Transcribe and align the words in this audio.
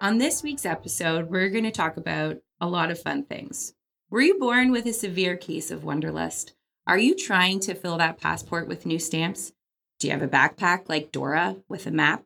On 0.00 0.18
this 0.18 0.42
week's 0.42 0.66
episode, 0.66 1.28
we're 1.28 1.50
going 1.50 1.64
to 1.64 1.70
talk 1.70 1.96
about 1.96 2.38
a 2.60 2.68
lot 2.68 2.90
of 2.90 3.00
fun 3.00 3.24
things. 3.24 3.74
Were 4.10 4.20
you 4.20 4.38
born 4.38 4.70
with 4.70 4.86
a 4.86 4.92
severe 4.92 5.36
case 5.36 5.70
of 5.70 5.82
Wonderlust? 5.82 6.52
Are 6.86 6.98
you 6.98 7.14
trying 7.14 7.60
to 7.60 7.74
fill 7.74 7.98
that 7.98 8.20
passport 8.20 8.68
with 8.68 8.86
new 8.86 8.98
stamps? 8.98 9.52
Do 9.98 10.06
you 10.06 10.12
have 10.12 10.22
a 10.22 10.28
backpack 10.28 10.88
like 10.88 11.12
Dora 11.12 11.56
with 11.68 11.86
a 11.86 11.90
map? 11.90 12.24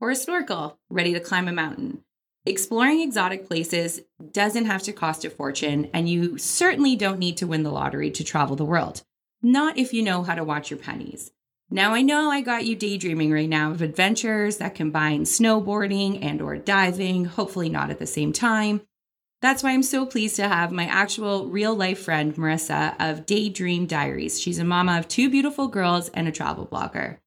Or 0.00 0.10
a 0.10 0.16
snorkel 0.16 0.78
ready 0.90 1.14
to 1.14 1.20
climb 1.20 1.48
a 1.48 1.52
mountain? 1.52 2.04
Exploring 2.44 3.00
exotic 3.00 3.48
places 3.48 4.02
doesn't 4.32 4.66
have 4.66 4.82
to 4.84 4.92
cost 4.92 5.24
a 5.24 5.30
fortune, 5.30 5.90
and 5.92 6.08
you 6.08 6.38
certainly 6.38 6.94
don't 6.94 7.18
need 7.18 7.38
to 7.38 7.46
win 7.46 7.64
the 7.64 7.72
lottery 7.72 8.10
to 8.12 8.22
travel 8.22 8.54
the 8.54 8.64
world. 8.64 9.02
Not 9.42 9.78
if 9.78 9.92
you 9.92 10.02
know 10.02 10.22
how 10.22 10.34
to 10.34 10.44
watch 10.44 10.70
your 10.70 10.78
pennies. 10.78 11.32
Now 11.68 11.94
I 11.94 12.02
know 12.02 12.30
I 12.30 12.42
got 12.42 12.64
you 12.64 12.76
daydreaming 12.76 13.32
right 13.32 13.48
now 13.48 13.72
of 13.72 13.82
adventures 13.82 14.58
that 14.58 14.76
combine 14.76 15.22
snowboarding 15.22 16.22
and 16.22 16.40
or 16.40 16.56
diving, 16.56 17.24
hopefully 17.24 17.68
not 17.68 17.90
at 17.90 17.98
the 17.98 18.06
same 18.06 18.32
time. 18.32 18.82
That's 19.42 19.64
why 19.64 19.72
I'm 19.72 19.82
so 19.82 20.06
pleased 20.06 20.36
to 20.36 20.46
have 20.46 20.70
my 20.70 20.84
actual 20.84 21.48
real 21.48 21.74
life 21.74 21.98
friend 21.98 22.34
Marissa 22.36 22.94
of 23.00 23.26
Daydream 23.26 23.86
Diaries. 23.86 24.40
She's 24.40 24.60
a 24.60 24.64
mama 24.64 24.96
of 24.96 25.08
two 25.08 25.28
beautiful 25.28 25.66
girls 25.66 26.08
and 26.10 26.28
a 26.28 26.32
travel 26.32 26.66
blogger. 26.66 27.18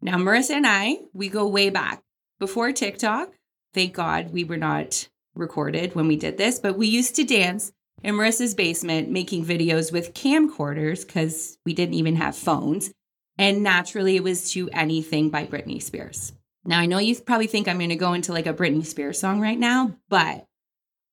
Now 0.00 0.16
Marissa 0.16 0.54
and 0.54 0.66
I, 0.66 0.98
we 1.12 1.28
go 1.28 1.46
way 1.46 1.70
back. 1.70 2.02
Before 2.40 2.72
TikTok, 2.72 3.32
thank 3.72 3.94
God 3.94 4.32
we 4.32 4.42
were 4.42 4.56
not 4.56 5.08
recorded 5.36 5.94
when 5.94 6.08
we 6.08 6.16
did 6.16 6.36
this, 6.36 6.58
but 6.58 6.76
we 6.76 6.88
used 6.88 7.14
to 7.14 7.24
dance 7.24 7.72
in 8.02 8.16
Marissa's 8.16 8.54
basement 8.54 9.08
making 9.08 9.44
videos 9.44 9.92
with 9.92 10.14
camcorders 10.14 11.06
because 11.06 11.56
we 11.64 11.72
didn't 11.72 11.94
even 11.94 12.16
have 12.16 12.34
phones 12.36 12.92
and 13.38 13.62
naturally, 13.62 14.16
it 14.16 14.22
was 14.22 14.50
to 14.52 14.68
anything 14.70 15.30
by 15.30 15.46
Britney 15.46 15.82
Spears. 15.82 16.32
Now, 16.64 16.78
I 16.78 16.86
know 16.86 16.98
you 16.98 17.16
probably 17.16 17.46
think 17.46 17.66
I'm 17.66 17.78
going 17.78 17.90
to 17.90 17.96
go 17.96 18.12
into 18.12 18.32
like 18.32 18.46
a 18.46 18.54
Britney 18.54 18.84
Spears 18.84 19.18
song 19.18 19.40
right 19.40 19.58
now, 19.58 19.96
but 20.08 20.46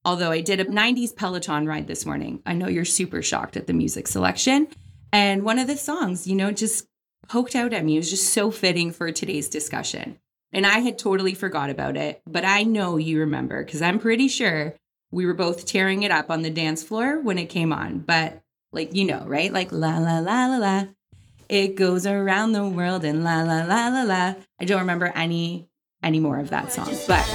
although 0.06 0.32
I 0.32 0.42
did 0.42 0.60
a 0.60 0.66
90s 0.66 1.16
Peloton 1.16 1.66
ride 1.66 1.88
this 1.88 2.06
morning, 2.06 2.42
I 2.46 2.54
know 2.54 2.68
you're 2.68 2.86
super 2.86 3.22
shocked 3.22 3.58
at 3.58 3.68
the 3.68 3.74
music 3.74 4.08
selection. 4.08 4.68
And 5.12 5.44
one 5.44 5.58
of 5.58 5.68
the 5.68 5.78
songs, 5.78 6.28
you 6.28 6.36
know, 6.36 6.52
just 6.52 6.86
poked 7.28 7.56
out 7.56 7.74
at 7.74 7.84
me. 7.84 7.96
It 7.96 8.00
was 8.00 8.10
just 8.10 8.34
so 8.34 8.52
fitting 8.52 8.92
for 8.92 9.12
today's 9.12 9.50
discussion. 9.50 10.20
And 10.52 10.66
I 10.66 10.80
had 10.80 10.98
totally 10.98 11.34
forgot 11.34 11.70
about 11.70 11.96
it, 11.96 12.22
but 12.26 12.44
I 12.44 12.64
know 12.64 12.98
you 12.98 13.20
remember 13.20 13.64
because 13.64 13.82
I'm 13.82 14.00
pretty 14.00 14.28
sure 14.28 14.76
we 15.12 15.26
were 15.26 15.34
both 15.34 15.66
tearing 15.66 16.04
it 16.04 16.12
up 16.12 16.30
on 16.30 16.42
the 16.42 16.50
dance 16.50 16.84
floor 16.84 17.20
when 17.22 17.38
it 17.38 17.50
came 17.50 17.72
on. 17.72 18.00
But 18.00 18.42
like, 18.72 18.96
you 18.96 19.06
know, 19.06 19.24
right? 19.26 19.52
Like, 19.52 19.72
la, 19.72 19.98
la, 19.98 20.20
la, 20.20 20.46
la, 20.48 20.58
la. 20.58 20.86
It 21.50 21.74
goes 21.74 22.06
around 22.06 22.52
the 22.52 22.64
world 22.64 23.04
and 23.04 23.24
la 23.24 23.42
la 23.42 23.64
la 23.64 23.88
la 23.88 24.04
la. 24.04 24.36
I 24.60 24.66
don't 24.66 24.82
remember 24.82 25.08
any 25.08 25.68
any 26.04 26.20
more 26.20 26.38
of 26.38 26.52
that 26.52 26.72
song, 26.72 26.96
but 27.08 27.26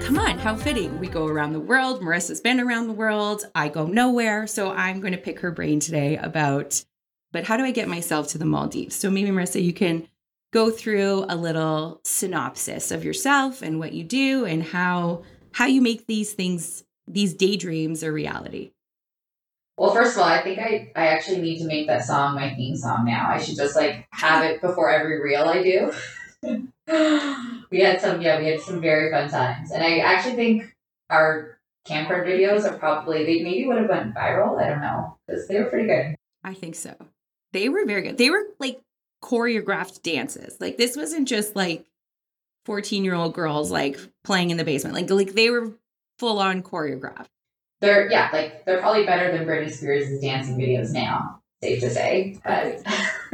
come 0.00 0.18
on, 0.18 0.38
how 0.38 0.56
fitting. 0.56 0.98
We 0.98 1.08
go 1.08 1.26
around 1.26 1.52
the 1.52 1.60
world. 1.60 2.00
Marissa's 2.00 2.40
been 2.40 2.58
around 2.58 2.86
the 2.86 2.94
world. 2.94 3.44
I 3.54 3.68
go 3.68 3.86
nowhere. 3.86 4.46
So 4.46 4.72
I'm 4.72 5.00
going 5.00 5.12
to 5.12 5.18
pick 5.18 5.40
her 5.40 5.50
brain 5.50 5.78
today 5.78 6.16
about, 6.16 6.82
but 7.32 7.44
how 7.44 7.58
do 7.58 7.64
I 7.64 7.70
get 7.70 7.86
myself 7.86 8.28
to 8.28 8.38
the 8.38 8.46
Maldives? 8.46 8.96
So 8.96 9.10
maybe, 9.10 9.28
Marissa, 9.28 9.62
you 9.62 9.74
can 9.74 10.08
go 10.54 10.70
through 10.70 11.26
a 11.28 11.36
little 11.36 12.00
synopsis 12.04 12.90
of 12.90 13.04
yourself 13.04 13.60
and 13.60 13.78
what 13.78 13.92
you 13.92 14.04
do 14.04 14.46
and 14.46 14.62
how 14.62 15.22
how 15.52 15.66
you 15.66 15.82
make 15.82 16.06
these 16.06 16.32
things 16.32 16.83
these 17.06 17.34
daydreams 17.34 18.02
a 18.02 18.12
reality? 18.12 18.72
Well, 19.76 19.92
first 19.92 20.16
of 20.16 20.22
all, 20.22 20.28
I 20.28 20.42
think 20.42 20.58
I, 20.60 20.92
I 20.94 21.08
actually 21.08 21.40
need 21.40 21.58
to 21.58 21.66
make 21.66 21.88
that 21.88 22.04
song 22.04 22.36
my 22.36 22.54
theme 22.54 22.76
song 22.76 23.04
now. 23.04 23.28
I 23.28 23.38
should 23.38 23.56
just 23.56 23.74
like 23.74 24.06
have 24.12 24.44
it 24.44 24.60
before 24.60 24.88
every 24.90 25.20
reel 25.20 25.42
I 25.42 25.62
do. 25.62 25.92
we 27.70 27.80
had 27.80 28.00
some, 28.00 28.22
yeah, 28.22 28.38
we 28.38 28.46
had 28.46 28.60
some 28.60 28.80
very 28.80 29.10
fun 29.10 29.28
times. 29.28 29.72
And 29.72 29.82
I 29.82 29.98
actually 29.98 30.36
think 30.36 30.76
our 31.10 31.58
camper 31.86 32.24
videos 32.24 32.70
are 32.70 32.78
probably, 32.78 33.24
they 33.24 33.42
maybe 33.42 33.66
would 33.66 33.78
have 33.78 33.88
went 33.88 34.14
viral. 34.14 34.60
I 34.60 34.68
don't 34.68 34.80
know, 34.80 35.18
because 35.26 35.48
they 35.48 35.58
were 35.58 35.66
pretty 35.66 35.88
good. 35.88 36.14
I 36.44 36.54
think 36.54 36.76
so. 36.76 36.94
They 37.52 37.68
were 37.68 37.84
very 37.84 38.02
good. 38.02 38.18
They 38.18 38.30
were 38.30 38.44
like 38.60 38.80
choreographed 39.22 40.02
dances. 40.02 40.56
Like 40.60 40.76
this 40.76 40.96
wasn't 40.96 41.26
just 41.26 41.56
like 41.56 41.84
14 42.66 43.04
year 43.04 43.14
old 43.14 43.34
girls 43.34 43.70
like 43.72 43.98
playing 44.22 44.50
in 44.50 44.56
the 44.56 44.64
basement. 44.64 44.94
Like, 44.94 45.10
like 45.10 45.34
they 45.34 45.50
were 45.50 45.72
full 46.18 46.38
on 46.38 46.62
choreographed. 46.62 47.26
They're 47.80 48.10
yeah, 48.10 48.30
like 48.32 48.64
they're 48.64 48.80
probably 48.80 49.04
better 49.04 49.36
than 49.36 49.46
Britney 49.46 49.70
Spears' 49.70 50.20
dancing 50.20 50.56
videos 50.56 50.92
now. 50.92 51.40
Safe 51.62 51.80
to 51.80 51.90
say, 51.90 52.38
but 52.44 52.82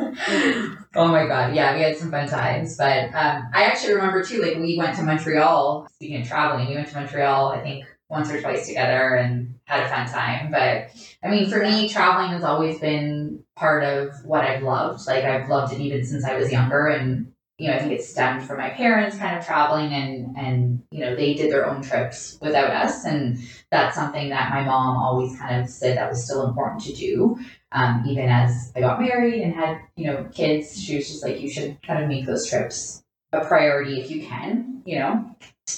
oh 0.94 1.08
my 1.08 1.26
god, 1.26 1.54
yeah, 1.54 1.74
we 1.74 1.82
had 1.82 1.96
some 1.96 2.10
fun 2.10 2.28
times. 2.28 2.76
But 2.76 3.06
um, 3.14 3.48
I 3.54 3.64
actually 3.64 3.94
remember 3.94 4.24
too, 4.24 4.42
like 4.42 4.56
we 4.56 4.76
went 4.76 4.96
to 4.96 5.02
Montreal. 5.02 5.88
Speaking 5.94 6.20
of 6.20 6.28
traveling, 6.28 6.68
we 6.68 6.74
went 6.74 6.88
to 6.88 6.94
Montreal. 6.94 7.48
I 7.48 7.60
think 7.60 7.84
once 8.08 8.30
or 8.30 8.40
twice 8.40 8.66
together 8.66 9.14
and 9.14 9.54
had 9.64 9.84
a 9.84 9.88
fun 9.88 10.06
time. 10.08 10.50
But 10.50 10.90
I 11.22 11.30
mean, 11.30 11.48
for 11.48 11.60
me, 11.60 11.88
traveling 11.88 12.32
has 12.32 12.42
always 12.42 12.78
been 12.80 13.44
part 13.56 13.84
of 13.84 14.24
what 14.24 14.44
I've 14.44 14.62
loved. 14.62 15.06
Like 15.06 15.24
I've 15.24 15.48
loved 15.48 15.72
it 15.72 15.80
even 15.80 16.04
since 16.04 16.24
I 16.24 16.36
was 16.36 16.50
younger, 16.50 16.88
and 16.88 17.32
you 17.60 17.68
know, 17.68 17.74
I 17.74 17.78
think 17.78 17.92
it 17.92 18.02
stemmed 18.02 18.42
from 18.42 18.56
my 18.56 18.70
parents 18.70 19.18
kind 19.18 19.36
of 19.36 19.44
traveling 19.44 19.92
and 19.92 20.34
and 20.34 20.82
you 20.90 21.00
know, 21.00 21.14
they 21.14 21.34
did 21.34 21.52
their 21.52 21.68
own 21.68 21.82
trips 21.82 22.38
without 22.40 22.70
us. 22.70 23.04
And 23.04 23.38
that's 23.70 23.94
something 23.94 24.30
that 24.30 24.50
my 24.50 24.64
mom 24.64 24.96
always 24.96 25.38
kind 25.38 25.60
of 25.60 25.68
said 25.68 25.98
that 25.98 26.08
was 26.08 26.24
still 26.24 26.48
important 26.48 26.82
to 26.84 26.94
do. 26.94 27.38
Um, 27.72 28.04
even 28.08 28.30
as 28.30 28.72
I 28.74 28.80
got 28.80 28.98
married 28.98 29.42
and 29.42 29.52
had, 29.52 29.78
you 29.94 30.06
know, 30.06 30.26
kids, 30.32 30.80
she 30.80 30.96
was 30.96 31.08
just 31.08 31.22
like, 31.22 31.38
you 31.38 31.50
should 31.50 31.80
kind 31.82 32.02
of 32.02 32.08
make 32.08 32.24
those 32.24 32.48
trips 32.48 33.02
a 33.32 33.44
priority 33.44 34.00
if 34.00 34.10
you 34.10 34.26
can, 34.26 34.80
you 34.86 34.98
know. 34.98 35.36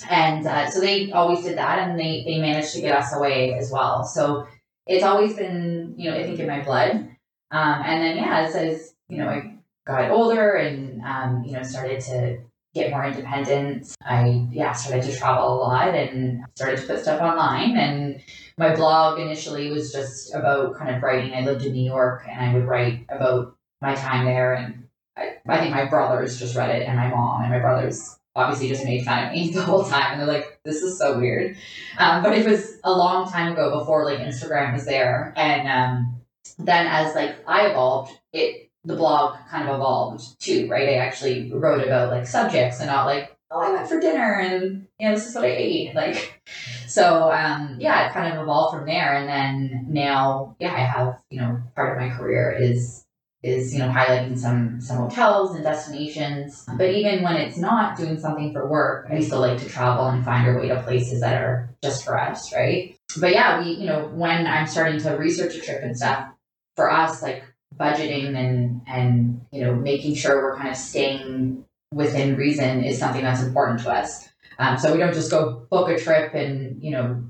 And 0.08 0.46
uh, 0.46 0.70
so 0.70 0.80
they 0.80 1.10
always 1.10 1.44
did 1.44 1.58
that 1.58 1.80
and 1.80 1.98
they 1.98 2.22
they 2.24 2.38
managed 2.38 2.74
to 2.74 2.80
get 2.80 2.96
us 2.96 3.12
away 3.12 3.54
as 3.54 3.72
well. 3.72 4.04
So 4.04 4.46
it's 4.86 5.02
always 5.02 5.34
been, 5.34 5.94
you 5.96 6.12
know, 6.12 6.16
I 6.16 6.22
think 6.22 6.38
in 6.38 6.46
my 6.46 6.62
blood. 6.62 7.08
Um, 7.50 7.82
and 7.84 8.04
then 8.04 8.16
yeah, 8.18 8.46
as, 8.46 8.54
as 8.54 8.94
you 9.08 9.18
know, 9.18 9.28
I 9.28 9.51
got 9.86 10.10
older 10.10 10.52
and 10.52 11.02
um, 11.02 11.44
you 11.44 11.52
know 11.52 11.62
started 11.62 12.00
to 12.00 12.38
get 12.74 12.90
more 12.90 13.04
independent 13.04 13.94
i 14.02 14.46
yeah 14.50 14.72
started 14.72 15.04
to 15.04 15.14
travel 15.14 15.54
a 15.54 15.58
lot 15.58 15.94
and 15.94 16.42
started 16.54 16.80
to 16.80 16.86
put 16.86 17.00
stuff 17.00 17.20
online. 17.20 17.76
And 17.76 18.20
my 18.56 18.74
blog 18.74 19.18
initially 19.18 19.70
was 19.70 19.92
just 19.92 20.34
about 20.34 20.76
kind 20.76 20.94
of 20.94 21.02
writing. 21.02 21.34
I 21.34 21.42
lived 21.42 21.64
in 21.64 21.72
new 21.72 21.84
york 21.84 22.24
and 22.28 22.40
i 22.40 22.54
would 22.54 22.66
write 22.66 23.06
about 23.08 23.56
my 23.80 23.94
time 23.94 24.24
there. 24.24 24.54
And 24.54 24.88
i, 25.16 25.36
I 25.46 25.58
think 25.58 25.74
my 25.74 25.86
brothers 25.86 26.38
just 26.38 26.56
read 26.56 26.70
it 26.70 26.86
and 26.86 26.96
my 26.96 27.08
mom 27.08 27.42
and 27.42 27.50
my 27.50 27.58
brothers 27.58 28.18
obviously 28.34 28.68
just 28.68 28.84
made 28.84 29.04
fun 29.04 29.26
of 29.26 29.32
me 29.32 29.50
the 29.54 29.62
whole 29.62 29.84
time. 29.84 30.12
And 30.12 30.20
they're 30.20 30.34
like 30.34 30.60
this 30.64 30.82
is 30.82 30.98
so 30.98 31.18
weird. 31.18 31.56
Um, 31.98 32.22
but 32.22 32.32
it 32.32 32.46
was 32.46 32.78
a 32.84 32.92
long 32.92 33.30
time 33.30 33.52
ago 33.52 33.78
before 33.78 34.04
like 34.04 34.20
instagram 34.20 34.72
was 34.72 34.86
there. 34.86 35.34
And 35.36 35.68
um, 35.68 36.22
then 36.58 36.86
as 36.86 37.14
like 37.14 37.36
i 37.46 37.66
evolved 37.66 38.12
it 38.32 38.70
the 38.84 38.96
blog 38.96 39.36
kind 39.48 39.68
of 39.68 39.76
evolved 39.76 40.40
too, 40.40 40.68
right? 40.68 40.88
I 40.88 40.94
actually 40.94 41.52
wrote 41.52 41.86
about 41.86 42.10
like 42.10 42.26
subjects 42.26 42.80
and 42.80 42.88
not 42.88 43.06
like, 43.06 43.36
oh, 43.50 43.60
I 43.60 43.70
went 43.70 43.88
for 43.88 44.00
dinner 44.00 44.40
and 44.40 44.86
you 44.98 45.08
know 45.08 45.14
this 45.14 45.28
is 45.28 45.34
what 45.34 45.44
I 45.44 45.48
ate. 45.48 45.94
Like, 46.02 46.42
so 46.88 47.30
um, 47.30 47.76
yeah, 47.78 48.08
it 48.08 48.12
kind 48.12 48.32
of 48.32 48.42
evolved 48.42 48.76
from 48.76 48.86
there. 48.86 49.14
And 49.14 49.28
then 49.28 49.86
now, 49.88 50.56
yeah, 50.58 50.74
I 50.74 50.80
have 50.80 51.20
you 51.30 51.40
know 51.40 51.62
part 51.76 51.96
of 51.96 52.02
my 52.02 52.14
career 52.14 52.56
is 52.58 53.04
is 53.42 53.72
you 53.72 53.80
know 53.80 53.88
highlighting 53.88 54.38
some 54.38 54.80
some 54.80 54.98
hotels 54.98 55.54
and 55.54 55.62
destinations. 55.62 56.64
But 56.76 56.90
even 56.90 57.22
when 57.22 57.36
it's 57.36 57.56
not 57.56 57.96
doing 57.96 58.18
something 58.18 58.52
for 58.52 58.68
work, 58.68 59.06
I 59.10 59.20
still 59.20 59.40
like 59.40 59.58
to 59.58 59.68
travel 59.68 60.06
and 60.06 60.24
find 60.24 60.46
our 60.48 60.58
way 60.60 60.68
to 60.68 60.82
places 60.82 61.20
that 61.20 61.40
are 61.40 61.70
just 61.82 62.04
for 62.04 62.18
us, 62.18 62.52
right? 62.52 62.96
But 63.20 63.32
yeah, 63.32 63.62
we 63.62 63.72
you 63.72 63.86
know 63.86 64.08
when 64.08 64.46
I'm 64.46 64.66
starting 64.66 65.00
to 65.02 65.10
research 65.10 65.54
a 65.54 65.60
trip 65.60 65.82
and 65.82 65.96
stuff 65.96 66.28
for 66.74 66.90
us, 66.90 67.22
like 67.22 67.44
budgeting 67.78 68.36
and 68.36 68.80
and 68.86 69.40
you 69.50 69.64
know 69.64 69.74
making 69.74 70.14
sure 70.14 70.42
we're 70.42 70.56
kind 70.56 70.70
of 70.70 70.76
staying 70.76 71.64
within 71.92 72.36
reason 72.36 72.84
is 72.84 72.98
something 72.98 73.22
that's 73.22 73.42
important 73.42 73.80
to 73.80 73.90
us. 73.90 74.28
Um, 74.58 74.78
so 74.78 74.92
we 74.92 74.98
don't 74.98 75.14
just 75.14 75.30
go 75.30 75.66
book 75.70 75.88
a 75.88 75.98
trip 75.98 76.34
and 76.34 76.82
you 76.82 76.90
know 76.90 77.22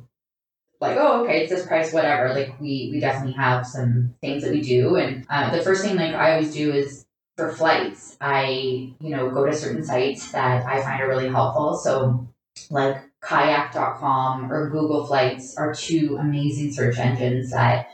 like, 0.83 0.97
oh, 0.99 1.23
okay, 1.23 1.43
it's 1.43 1.51
this 1.51 1.65
price, 1.65 1.93
whatever. 1.93 2.35
Like 2.35 2.61
we 2.61 2.91
we 2.93 2.99
definitely 2.99 3.35
have 3.35 3.67
some 3.67 4.15
things 4.21 4.43
that 4.43 4.53
we 4.53 4.61
do, 4.61 4.97
and 4.97 5.25
uh, 5.31 5.55
the 5.57 5.63
first 5.63 5.85
thing 5.85 5.97
like 5.97 6.13
I 6.13 6.33
always 6.33 6.53
do 6.53 6.73
is 6.73 7.07
for 7.37 7.53
flights, 7.53 8.17
I 8.21 8.93
you 9.01 9.11
know 9.11 9.31
go 9.31 9.47
to 9.47 9.53
certain 9.53 9.85
sites 9.85 10.33
that 10.33 10.67
I 10.67 10.83
find 10.83 11.01
are 11.01 11.09
really 11.09 11.29
helpful. 11.29 11.77
So 11.77 12.29
like 12.69 12.97
kayak.com 13.23 14.53
or 14.53 14.71
Google 14.71 15.07
Flights 15.07 15.57
are 15.57 15.73
two 15.73 16.17
amazing 16.21 16.73
search 16.73 16.99
engines 16.99 17.53
that 17.53 17.87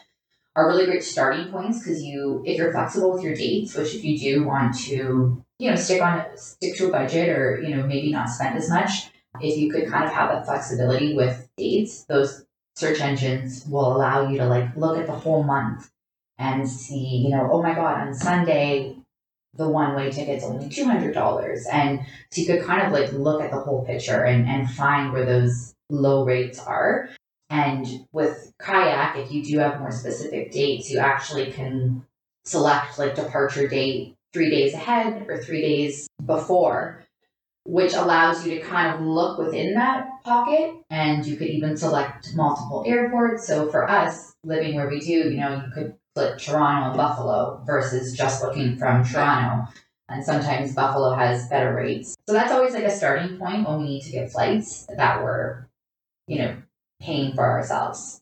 are 0.57 0.69
really 0.69 0.87
great 0.87 1.05
starting 1.05 1.51
points 1.51 1.79
because 1.79 2.03
you 2.03 2.43
if 2.47 2.57
you're 2.57 2.73
flexible 2.73 3.13
with 3.13 3.23
your 3.23 3.35
dates, 3.35 3.75
which 3.75 3.95
if 3.95 4.05
you 4.05 4.19
do 4.19 4.45
want 4.45 4.77
to 4.87 5.45
you 5.59 5.71
know 5.71 5.77
stick 5.77 6.03
on 6.03 6.25
stick 6.37 6.77
to 6.77 6.89
a 6.89 6.93
budget 6.93 7.29
or 7.29 7.61
you 7.61 7.75
know 7.75 7.87
maybe 7.87 8.13
not 8.13 8.29
spend 8.29 8.57
as 8.57 8.71
much 8.71 9.11
if 9.41 9.57
you 9.57 9.71
could 9.71 9.89
kind 9.89 10.05
of 10.05 10.11
have 10.11 10.31
that 10.31 10.47
flexibility 10.47 11.15
with 11.15 11.49
dates 11.57 12.05
those 12.05 12.45
search 12.77 13.01
engines 13.01 13.67
will 13.67 13.97
allow 13.97 14.29
you 14.29 14.39
to 14.39 14.47
like 14.47 14.75
look 14.77 14.97
at 14.97 15.07
the 15.07 15.13
whole 15.13 15.43
month 15.43 15.91
and 16.39 16.69
see 16.69 17.23
you 17.25 17.31
know 17.31 17.49
oh 17.53 17.63
my 17.63 17.75
god 17.75 18.07
on 18.07 18.15
sunday 18.15 18.97
the 19.55 19.69
one 19.69 19.97
way 19.97 20.11
ticket's 20.11 20.45
only 20.45 20.67
$200 20.67 21.63
and 21.73 22.01
so 22.31 22.41
you 22.41 22.47
could 22.47 22.65
kind 22.65 22.87
of 22.87 22.93
like 22.93 23.13
look 23.13 23.43
at 23.43 23.51
the 23.51 23.59
whole 23.59 23.85
picture 23.85 24.25
and, 24.25 24.47
and 24.47 24.71
find 24.71 25.13
where 25.13 25.27
those 25.27 25.75
low 25.91 26.25
rates 26.25 26.61
are 26.61 27.09
and 27.51 27.87
with 28.13 28.53
kayak 28.59 29.17
if 29.17 29.33
you 29.33 29.43
do 29.43 29.59
have 29.59 29.81
more 29.81 29.93
specific 29.93 30.53
dates 30.53 30.91
you 30.91 30.99
actually 30.99 31.51
can 31.51 32.05
select 32.45 32.99
like 32.99 33.15
departure 33.15 33.69
date 33.69 34.17
three 34.33 34.51
days 34.51 34.75
ahead 34.75 35.27
or 35.29 35.43
three 35.43 35.61
days 35.61 36.09
before, 36.25 37.05
which 37.65 37.93
allows 37.95 38.47
you 38.47 38.55
to 38.55 38.61
kind 38.61 38.95
of 38.95 39.01
look 39.01 39.39
within 39.39 39.75
that 39.75 40.09
pocket 40.25 40.75
and 40.91 41.27
you 41.27 41.37
could 41.37 41.49
even 41.49 41.77
select 41.77 42.35
multiple 42.35 42.85
airports. 42.87 43.47
So 43.47 43.71
for 43.71 43.89
us, 43.89 44.33
living 44.45 44.75
where 44.75 44.89
we 44.89 45.01
do, 45.01 45.31
you 45.31 45.37
know, 45.39 45.63
you 45.67 45.73
could 45.73 45.95
flip 46.15 46.39
Toronto 46.39 46.89
and 46.89 46.97
Buffalo 46.97 47.63
versus 47.67 48.17
just 48.17 48.43
looking 48.43 48.77
from 48.77 49.05
Toronto. 49.05 49.71
And 50.11 50.25
sometimes 50.25 50.75
Buffalo 50.75 51.15
has 51.15 51.49
better 51.49 51.75
rates. 51.75 52.17
So 52.27 52.33
that's 52.33 52.51
always 52.51 52.73
like 52.73 52.85
a 52.85 52.91
starting 52.91 53.37
point 53.39 53.69
when 53.69 53.81
we 53.81 53.85
need 53.85 54.03
to 54.05 54.11
get 54.11 54.33
flights 54.33 54.87
that 54.97 55.23
we're, 55.23 55.67
you 56.27 56.39
know, 56.39 56.57
paying 57.01 57.35
for 57.35 57.45
ourselves. 57.45 58.21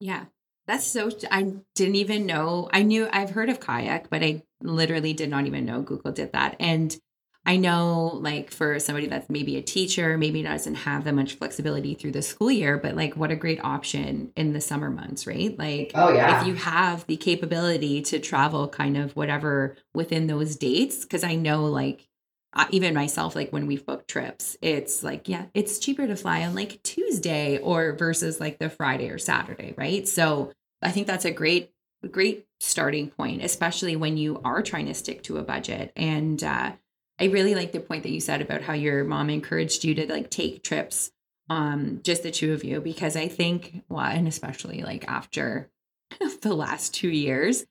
Yeah. 0.00 0.26
That's 0.66 0.86
so 0.86 1.10
I 1.30 1.54
didn't 1.74 1.94
even 1.94 2.26
know. 2.26 2.68
I 2.72 2.82
knew 2.82 3.08
I've 3.12 3.30
heard 3.30 3.50
of 3.50 3.60
kayak, 3.60 4.10
but 4.10 4.22
I 4.22 4.42
literally 4.60 5.12
did 5.12 5.30
not 5.30 5.46
even 5.46 5.64
know 5.64 5.80
Google 5.80 6.12
did 6.12 6.32
that. 6.32 6.56
And 6.58 6.96
I 7.44 7.56
know, 7.56 8.18
like, 8.20 8.50
for 8.50 8.80
somebody 8.80 9.06
that's 9.06 9.30
maybe 9.30 9.56
a 9.56 9.62
teacher, 9.62 10.18
maybe 10.18 10.42
doesn't 10.42 10.74
have 10.74 11.04
that 11.04 11.14
much 11.14 11.34
flexibility 11.34 11.94
through 11.94 12.10
the 12.10 12.22
school 12.22 12.50
year, 12.50 12.76
but 12.76 12.96
like, 12.96 13.16
what 13.16 13.30
a 13.30 13.36
great 13.36 13.60
option 13.62 14.32
in 14.34 14.52
the 14.52 14.60
summer 14.60 14.90
months, 14.90 15.28
right? 15.28 15.56
Like, 15.56 15.92
oh, 15.94 16.12
yeah. 16.12 16.40
if 16.40 16.46
you 16.48 16.56
have 16.56 17.06
the 17.06 17.16
capability 17.16 18.02
to 18.02 18.18
travel 18.18 18.66
kind 18.66 18.96
of 18.96 19.14
whatever 19.14 19.76
within 19.94 20.26
those 20.26 20.56
dates, 20.56 21.04
because 21.04 21.22
I 21.22 21.36
know, 21.36 21.66
like, 21.66 22.08
even 22.70 22.94
myself, 22.94 23.36
like 23.36 23.52
when 23.52 23.66
we've 23.66 23.84
booked 23.84 24.08
trips, 24.08 24.56
it's 24.62 25.02
like, 25.02 25.28
yeah, 25.28 25.46
it's 25.54 25.78
cheaper 25.78 26.06
to 26.06 26.16
fly 26.16 26.44
on 26.44 26.54
like 26.54 26.82
Tuesday 26.82 27.58
or 27.58 27.92
versus 27.92 28.40
like 28.40 28.58
the 28.58 28.70
Friday 28.70 29.10
or 29.10 29.18
Saturday, 29.18 29.74
right? 29.76 30.06
So 30.08 30.52
I 30.82 30.90
think 30.90 31.06
that's 31.06 31.24
a 31.24 31.30
great 31.30 31.72
great 32.10 32.46
starting 32.60 33.10
point, 33.10 33.42
especially 33.42 33.96
when 33.96 34.16
you 34.16 34.40
are 34.44 34.62
trying 34.62 34.86
to 34.86 34.94
stick 34.94 35.22
to 35.24 35.38
a 35.38 35.42
budget. 35.42 35.92
And 35.96 36.42
uh, 36.42 36.72
I 37.18 37.24
really 37.24 37.54
like 37.54 37.72
the 37.72 37.80
point 37.80 38.02
that 38.04 38.12
you 38.12 38.20
said 38.20 38.40
about 38.40 38.62
how 38.62 38.74
your 38.74 39.04
mom 39.04 39.30
encouraged 39.30 39.84
you 39.84 39.94
to 39.96 40.06
like 40.06 40.30
take 40.30 40.62
trips, 40.62 41.10
um, 41.50 42.00
just 42.02 42.22
the 42.22 42.30
two 42.30 42.52
of 42.52 42.64
you, 42.64 42.80
because 42.80 43.16
I 43.16 43.28
think, 43.28 43.82
well, 43.88 44.04
and 44.04 44.28
especially 44.28 44.82
like 44.82 45.06
after 45.08 45.70
the 46.42 46.54
last 46.54 46.94
two 46.94 47.08
years, 47.08 47.66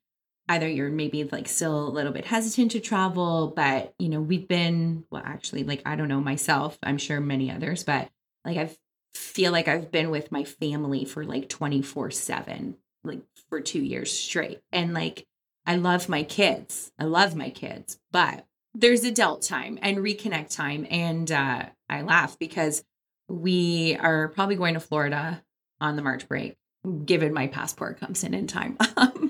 either 0.48 0.68
you're 0.68 0.90
maybe 0.90 1.24
like 1.24 1.48
still 1.48 1.88
a 1.88 1.90
little 1.90 2.12
bit 2.12 2.26
hesitant 2.26 2.72
to 2.72 2.80
travel, 2.80 3.54
but 3.56 3.94
you 4.00 4.10
know, 4.10 4.22
we've 4.22 4.48
been, 4.48 5.06
well, 5.10 5.24
actually, 5.26 5.64
like, 5.64 5.82
I 5.86 5.96
don't 5.96 6.08
know 6.08 6.22
myself, 6.22 6.78
I'm 6.84 6.98
sure 6.98 7.20
many 7.20 7.52
others, 7.52 7.84
but 7.84 8.10
like 8.44 8.58
I've 8.58 8.78
feel 9.16 9.54
like 9.54 9.70
I've 9.70 9.92
been 9.92 10.12
with 10.12 10.32
my 10.32 10.44
family 10.44 11.06
for 11.06 11.24
like 11.24 11.48
24 11.48 12.12
7 12.12 12.76
like 13.06 13.22
for 13.50 13.62
two 13.62 13.82
years 13.82 14.12
straight. 14.12 14.62
And 14.72 14.94
like, 14.94 15.26
I 15.66 15.78
love 15.78 16.10
my 16.10 16.24
kids. 16.24 16.92
I 17.00 17.06
love 17.06 17.36
my 17.36 17.50
kids, 17.50 18.00
but 18.12 18.46
there's 18.74 19.04
adult 19.04 19.42
time 19.42 19.80
and 19.82 19.98
reconnect 19.98 20.56
time. 20.56 20.86
And 20.90 21.32
uh, 21.32 21.66
I 21.90 22.02
laugh 22.02 22.38
because 22.38 22.84
we 23.28 23.96
are 24.00 24.28
probably 24.30 24.56
going 24.56 24.74
to 24.74 24.80
Florida 24.80 25.44
on 25.80 25.96
the 25.96 26.02
March 26.02 26.28
break, 26.28 26.58
given 27.06 27.34
my 27.34 27.48
passport 27.48 28.00
comes 28.00 28.24
in 28.24 28.34
in 28.34 28.48
time. 28.48 28.78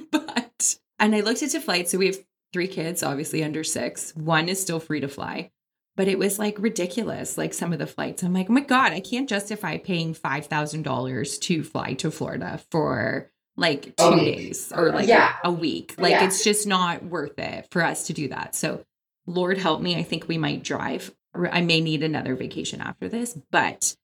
and 1.06 1.16
I 1.16 1.22
looked 1.22 1.42
into 1.42 1.62
flights. 1.62 1.92
So 1.92 1.98
we 1.98 2.07
have 2.07 2.18
three 2.54 2.68
kids, 2.68 3.04
obviously 3.04 3.44
under 3.44 3.63
six. 3.63 4.16
One 4.16 4.50
is 4.50 4.62
still 4.62 4.80
free 4.80 5.00
to 5.02 5.07
fly 5.07 5.52
but 5.98 6.10
it 6.10 6.19
was 6.19 6.38
like 6.38 6.60
ridiculous 6.60 7.38
like 7.38 7.54
some 7.54 7.72
of 7.72 7.80
the 7.80 7.88
flights 7.88 8.22
i'm 8.22 8.34
like 8.34 8.50
oh 8.50 8.54
my 8.54 8.60
god 8.60 8.92
i 8.92 9.00
can't 9.00 9.30
justify 9.30 9.78
paying 9.78 10.13
$5000 10.13 11.40
to 11.40 11.63
fly 11.63 11.94
to 11.94 12.12
florida 12.12 12.60
for 12.69 13.31
like 13.57 13.96
two 13.96 14.16
days 14.16 14.72
or 14.75 14.92
like 14.92 15.07
yeah. 15.07 15.36
a, 15.44 15.50
a 15.50 15.52
week. 15.52 15.96
Like 15.98 16.12
yeah. 16.12 16.25
it's 16.25 16.44
just 16.44 16.68
not 16.68 17.04
worth 17.04 17.38
it 17.40 17.68
for 17.72 17.81
us 17.81 18.07
to 18.07 18.13
do 18.13 18.28
that. 18.30 18.56
So, 18.56 18.84
Lord 19.28 19.57
help 19.57 19.81
me, 19.81 19.98
I 19.98 20.04
think 20.04 20.28
we 20.28 20.38
might 20.38 20.63
drive. 20.63 21.13
I 21.34 21.62
may 21.62 21.81
need 21.81 22.04
another 22.04 22.36
vacation 22.36 22.81
after 22.81 23.10
this, 23.10 23.38
but 23.52 23.96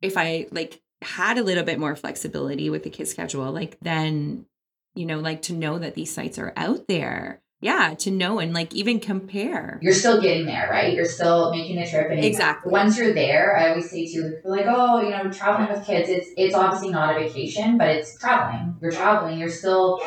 if 0.00 0.16
I 0.16 0.46
like 0.50 0.80
had 1.02 1.38
a 1.38 1.42
little 1.42 1.64
bit 1.64 1.78
more 1.78 1.94
flexibility 1.94 2.70
with 2.70 2.82
the 2.82 2.90
kid 2.90 3.06
schedule, 3.06 3.52
like 3.52 3.78
then, 3.80 4.46
you 4.94 5.06
know, 5.06 5.18
like 5.18 5.42
to 5.42 5.52
know 5.52 5.78
that 5.78 5.94
these 5.94 6.12
sites 6.12 6.38
are 6.38 6.52
out 6.56 6.86
there. 6.88 7.40
Yeah 7.60 7.94
to 8.00 8.10
know 8.10 8.40
and 8.40 8.52
like 8.52 8.74
even 8.74 8.98
compare. 8.98 9.78
You're 9.80 9.94
still 9.94 10.20
getting 10.20 10.46
there 10.46 10.68
right? 10.68 10.92
You're 10.92 11.04
still 11.04 11.52
making 11.52 11.76
the 11.76 11.86
trip 11.86 12.10
and 12.10 12.24
exactly. 12.24 12.72
once 12.72 12.98
you're 12.98 13.14
there 13.14 13.56
i 13.56 13.70
always 13.70 13.88
say 13.88 14.04
to 14.12 14.40
like 14.44 14.66
oh 14.68 15.00
you 15.00 15.10
know 15.10 15.30
traveling 15.30 15.68
with 15.70 15.86
kids 15.86 16.08
it's 16.08 16.28
it's 16.36 16.56
obviously 16.56 16.90
not 16.90 17.16
a 17.16 17.20
vacation 17.20 17.78
but 17.78 17.88
it's 17.88 18.18
traveling. 18.18 18.76
You're 18.82 18.90
traveling. 18.90 19.38
You're 19.38 19.48
still 19.48 20.00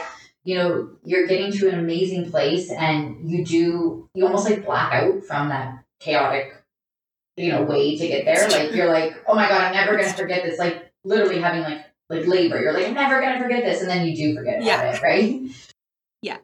you 0.43 0.55
know 0.55 0.89
you're 1.05 1.27
getting 1.27 1.53
to 1.53 1.69
an 1.69 1.79
amazing 1.79 2.29
place 2.29 2.69
and 2.71 3.31
you 3.31 3.45
do 3.45 4.09
you 4.13 4.25
almost 4.25 4.49
like 4.49 4.65
black 4.65 4.91
out 4.93 5.23
from 5.23 5.47
that 5.47 5.85
chaotic 6.01 6.53
you 7.37 7.53
know 7.53 7.61
way 7.63 7.97
to 7.97 8.05
get 8.05 8.25
there. 8.25 8.49
Like 8.49 8.75
you're 8.75 8.91
like 8.91 9.23
oh 9.27 9.33
my 9.33 9.47
god 9.47 9.61
i'm 9.61 9.73
never 9.73 9.95
gonna 9.95 10.11
forget 10.11 10.43
this. 10.43 10.59
Like 10.59 10.91
literally 11.05 11.39
having 11.39 11.61
like 11.61 11.84
like 12.09 12.27
labor 12.27 12.61
you're 12.61 12.73
like 12.73 12.87
i'm 12.87 12.93
never 12.93 13.21
gonna 13.21 13.39
forget 13.39 13.63
this 13.63 13.81
and 13.81 13.89
then 13.89 14.05
you 14.05 14.15
do 14.15 14.35
forget 14.35 14.63
yeah. 14.63 14.93
it 14.93 15.01
right 15.01 15.41
yeah 16.21 16.37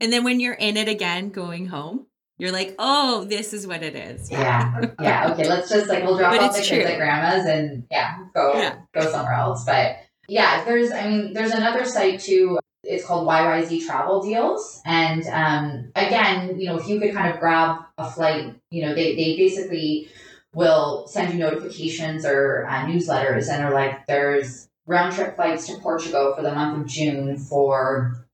and 0.00 0.12
then 0.12 0.24
when 0.24 0.40
you're 0.40 0.54
in 0.54 0.76
it 0.76 0.88
again, 0.88 1.30
going 1.30 1.66
home, 1.66 2.06
you're 2.38 2.52
like, 2.52 2.74
oh, 2.78 3.24
this 3.24 3.54
is 3.54 3.66
what 3.66 3.82
it 3.82 3.96
is. 3.96 4.30
Yeah. 4.30 4.90
Yeah. 5.00 5.32
Okay. 5.32 5.48
Let's 5.48 5.70
just 5.70 5.88
like, 5.88 6.04
we'll 6.04 6.18
drop 6.18 6.32
but 6.32 6.42
off 6.42 6.56
the 6.56 6.62
true. 6.62 6.78
kids 6.78 6.90
at 6.90 6.98
grandma's 6.98 7.46
and 7.46 7.86
yeah, 7.90 8.18
go, 8.34 8.54
yeah. 8.54 8.78
go 8.92 9.10
somewhere 9.10 9.32
else. 9.32 9.64
But 9.64 9.96
yeah, 10.28 10.64
there's, 10.64 10.92
I 10.92 11.08
mean, 11.08 11.32
there's 11.32 11.52
another 11.52 11.86
site 11.86 12.20
too. 12.20 12.58
It's 12.84 13.06
called 13.06 13.26
YYZ 13.26 13.86
Travel 13.86 14.22
Deals. 14.22 14.82
And 14.84 15.26
um, 15.28 15.90
again, 15.96 16.60
you 16.60 16.66
know, 16.66 16.78
if 16.78 16.86
you 16.86 17.00
could 17.00 17.14
kind 17.14 17.32
of 17.32 17.40
grab 17.40 17.80
a 17.96 18.10
flight, 18.10 18.54
you 18.70 18.82
know, 18.82 18.94
they, 18.94 19.16
they 19.16 19.36
basically 19.36 20.10
will 20.52 21.06
send 21.06 21.32
you 21.32 21.38
notifications 21.38 22.26
or 22.26 22.66
uh, 22.66 22.84
newsletters 22.84 23.48
and 23.48 23.64
are 23.64 23.72
like, 23.72 24.06
there's 24.06 24.68
round 24.86 25.14
trip 25.14 25.36
flights 25.36 25.66
to 25.66 25.78
Portugal 25.78 26.34
for 26.36 26.42
the 26.42 26.54
month 26.54 26.80
of 26.80 26.86
June 26.86 27.38
for, 27.38 28.26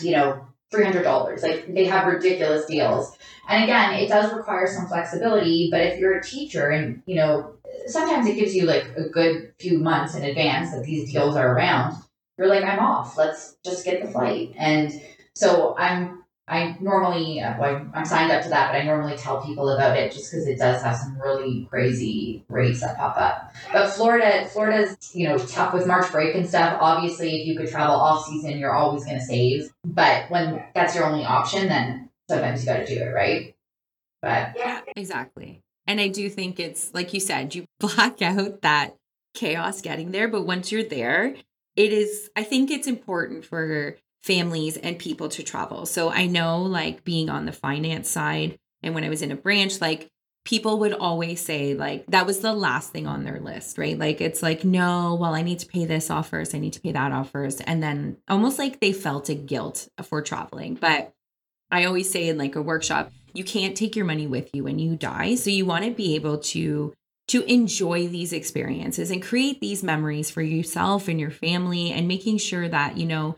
you 0.00 0.12
know, 0.12 0.46
$300. 0.72 1.42
Like 1.42 1.72
they 1.72 1.84
have 1.84 2.12
ridiculous 2.12 2.66
deals. 2.66 3.16
And 3.48 3.64
again, 3.64 3.94
it 3.94 4.08
does 4.08 4.32
require 4.32 4.66
some 4.66 4.86
flexibility, 4.86 5.68
but 5.70 5.80
if 5.80 5.98
you're 5.98 6.18
a 6.18 6.22
teacher 6.22 6.70
and, 6.70 7.02
you 7.06 7.16
know, 7.16 7.54
sometimes 7.86 8.26
it 8.26 8.34
gives 8.34 8.54
you 8.54 8.64
like 8.64 8.86
a 8.96 9.08
good 9.08 9.52
few 9.58 9.78
months 9.78 10.14
in 10.14 10.24
advance 10.24 10.72
that 10.72 10.84
these 10.84 11.12
deals 11.12 11.36
are 11.36 11.54
around, 11.54 11.96
you're 12.38 12.48
like, 12.48 12.64
I'm 12.64 12.80
off. 12.80 13.16
Let's 13.16 13.56
just 13.64 13.84
get 13.84 14.04
the 14.04 14.10
flight. 14.10 14.52
And 14.56 15.00
so 15.34 15.76
I'm 15.78 16.24
I 16.48 16.76
normally, 16.80 17.40
uh, 17.40 17.58
well, 17.58 17.90
I'm 17.92 18.04
signed 18.04 18.30
up 18.30 18.44
to 18.44 18.48
that, 18.50 18.70
but 18.70 18.80
I 18.80 18.84
normally 18.84 19.16
tell 19.16 19.44
people 19.44 19.68
about 19.68 19.96
it 19.96 20.12
just 20.12 20.30
because 20.30 20.46
it 20.46 20.58
does 20.58 20.80
have 20.80 20.96
some 20.96 21.20
really 21.20 21.66
crazy 21.68 22.44
rates 22.48 22.80
that 22.82 22.96
pop 22.96 23.16
up. 23.16 23.52
But 23.72 23.88
Florida, 23.88 24.46
Florida's, 24.46 24.96
you 25.12 25.28
know, 25.28 25.38
tough 25.38 25.74
with 25.74 25.88
March 25.88 26.10
break 26.12 26.36
and 26.36 26.48
stuff. 26.48 26.78
Obviously, 26.80 27.40
if 27.40 27.48
you 27.48 27.56
could 27.56 27.68
travel 27.68 27.96
off 27.96 28.26
season, 28.26 28.58
you're 28.58 28.74
always 28.74 29.04
going 29.04 29.18
to 29.18 29.24
save. 29.24 29.72
But 29.84 30.30
when 30.30 30.62
that's 30.72 30.94
your 30.94 31.06
only 31.06 31.24
option, 31.24 31.66
then 31.66 32.10
sometimes 32.30 32.64
you 32.64 32.72
got 32.72 32.86
to 32.86 32.86
do 32.86 33.02
it, 33.02 33.08
right? 33.08 33.56
But 34.22 34.52
yeah, 34.56 34.82
exactly. 34.94 35.62
And 35.88 36.00
I 36.00 36.08
do 36.08 36.28
think 36.30 36.60
it's 36.60 36.94
like 36.94 37.12
you 37.12 37.20
said, 37.20 37.56
you 37.56 37.64
block 37.80 38.22
out 38.22 38.62
that 38.62 38.94
chaos 39.34 39.80
getting 39.80 40.12
there, 40.12 40.28
but 40.28 40.46
once 40.46 40.70
you're 40.70 40.84
there, 40.84 41.34
it 41.74 41.92
is, 41.92 42.30
I 42.36 42.44
think 42.44 42.70
it's 42.70 42.86
important 42.86 43.44
for 43.44 43.96
families 44.26 44.76
and 44.76 44.98
people 44.98 45.28
to 45.28 45.42
travel. 45.42 45.86
So 45.86 46.10
I 46.10 46.26
know 46.26 46.62
like 46.62 47.04
being 47.04 47.30
on 47.30 47.46
the 47.46 47.52
finance 47.52 48.10
side 48.10 48.58
and 48.82 48.94
when 48.94 49.04
I 49.04 49.08
was 49.08 49.22
in 49.22 49.30
a 49.30 49.36
branch, 49.36 49.80
like 49.80 50.08
people 50.44 50.80
would 50.80 50.92
always 50.92 51.40
say 51.40 51.74
like 51.74 52.06
that 52.08 52.26
was 52.26 52.40
the 52.40 52.52
last 52.52 52.90
thing 52.90 53.06
on 53.06 53.22
their 53.22 53.38
list, 53.38 53.78
right? 53.78 53.96
Like 53.96 54.20
it's 54.20 54.42
like 54.42 54.64
no, 54.64 55.16
well 55.20 55.34
I 55.34 55.42
need 55.42 55.60
to 55.60 55.66
pay 55.66 55.84
this 55.84 56.10
off 56.10 56.28
first, 56.28 56.54
I 56.54 56.58
need 56.58 56.72
to 56.72 56.80
pay 56.80 56.92
that 56.92 57.12
off 57.12 57.30
first, 57.30 57.62
and 57.66 57.80
then 57.82 58.16
almost 58.28 58.58
like 58.58 58.80
they 58.80 58.92
felt 58.92 59.28
a 59.28 59.34
guilt 59.34 59.88
for 60.02 60.20
traveling. 60.22 60.74
But 60.74 61.12
I 61.70 61.84
always 61.84 62.10
say 62.10 62.28
in 62.28 62.36
like 62.36 62.56
a 62.56 62.62
workshop, 62.62 63.12
you 63.32 63.44
can't 63.44 63.76
take 63.76 63.94
your 63.94 64.04
money 64.04 64.26
with 64.26 64.54
you 64.54 64.64
when 64.64 64.80
you 64.80 64.96
die, 64.96 65.36
so 65.36 65.50
you 65.50 65.66
want 65.66 65.84
to 65.84 65.92
be 65.92 66.16
able 66.16 66.38
to 66.38 66.92
to 67.28 67.42
enjoy 67.52 68.08
these 68.08 68.32
experiences 68.32 69.10
and 69.10 69.22
create 69.22 69.60
these 69.60 69.82
memories 69.82 70.30
for 70.30 70.42
yourself 70.42 71.08
and 71.08 71.20
your 71.20 71.30
family 71.30 71.90
and 71.90 72.06
making 72.06 72.38
sure 72.38 72.68
that 72.68 72.96
you 72.96 73.06
know 73.06 73.36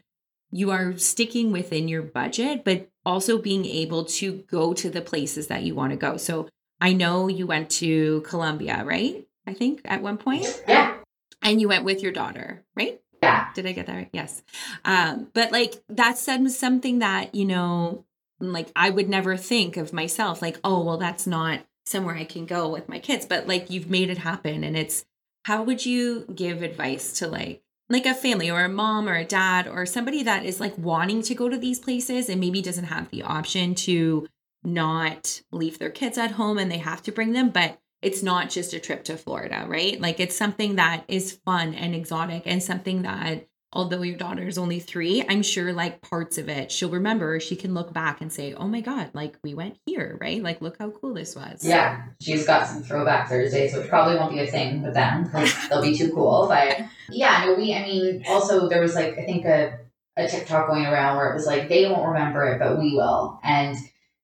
you 0.50 0.70
are 0.70 0.96
sticking 0.96 1.52
within 1.52 1.88
your 1.88 2.02
budget 2.02 2.64
but 2.64 2.88
also 3.04 3.38
being 3.38 3.64
able 3.64 4.04
to 4.04 4.44
go 4.50 4.72
to 4.74 4.90
the 4.90 5.00
places 5.00 5.46
that 5.48 5.62
you 5.62 5.74
want 5.74 5.90
to 5.90 5.96
go 5.96 6.16
so 6.16 6.48
I 6.80 6.92
know 6.92 7.28
you 7.28 7.46
went 7.46 7.70
to 7.70 8.20
Colombia, 8.22 8.84
right? 8.84 9.26
I 9.46 9.54
think 9.54 9.80
at 9.84 10.02
one 10.02 10.18
point. 10.18 10.46
Yeah. 10.68 10.94
And 11.42 11.60
you 11.60 11.68
went 11.68 11.84
with 11.84 12.02
your 12.02 12.12
daughter, 12.12 12.64
right? 12.76 13.00
Yeah. 13.22 13.48
Did 13.54 13.66
I 13.66 13.72
get 13.72 13.86
that 13.86 13.94
right? 13.94 14.10
Yes. 14.12 14.42
Um, 14.84 15.28
but 15.34 15.52
like 15.52 15.82
that's 15.88 16.20
something 16.20 17.00
that, 17.00 17.34
you 17.34 17.44
know, 17.44 18.04
like 18.40 18.70
I 18.76 18.90
would 18.90 19.08
never 19.08 19.36
think 19.36 19.76
of 19.76 19.92
myself 19.92 20.40
like, 20.42 20.58
oh, 20.62 20.84
well, 20.84 20.98
that's 20.98 21.26
not 21.26 21.60
somewhere 21.86 22.16
I 22.16 22.24
can 22.24 22.46
go 22.46 22.68
with 22.68 22.88
my 22.88 22.98
kids. 22.98 23.26
But 23.26 23.48
like 23.48 23.70
you've 23.70 23.90
made 23.90 24.10
it 24.10 24.18
happen. 24.18 24.62
And 24.62 24.76
it's 24.76 25.04
how 25.44 25.62
would 25.62 25.84
you 25.84 26.26
give 26.32 26.62
advice 26.62 27.18
to 27.18 27.26
like 27.26 27.62
like 27.88 28.06
a 28.06 28.14
family 28.14 28.50
or 28.50 28.64
a 28.64 28.68
mom 28.68 29.08
or 29.08 29.14
a 29.14 29.24
dad 29.24 29.66
or 29.66 29.86
somebody 29.86 30.22
that 30.22 30.44
is 30.44 30.60
like 30.60 30.76
wanting 30.76 31.22
to 31.22 31.34
go 31.34 31.48
to 31.48 31.56
these 31.56 31.80
places 31.80 32.28
and 32.28 32.40
maybe 32.40 32.60
doesn't 32.60 32.84
have 32.84 33.10
the 33.10 33.22
option 33.22 33.74
to 33.74 34.26
not 34.62 35.40
leave 35.50 35.78
their 35.78 35.90
kids 35.90 36.18
at 36.18 36.32
home 36.32 36.58
and 36.58 36.70
they 36.70 36.78
have 36.78 37.02
to 37.02 37.12
bring 37.12 37.32
them, 37.32 37.48
but 37.50 37.80
it's 38.02 38.22
not 38.22 38.50
just 38.50 38.74
a 38.74 38.80
trip 38.80 39.04
to 39.04 39.16
Florida, 39.16 39.64
right? 39.66 40.00
Like 40.00 40.20
it's 40.20 40.36
something 40.36 40.76
that 40.76 41.04
is 41.08 41.38
fun 41.44 41.74
and 41.74 41.94
exotic 41.94 42.42
and 42.46 42.62
something 42.62 43.02
that 43.02 43.48
although 43.72 44.02
your 44.02 44.16
daughter 44.16 44.46
is 44.46 44.58
only 44.58 44.80
3, 44.80 45.24
I'm 45.28 45.42
sure 45.42 45.72
like 45.72 46.00
parts 46.00 46.38
of 46.38 46.48
it 46.48 46.72
she'll 46.72 46.90
remember, 46.90 47.38
she 47.40 47.56
can 47.56 47.74
look 47.74 47.92
back 47.92 48.20
and 48.20 48.32
say, 48.32 48.54
"Oh 48.54 48.68
my 48.68 48.80
god, 48.80 49.10
like 49.12 49.36
we 49.42 49.54
went 49.54 49.76
here, 49.86 50.16
right? 50.20 50.42
Like 50.42 50.60
look 50.60 50.78
how 50.78 50.90
cool 50.90 51.14
this 51.14 51.36
was." 51.36 51.64
Yeah, 51.64 52.02
she's 52.20 52.46
got 52.46 52.66
some 52.66 52.82
throwback 52.82 53.28
Thursdays, 53.28 53.74
which 53.74 53.88
probably 53.88 54.16
won't 54.16 54.32
be 54.32 54.40
a 54.40 54.46
thing 54.46 54.82
with 54.82 54.94
them 54.94 55.24
because 55.24 55.68
they'll 55.68 55.82
be 55.82 55.96
too 55.96 56.12
cool, 56.12 56.46
but 56.48 56.80
yeah, 57.10 57.44
no, 57.44 57.54
we 57.54 57.74
I 57.74 57.82
mean, 57.82 58.24
also 58.28 58.68
there 58.68 58.80
was 58.80 58.94
like 58.94 59.18
I 59.18 59.24
think 59.24 59.44
a 59.44 59.78
a 60.16 60.26
TikTok 60.26 60.68
going 60.68 60.84
around 60.84 61.16
where 61.16 61.30
it 61.30 61.34
was 61.34 61.46
like 61.46 61.68
they 61.68 61.86
won't 61.86 62.08
remember 62.08 62.44
it, 62.44 62.58
but 62.58 62.78
we 62.78 62.94
will. 62.94 63.38
And 63.44 63.76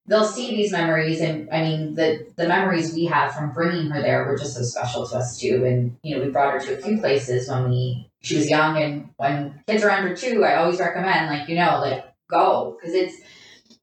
they'll 0.06 0.24
see 0.24 0.50
these 0.50 0.72
memories 0.72 1.20
and 1.20 1.48
i 1.50 1.62
mean 1.62 1.94
the 1.94 2.26
the 2.36 2.46
memories 2.46 2.92
we 2.94 3.06
have 3.06 3.34
from 3.34 3.52
bringing 3.52 3.90
her 3.90 4.02
there 4.02 4.24
were 4.26 4.36
just 4.36 4.54
so 4.54 4.62
special 4.62 5.06
to 5.06 5.16
us 5.16 5.38
too 5.38 5.64
and 5.64 5.96
you 6.02 6.14
know 6.14 6.22
we 6.22 6.30
brought 6.30 6.52
her 6.52 6.60
to 6.60 6.78
a 6.78 6.82
few 6.82 6.98
places 6.98 7.48
when 7.48 7.70
we 7.70 8.10
she 8.24 8.36
was 8.36 8.48
young 8.48 8.82
and 8.82 9.10
when 9.16 9.62
kids 9.66 9.84
are 9.84 9.90
under 9.90 10.16
two 10.16 10.44
i 10.44 10.56
always 10.56 10.80
recommend 10.80 11.28
like 11.28 11.48
you 11.48 11.54
know 11.54 11.78
like 11.80 12.04
go 12.28 12.76
because 12.76 12.94
it's 12.94 13.16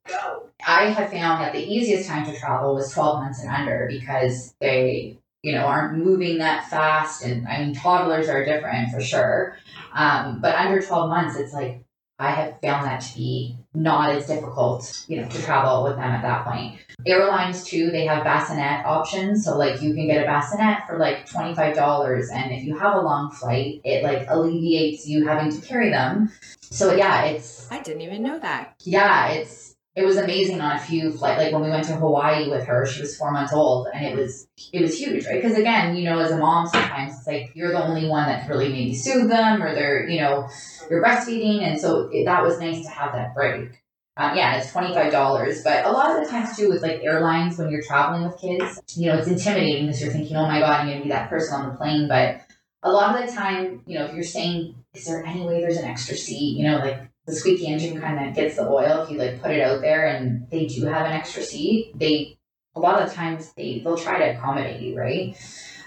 go 0.08 0.50
i 0.68 0.86
have 0.86 1.12
found 1.12 1.42
that 1.42 1.54
the 1.54 1.64
easiest 1.64 2.10
time 2.10 2.26
to 2.26 2.38
travel 2.38 2.74
was 2.74 2.92
12 2.92 3.20
months 3.20 3.42
and 3.42 3.50
under 3.50 3.88
because 3.88 4.54
they 4.60 5.18
you 5.44 5.54
know 5.54 5.66
aren't 5.66 5.98
moving 5.98 6.40
that 6.40 6.68
fast 6.70 7.24
and 7.24 7.48
i 7.48 7.64
mean 7.64 7.74
toddlers 7.74 8.28
are 8.28 8.44
different 8.44 8.92
for 8.92 9.00
sure 9.00 9.58
um, 9.94 10.40
but 10.42 10.56
under 10.56 10.82
12 10.82 11.10
months 11.10 11.38
it's 11.38 11.54
like 11.54 11.84
I 12.22 12.32
have 12.32 12.62
found 12.62 12.86
that 12.86 13.02
to 13.02 13.16
be 13.16 13.58
not 13.74 14.16
as 14.16 14.28
difficult, 14.28 15.06
you 15.08 15.20
know, 15.20 15.28
to 15.28 15.42
travel 15.42 15.84
with 15.84 15.96
them 15.96 16.12
at 16.12 16.22
that 16.22 16.46
point. 16.46 16.80
Airlines 17.06 17.64
too, 17.64 17.90
they 17.90 18.06
have 18.06 18.24
bassinet 18.24 18.86
options. 18.86 19.44
So 19.44 19.58
like 19.58 19.82
you 19.82 19.96
can 19.96 20.06
get 20.06 20.22
a 20.22 20.26
bassinet 20.28 20.86
for 20.88 21.00
like 21.00 21.28
$25 21.28 22.32
and 22.32 22.52
if 22.52 22.64
you 22.64 22.78
have 22.78 22.96
a 22.96 23.02
long 23.02 23.32
flight, 23.32 23.82
it 23.84 24.04
like 24.04 24.28
alleviates 24.30 25.08
you 25.08 25.26
having 25.26 25.52
to 25.52 25.66
carry 25.66 25.90
them. 25.90 26.32
So 26.62 26.94
yeah, 26.94 27.24
it's 27.24 27.72
I 27.72 27.82
didn't 27.82 28.02
even 28.02 28.22
know 28.22 28.38
that. 28.40 28.76
Yeah, 28.84 29.30
it's 29.30 29.71
it 29.96 30.06
was 30.06 30.18
amazing 30.18 30.62
on 30.62 30.76
a 30.76 30.80
few 30.80 31.12
flight 31.12 31.38
like 31.38 31.52
when 31.52 31.64
we 31.64 31.70
went 31.70 31.86
to 31.86 31.96
hawaii 31.96 32.50
with 32.50 32.66
her 32.66 32.86
she 32.86 33.02
was 33.02 33.18
four 33.18 33.32
months 33.32 33.54
old 33.54 33.88
and 33.94 34.06
it 34.06 34.16
was 34.16 34.48
it 34.72 34.82
was 34.82 34.98
huge 34.98 35.26
right? 35.26 35.42
Because 35.42 35.58
again 35.58 35.96
you 35.96 36.10
know 36.10 36.20
as 36.20 36.32
a 36.32 36.38
mom 36.38 36.68
sometimes 36.68 37.18
it's 37.18 37.28
like 37.28 37.52
you're 37.56 37.72
the 37.72 37.84
only 37.84 38.08
one 38.08 38.28
that 38.28 38.48
really 38.50 38.70
maybe 38.70 38.96
soothe 38.96 39.30
them 39.30 39.62
or 39.62 39.74
they're 39.76 40.08
you 40.08 40.20
know 40.20 40.48
you're 40.90 41.04
breastfeeding 41.04 41.62
and 41.62 41.80
so 41.80 42.10
it, 42.12 42.26
that 42.26 42.44
was 42.44 42.60
nice 42.60 42.84
to 42.86 42.92
have 42.92 43.14
that 43.14 43.34
break. 43.36 43.82
Um, 44.18 44.36
yeah 44.36 44.58
it's 44.58 44.72
$25 44.72 45.64
but 45.64 45.86
a 45.86 45.92
lot 45.92 46.12
of 46.12 46.24
the 46.24 46.30
times 46.30 46.56
too 46.56 46.70
with 46.70 46.82
like 46.82 47.02
airlines 47.02 47.58
when 47.58 47.70
you're 47.70 47.82
traveling 47.82 48.24
with 48.24 48.40
kids 48.40 48.82
you 48.96 49.08
know 49.08 49.18
it's 49.18 49.28
intimidating 49.28 49.86
because 49.86 50.02
you're 50.02 50.12
thinking 50.12 50.36
oh 50.36 50.46
my 50.46 50.60
god 50.60 50.82
i'm 50.82 50.88
gonna 50.88 51.02
be 51.02 51.10
that 51.10 51.30
person 51.30 51.62
on 51.62 51.70
the 51.70 51.76
plane 51.76 52.10
but 52.10 52.42
a 52.84 52.92
lot 52.92 53.16
of 53.16 53.26
the 53.26 53.34
time 53.34 53.82
you 53.86 53.98
know 53.98 54.06
if 54.06 54.14
you're 54.14 54.24
saying 54.24 54.76
is 54.94 55.06
there 55.06 55.24
any 55.26 55.46
way 55.46 55.62
there's 55.62 55.78
an 55.78 55.86
extra 55.86 56.16
seat? 56.16 56.58
You 56.58 56.70
know 56.70 56.78
like 56.78 57.11
the 57.26 57.34
squeaky 57.34 57.68
engine 57.68 58.00
kind 58.00 58.28
of 58.28 58.36
gets 58.36 58.56
the 58.56 58.68
oil 58.68 59.04
if 59.04 59.12
you 59.12 59.18
like 59.18 59.42
put 59.42 59.52
it 59.52 59.62
out 59.62 59.82
there 59.82 60.08
and 60.08 60.50
they 60.50 60.66
do 60.66 60.86
have 60.86 61.06
an 61.06 61.12
extra 61.12 61.44
seat 61.44 61.92
they 61.96 62.38
a 62.76 62.80
lot 62.80 63.02
of 63.02 63.14
times 63.14 63.54
they 63.54 63.80
they'll 63.80 63.98
try 63.98 64.18
to 64.18 64.38
accommodate 64.38 64.82
you 64.82 64.98
right? 64.98 65.38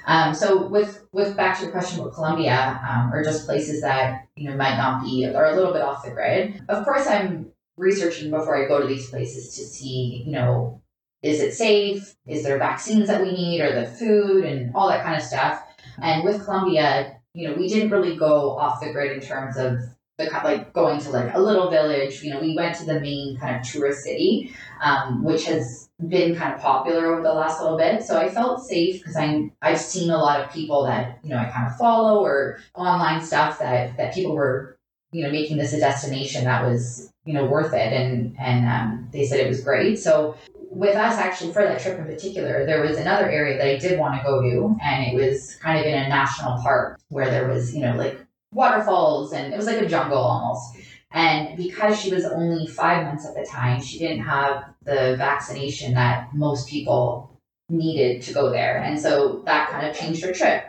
Um, 0.07 0.35
so 0.35 0.67
with 0.67 1.07
with 1.13 1.37
back 1.37 1.57
to 1.59 1.65
your 1.65 1.73
question 1.73 2.01
about 2.01 2.13
Colombia 2.13 2.81
um, 2.87 3.13
or 3.13 3.25
just 3.25 3.47
places 3.47 3.81
that 3.81 4.27
you 4.37 4.51
know 4.51 4.57
might 4.57 4.77
not 4.77 5.03
be 5.03 5.27
or 5.27 5.45
a 5.45 5.57
little 5.57 5.73
bit 5.73 5.83
off 5.83 6.05
the 6.05 6.11
grid 6.11 6.63
of 6.69 6.85
course 6.85 7.07
I'm 7.07 7.51
researching 7.77 8.31
before 8.31 8.63
I 8.63 8.69
go 8.69 8.81
to 8.81 8.87
these 8.87 9.09
places 9.09 9.57
to 9.57 9.65
see 9.65 10.23
you 10.27 10.33
know 10.33 10.83
is 11.23 11.41
it 11.41 11.55
safe? 11.55 12.15
Is 12.27 12.45
there 12.45 12.59
vaccines 12.59 13.09
that 13.09 13.23
we 13.23 13.33
need 13.33 13.63
or 13.63 13.81
the 13.81 13.87
food 13.87 14.45
and 14.45 14.75
all 14.75 14.89
that 14.89 15.03
kind 15.03 15.17
of 15.17 15.23
stuff? 15.23 15.63
And 16.03 16.23
with 16.23 16.45
Colombia 16.45 17.19
you 17.33 17.49
know 17.49 17.55
we 17.55 17.69
didn't 17.69 17.91
really 17.91 18.17
go 18.17 18.51
off 18.57 18.81
the 18.81 18.93
grid 18.93 19.11
in 19.13 19.21
terms 19.21 19.57
of 19.57 19.79
the 20.19 20.25
like 20.45 20.73
going 20.73 21.01
to 21.01 21.11
like 21.11 21.35
a 21.35 21.41
little 21.41 21.71
village. 21.71 22.23
You 22.23 22.35
know, 22.35 22.41
we 22.41 22.55
went 22.55 22.77
to 22.77 22.85
the 22.85 23.01
main 23.01 23.37
kind 23.39 23.57
of 23.57 23.67
tourist 23.67 24.05
city, 24.05 24.55
um, 24.83 25.25
which 25.25 25.45
has 25.47 25.89
been 26.09 26.37
kind 26.37 26.55
of 26.55 26.61
popular 26.61 27.07
over 27.07 27.23
the 27.23 27.33
last 27.33 27.61
little 27.61 27.77
bit. 27.77 28.03
So 28.03 28.19
I 28.19 28.29
felt 28.29 28.65
safe 28.65 29.01
because 29.01 29.17
I'm 29.17 29.53
I've 29.63 29.81
seen 29.81 30.11
a 30.11 30.19
lot 30.19 30.41
of 30.41 30.53
people 30.53 30.85
that 30.85 31.19
you 31.23 31.31
know 31.31 31.39
I 31.39 31.47
kind 31.47 31.67
of 31.67 31.77
follow 31.77 32.23
or 32.23 32.59
online 32.75 33.23
stuff 33.23 33.59
that 33.59 33.97
that 33.97 34.15
people 34.15 34.35
were 34.35 34.79
you 35.13 35.25
know 35.25 35.31
making 35.31 35.57
this 35.57 35.73
a 35.73 35.81
destination 35.81 36.45
that 36.45 36.65
was 36.65 37.13
you 37.25 37.33
know 37.33 37.47
worth 37.47 37.73
it 37.73 37.93
and 37.93 38.37
and 38.39 38.67
um, 38.67 39.09
they 39.13 39.27
said 39.27 39.41
it 39.41 39.49
was 39.49 39.63
great. 39.63 39.99
So 39.99 40.37
with 40.71 40.97
us 40.97 41.19
actually 41.19 41.53
for 41.53 41.63
that 41.63 41.81
trip 41.81 41.99
in 41.99 42.05
particular, 42.05 42.67
there 42.67 42.83
was 42.83 42.99
another 42.99 43.29
area 43.31 43.57
that 43.59 43.67
I 43.67 43.79
did 43.79 43.99
want 43.99 44.17
to 44.17 44.25
go 44.25 44.43
to, 44.43 44.77
and 44.83 45.07
it 45.07 45.15
was 45.15 45.57
kind 45.57 45.79
of 45.79 45.87
in 45.87 45.95
a 45.95 46.09
national 46.09 46.61
park 46.63 47.01
where 47.09 47.31
there 47.31 47.49
was 47.49 47.75
you 47.75 47.81
know 47.81 47.97
like 47.97 48.24
waterfalls 48.55 49.33
and 49.33 49.53
it 49.53 49.57
was 49.57 49.67
like 49.67 49.81
a 49.81 49.89
jungle 49.89 50.19
almost. 50.19 50.77
And 51.11 51.57
because 51.57 52.01
she 52.01 52.13
was 52.13 52.25
only 52.25 52.67
five 52.67 53.05
months 53.05 53.27
at 53.27 53.35
the 53.35 53.47
time, 53.47 53.81
she 53.81 53.99
didn't 53.99 54.25
have 54.25 54.65
the 54.83 55.15
vaccination 55.17 55.95
that 55.95 56.35
most 56.35 56.69
people 56.69 57.39
needed 57.69 58.23
to 58.23 58.35
go 58.35 58.51
there. 58.51 58.79
And 58.79 58.99
so 59.01 59.43
that 59.47 59.71
kind 59.71 59.87
of 59.87 59.97
changed 59.97 60.25
her 60.25 60.33
trip. 60.33 60.65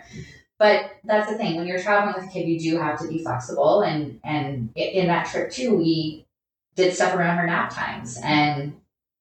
But 0.57 0.91
that's 1.03 1.29
the 1.29 1.37
thing, 1.37 1.55
when 1.55 1.67
you're 1.67 1.81
traveling 1.81 2.13
with 2.15 2.29
a 2.29 2.33
kid, 2.33 2.47
you 2.47 2.59
do 2.59 2.77
have 2.77 2.99
to 2.99 3.07
be 3.07 3.23
flexible. 3.23 3.81
And, 3.81 4.19
and 4.23 4.71
in 4.75 5.07
that 5.07 5.27
trip 5.27 5.51
too, 5.51 5.75
we 5.75 6.25
did 6.75 6.93
stuff 6.93 7.15
around 7.15 7.37
her 7.37 7.47
nap 7.47 7.73
times. 7.73 8.17
And 8.23 8.79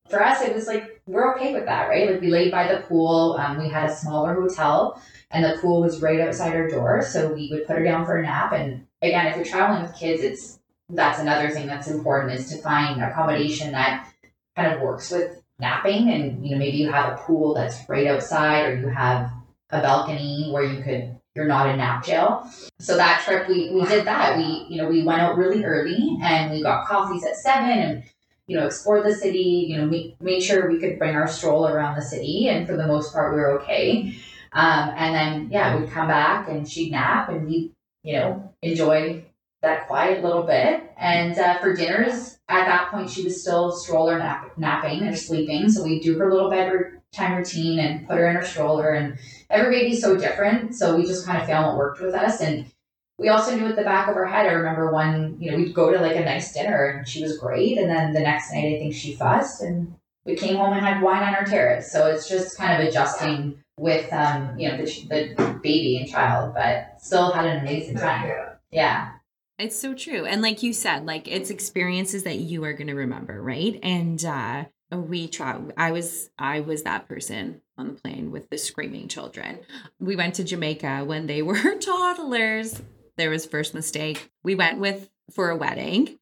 for 0.09 0.23
us, 0.23 0.43
it 0.43 0.55
was 0.55 0.67
like, 0.67 1.01
we're 1.07 1.35
okay 1.35 1.53
with 1.53 1.65
that, 1.65 1.89
right? 1.89 2.11
Like 2.11 2.21
we 2.21 2.29
laid 2.29 2.53
by 2.53 2.69
the 2.69 2.83
pool. 2.83 3.37
Um, 3.39 3.59
we 3.59 3.69
had 3.69 3.91
a 3.91 3.95
smaller 3.95 4.35
hotel 4.35 5.01
and 5.35 5.45
the 5.45 5.59
pool 5.61 5.83
was 5.83 6.01
right 6.01 6.21
outside 6.21 6.55
our 6.55 6.69
door. 6.69 7.03
So 7.03 7.33
we 7.33 7.49
would 7.51 7.67
put 7.67 7.77
her 7.77 7.85
down 7.85 8.07
for 8.07 8.17
a 8.17 8.23
nap. 8.23 8.53
And 8.53 8.87
again, 9.03 9.27
if 9.27 9.37
you're 9.37 9.45
traveling 9.45 9.83
with 9.83 9.99
kids, 9.99 10.23
it's 10.23 10.61
that's 10.89 11.19
another 11.19 11.51
thing 11.51 11.67
that's 11.67 11.89
important 11.89 12.35
is 12.35 12.49
to 12.51 12.59
find 12.59 13.03
accommodation 13.03 13.73
that 13.73 14.13
kind 14.55 14.73
of 14.73 14.81
works 14.81 15.11
with 15.11 15.43
napping. 15.59 16.09
And 16.09 16.47
you 16.47 16.53
know, 16.53 16.59
maybe 16.59 16.77
you 16.77 16.91
have 16.91 17.13
a 17.13 17.17
pool 17.23 17.53
that's 17.53 17.77
right 17.89 18.07
outside, 18.07 18.67
or 18.67 18.77
you 18.79 18.89
have 18.89 19.33
a 19.71 19.83
balcony 19.83 20.51
where 20.53 20.65
you 20.65 20.83
could 20.83 21.17
you're 21.35 21.47
not 21.47 21.69
in 21.69 21.79
nap 21.79 22.05
jail. 22.05 22.49
So 22.79 22.97
that 22.97 23.23
trip 23.25 23.49
we 23.49 23.71
we 23.71 23.85
did 23.87 24.07
that. 24.07 24.37
We 24.37 24.67
you 24.69 24.81
know 24.81 24.89
we 24.89 25.03
went 25.03 25.21
out 25.21 25.37
really 25.37 25.65
early 25.65 26.17
and 26.23 26.53
we 26.53 26.63
got 26.63 26.87
coffees 26.87 27.25
at 27.25 27.35
seven 27.35 27.71
and 27.71 28.05
you 28.47 28.57
know 28.57 28.67
explored 28.67 29.05
the 29.05 29.15
city. 29.15 29.67
You 29.69 29.79
know 29.79 30.13
made 30.21 30.43
sure 30.45 30.71
we 30.71 30.79
could 30.79 30.97
bring 30.97 31.17
our 31.17 31.27
stroll 31.27 31.67
around 31.67 31.97
the 31.97 32.03
city, 32.03 32.49
and 32.49 32.69
for 32.69 32.77
the 32.77 32.87
most 32.87 33.13
part 33.13 33.35
we 33.35 33.41
were 33.41 33.61
okay. 33.63 34.15
Um, 34.55 34.91
and 34.97 35.15
then, 35.15 35.49
yeah, 35.51 35.77
we'd 35.77 35.91
come 35.91 36.09
back 36.09 36.49
and 36.49 36.69
she'd 36.69 36.93
nap 36.93 37.29
and 37.29 37.47
we, 37.47 37.73
you 38.03 38.15
know, 38.15 38.53
enjoy 38.63 39.25
that 39.63 39.89
quiet 39.89 40.23
little 40.23 40.45
bit. 40.45 40.93
And 40.97 41.37
uh, 41.37 41.59
for 41.59 41.75
dinners, 41.75 42.39
at 42.49 42.67
that 42.67 42.91
point, 42.91 43.11
she 43.11 43.25
was 43.25 43.41
still 43.41 43.73
stroller 43.73 44.19
nap- 44.19 44.57
napping 44.57 45.03
or 45.03 45.17
sleeping. 45.17 45.69
So 45.69 45.83
we'd 45.83 46.03
do 46.03 46.17
her 46.19 46.31
little 46.31 46.51
bedtime 46.51 47.37
routine 47.37 47.81
and 47.81 48.07
put 48.07 48.19
her 48.19 48.29
in 48.29 48.37
her 48.37 48.45
stroller. 48.45 48.91
And 48.91 49.19
every 49.51 49.81
baby's 49.81 50.01
so 50.01 50.17
different. 50.17 50.75
So 50.77 50.97
we 50.97 51.05
just 51.05 51.27
kind 51.27 51.41
of 51.41 51.49
found 51.49 51.67
what 51.67 51.77
worked 51.77 52.01
with 52.01 52.15
us. 52.15 52.41
And 52.41 52.71
we 53.19 53.29
also 53.29 53.57
knew 53.57 53.67
at 53.67 53.77
the 53.77 53.83
back 53.83 54.09
of 54.09 54.17
our 54.17 54.27
head, 54.27 54.47
I 54.47 54.53
remember 54.53 54.93
one, 54.93 55.37
you 55.41 55.51
know, 55.51 55.57
we'd 55.57 55.75
go 55.75 55.91
to 55.91 56.01
like 56.01 56.17
a 56.17 56.25
nice 56.25 56.53
dinner 56.53 56.87
and 56.87 57.09
she 57.09 57.23
was 57.23 57.39
great. 57.39 57.79
And 57.79 57.91
then 57.91 58.13
the 58.13 58.21
next 58.21 58.53
night, 58.53 58.77
I 58.77 58.79
think 58.79 58.95
she 58.95 59.17
fussed 59.17 59.63
and 59.63 59.95
we 60.25 60.37
came 60.37 60.57
home 60.57 60.73
and 60.73 60.85
had 60.85 61.03
wine 61.03 61.23
on 61.23 61.35
our 61.35 61.45
terrace. 61.45 61.91
So 61.91 62.07
it's 62.07 62.29
just 62.29 62.57
kind 62.57 62.81
of 62.81 62.89
adjusting 62.89 63.59
with 63.79 64.13
um, 64.13 64.59
you 64.59 64.69
know 64.69 64.77
the, 64.77 65.35
the 65.37 65.61
baby 65.63 65.99
and 65.99 66.09
child, 66.09 66.55
but 66.55 67.01
still 67.01 67.33
had 67.33 67.47
an 67.47 67.61
amazing 67.61 67.97
time. 67.97 68.31
Yeah. 68.71 69.13
It's 69.59 69.79
so 69.79 69.95
true. 69.95 70.25
And 70.25 70.43
like 70.43 70.63
you 70.65 70.73
said, 70.73 71.07
like 71.07 71.29
it's 71.29 71.51
experiences 71.51 72.25
that 72.25 72.39
you 72.39 72.65
are 72.65 72.73
going 72.73 72.89
to 72.89 72.95
remember, 72.95 73.41
right? 73.41 73.79
And 73.83 74.25
uh 74.25 74.65
we 74.91 75.29
try 75.29 75.61
I 75.77 75.93
was 75.93 76.31
I 76.39 76.61
was 76.61 76.83
that 76.83 77.09
person 77.09 77.61
on 77.77 77.89
the 77.89 77.95
plane 77.95 78.31
with 78.31 78.51
the 78.51 78.59
screaming 78.59 79.09
children. 79.09 79.61
We 79.99 80.17
went 80.17 80.35
to 80.37 80.45
Jamaica 80.45 81.05
when 81.05 81.27
they 81.27 81.43
were 81.43 81.77
toddlers. 81.77 82.81
There 83.17 83.31
was 83.31 83.47
first 83.47 83.75
mistake. 83.75 84.31
We 84.43 84.55
went 84.55 84.81
with 84.81 85.09
for 85.33 85.51
a 85.51 85.57
wedding. 85.57 86.19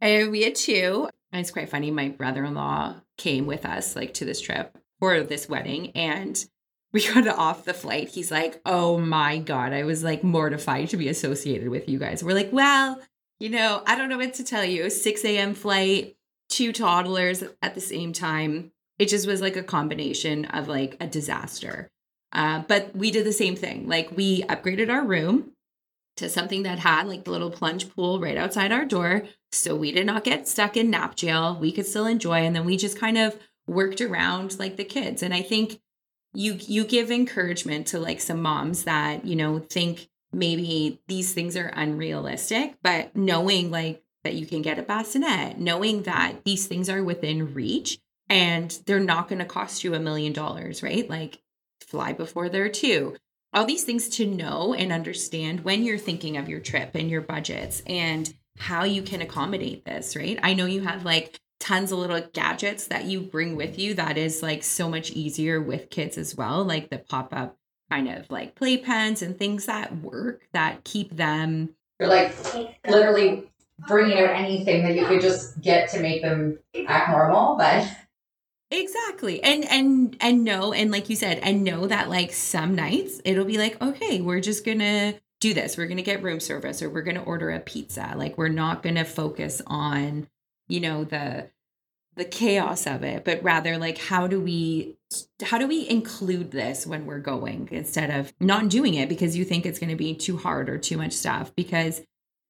And 0.00 0.32
we 0.32 0.42
had 0.42 0.56
two. 0.56 1.08
And 1.30 1.40
it's 1.40 1.52
quite 1.52 1.70
funny. 1.70 1.90
My 1.90 2.08
brother-in-law 2.08 2.96
came 3.16 3.46
with 3.46 3.64
us 3.64 3.94
like 3.94 4.14
to 4.14 4.24
this 4.24 4.40
trip 4.40 4.76
for 5.02 5.20
this 5.20 5.48
wedding 5.48 5.90
and 5.96 6.46
we 6.92 7.04
got 7.12 7.26
off 7.26 7.64
the 7.64 7.74
flight. 7.74 8.10
He's 8.10 8.30
like, 8.30 8.60
Oh 8.64 8.98
my 8.98 9.38
God. 9.38 9.72
I 9.72 9.82
was 9.82 10.04
like 10.04 10.22
mortified 10.22 10.90
to 10.90 10.96
be 10.96 11.08
associated 11.08 11.70
with 11.70 11.88
you 11.88 11.98
guys. 11.98 12.22
We're 12.22 12.36
like, 12.36 12.52
Well, 12.52 13.00
you 13.40 13.48
know, 13.48 13.82
I 13.84 13.96
don't 13.96 14.08
know 14.08 14.18
what 14.18 14.34
to 14.34 14.44
tell 14.44 14.64
you. 14.64 14.88
6 14.88 15.24
a.m. 15.24 15.54
flight, 15.54 16.14
two 16.48 16.72
toddlers 16.72 17.42
at 17.60 17.74
the 17.74 17.80
same 17.80 18.12
time. 18.12 18.70
It 19.00 19.08
just 19.08 19.26
was 19.26 19.40
like 19.40 19.56
a 19.56 19.64
combination 19.64 20.44
of 20.44 20.68
like 20.68 20.96
a 21.00 21.08
disaster. 21.08 21.90
Uh, 22.32 22.62
but 22.68 22.94
we 22.94 23.10
did 23.10 23.26
the 23.26 23.32
same 23.32 23.56
thing. 23.56 23.88
Like 23.88 24.16
we 24.16 24.42
upgraded 24.44 24.88
our 24.88 25.04
room 25.04 25.50
to 26.18 26.28
something 26.28 26.62
that 26.62 26.78
had 26.78 27.08
like 27.08 27.24
the 27.24 27.32
little 27.32 27.50
plunge 27.50 27.92
pool 27.92 28.20
right 28.20 28.36
outside 28.36 28.70
our 28.70 28.84
door. 28.84 29.24
So 29.50 29.74
we 29.74 29.90
did 29.90 30.06
not 30.06 30.22
get 30.22 30.46
stuck 30.46 30.76
in 30.76 30.90
nap 30.90 31.16
jail. 31.16 31.58
We 31.60 31.72
could 31.72 31.86
still 31.86 32.06
enjoy. 32.06 32.42
And 32.44 32.54
then 32.54 32.64
we 32.64 32.76
just 32.76 32.96
kind 32.96 33.18
of 33.18 33.36
worked 33.72 34.00
around 34.00 34.58
like 34.58 34.76
the 34.76 34.84
kids. 34.84 35.22
And 35.22 35.34
I 35.34 35.42
think 35.42 35.80
you 36.34 36.58
you 36.60 36.84
give 36.84 37.10
encouragement 37.10 37.88
to 37.88 37.98
like 37.98 38.20
some 38.20 38.40
moms 38.40 38.84
that 38.84 39.24
you 39.24 39.36
know 39.36 39.58
think 39.58 40.08
maybe 40.32 41.00
these 41.08 41.34
things 41.34 41.58
are 41.58 41.66
unrealistic 41.66 42.74
but 42.82 43.14
knowing 43.14 43.70
like 43.70 44.02
that 44.24 44.32
you 44.32 44.46
can 44.46 44.62
get 44.62 44.78
a 44.78 44.82
bassinet 44.82 45.58
knowing 45.58 46.04
that 46.04 46.36
these 46.44 46.66
things 46.66 46.88
are 46.88 47.04
within 47.04 47.52
reach 47.52 47.98
and 48.32 48.80
they're 48.86 48.98
not 48.98 49.28
going 49.28 49.40
to 49.40 49.44
cost 49.44 49.84
you 49.84 49.94
a 49.94 50.00
million 50.00 50.32
dollars 50.32 50.82
right? 50.82 51.08
Like 51.08 51.38
fly 51.82 52.12
before 52.14 52.48
they're 52.48 52.70
two. 52.70 53.16
All 53.52 53.66
these 53.66 53.84
things 53.84 54.08
to 54.10 54.26
know 54.26 54.72
and 54.72 54.90
understand 54.90 55.60
when 55.60 55.82
you're 55.84 55.98
thinking 55.98 56.38
of 56.38 56.48
your 56.48 56.60
trip 56.60 56.94
and 56.94 57.10
your 57.10 57.20
budgets 57.20 57.82
and 57.86 58.32
how 58.56 58.84
you 58.84 59.02
can 59.02 59.20
accommodate 59.20 59.84
this 59.84 60.16
right? 60.16 60.38
I 60.42 60.54
know 60.54 60.64
you 60.64 60.80
have 60.80 61.04
like 61.04 61.38
tons 61.62 61.92
of 61.92 61.98
little 62.00 62.20
gadgets 62.32 62.88
that 62.88 63.04
you 63.04 63.20
bring 63.20 63.54
with 63.54 63.78
you 63.78 63.94
that 63.94 64.18
is 64.18 64.42
like 64.42 64.64
so 64.64 64.88
much 64.88 65.12
easier 65.12 65.60
with 65.60 65.90
kids 65.90 66.18
as 66.18 66.34
well 66.34 66.64
like 66.64 66.90
the 66.90 66.98
pop-up 66.98 67.56
kind 67.88 68.08
of 68.08 68.28
like 68.30 68.56
playpens 68.56 69.22
and 69.22 69.38
things 69.38 69.66
that 69.66 69.96
work 69.98 70.42
that 70.52 70.82
keep 70.82 71.16
them 71.16 71.68
You're 72.00 72.08
like 72.08 72.34
literally 72.88 73.48
bringing 73.86 74.18
out 74.18 74.30
anything 74.30 74.82
that 74.82 74.96
you 74.96 75.06
could 75.06 75.20
just 75.20 75.60
get 75.60 75.88
to 75.90 76.00
make 76.00 76.22
them 76.22 76.58
act 76.86 77.10
normal, 77.10 77.56
but 77.56 77.88
exactly 78.70 79.42
and 79.42 79.64
and 79.66 80.16
and 80.20 80.44
know 80.44 80.72
and 80.72 80.90
like 80.90 81.10
you 81.10 81.16
said 81.16 81.38
and 81.42 81.62
know 81.62 81.86
that 81.86 82.08
like 82.08 82.32
some 82.32 82.74
nights 82.74 83.20
it'll 83.26 83.44
be 83.44 83.58
like 83.58 83.80
okay 83.82 84.22
we're 84.22 84.40
just 84.40 84.64
gonna 84.64 85.14
do 85.42 85.52
this. 85.52 85.76
We're 85.76 85.88
gonna 85.88 86.02
get 86.02 86.22
room 86.22 86.38
service 86.38 86.82
or 86.82 86.88
we're 86.88 87.02
gonna 87.02 87.24
order 87.24 87.50
a 87.50 87.58
pizza. 87.58 88.14
Like 88.16 88.38
we're 88.38 88.48
not 88.48 88.82
gonna 88.82 89.04
focus 89.04 89.60
on 89.66 90.28
you 90.72 90.80
know 90.80 91.04
the 91.04 91.48
the 92.14 92.24
chaos 92.24 92.86
of 92.86 93.02
it 93.02 93.24
but 93.24 93.42
rather 93.42 93.78
like 93.78 93.96
how 93.96 94.26
do 94.26 94.40
we 94.40 94.96
how 95.44 95.58
do 95.58 95.66
we 95.66 95.88
include 95.88 96.50
this 96.50 96.86
when 96.86 97.06
we're 97.06 97.18
going 97.18 97.68
instead 97.70 98.10
of 98.10 98.32
not 98.40 98.68
doing 98.68 98.94
it 98.94 99.08
because 99.08 99.36
you 99.36 99.44
think 99.44 99.66
it's 99.66 99.78
going 99.78 99.90
to 99.90 99.96
be 99.96 100.14
too 100.14 100.36
hard 100.36 100.68
or 100.68 100.78
too 100.78 100.96
much 100.96 101.12
stuff? 101.12 101.54
Because 101.54 102.02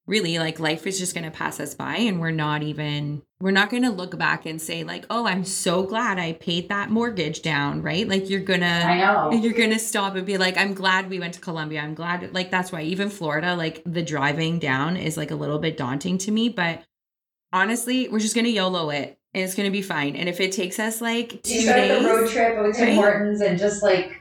really 0.06 0.38
like 0.40 0.58
life 0.58 0.84
is 0.86 0.98
just 0.98 1.14
going 1.14 1.24
to 1.24 1.30
pass 1.30 1.60
us 1.60 1.74
by 1.74 1.94
and 1.96 2.20
we're 2.20 2.32
not 2.32 2.62
even 2.62 3.22
we're 3.40 3.52
not 3.52 3.70
going 3.70 3.84
to 3.84 3.90
look 3.90 4.18
back 4.18 4.44
and 4.46 4.60
say 4.60 4.82
like 4.82 5.06
oh 5.10 5.26
i'm 5.28 5.44
so 5.44 5.84
glad 5.84 6.18
i 6.18 6.32
paid 6.32 6.68
that 6.68 6.90
mortgage 6.90 7.40
down 7.40 7.80
right? 7.82 8.08
Like 8.08 8.28
you're 8.28 8.40
gonna 8.40 8.66
I 8.66 8.98
know. 8.98 9.30
you're 9.30 9.52
gonna 9.52 9.78
stop 9.78 10.16
and 10.16 10.26
be 10.26 10.38
like 10.38 10.56
i'm 10.58 10.74
glad 10.74 11.08
we 11.08 11.20
went 11.20 11.34
to 11.34 11.40
colombia. 11.40 11.80
I'm 11.82 11.94
glad 11.94 12.34
like 12.34 12.50
that's 12.50 12.72
why 12.72 12.82
even 12.82 13.10
florida 13.10 13.54
like 13.54 13.80
the 13.86 14.02
driving 14.02 14.58
down 14.58 14.96
is 14.96 15.16
like 15.16 15.30
a 15.30 15.36
little 15.36 15.60
bit 15.60 15.76
daunting 15.76 16.18
to 16.18 16.32
me 16.32 16.48
but 16.48 16.82
honestly 17.52 18.08
we're 18.08 18.18
just 18.18 18.34
gonna 18.34 18.48
yolo 18.48 18.90
it 18.90 19.18
and 19.34 19.44
it's 19.44 19.54
gonna 19.54 19.70
be 19.70 19.82
fine 19.82 20.16
and 20.16 20.28
if 20.28 20.40
it 20.40 20.52
takes 20.52 20.78
us 20.78 21.00
like 21.00 21.42
two 21.42 21.54
you 21.54 21.60
start 21.62 21.76
days 21.76 22.02
the 22.02 22.08
road 22.08 22.30
trip 22.30 22.62
with 22.62 22.76
Tim 22.76 22.84
right? 22.88 22.94
Hortons 22.96 23.40
and 23.40 23.58
just 23.58 23.82
like 23.82 24.18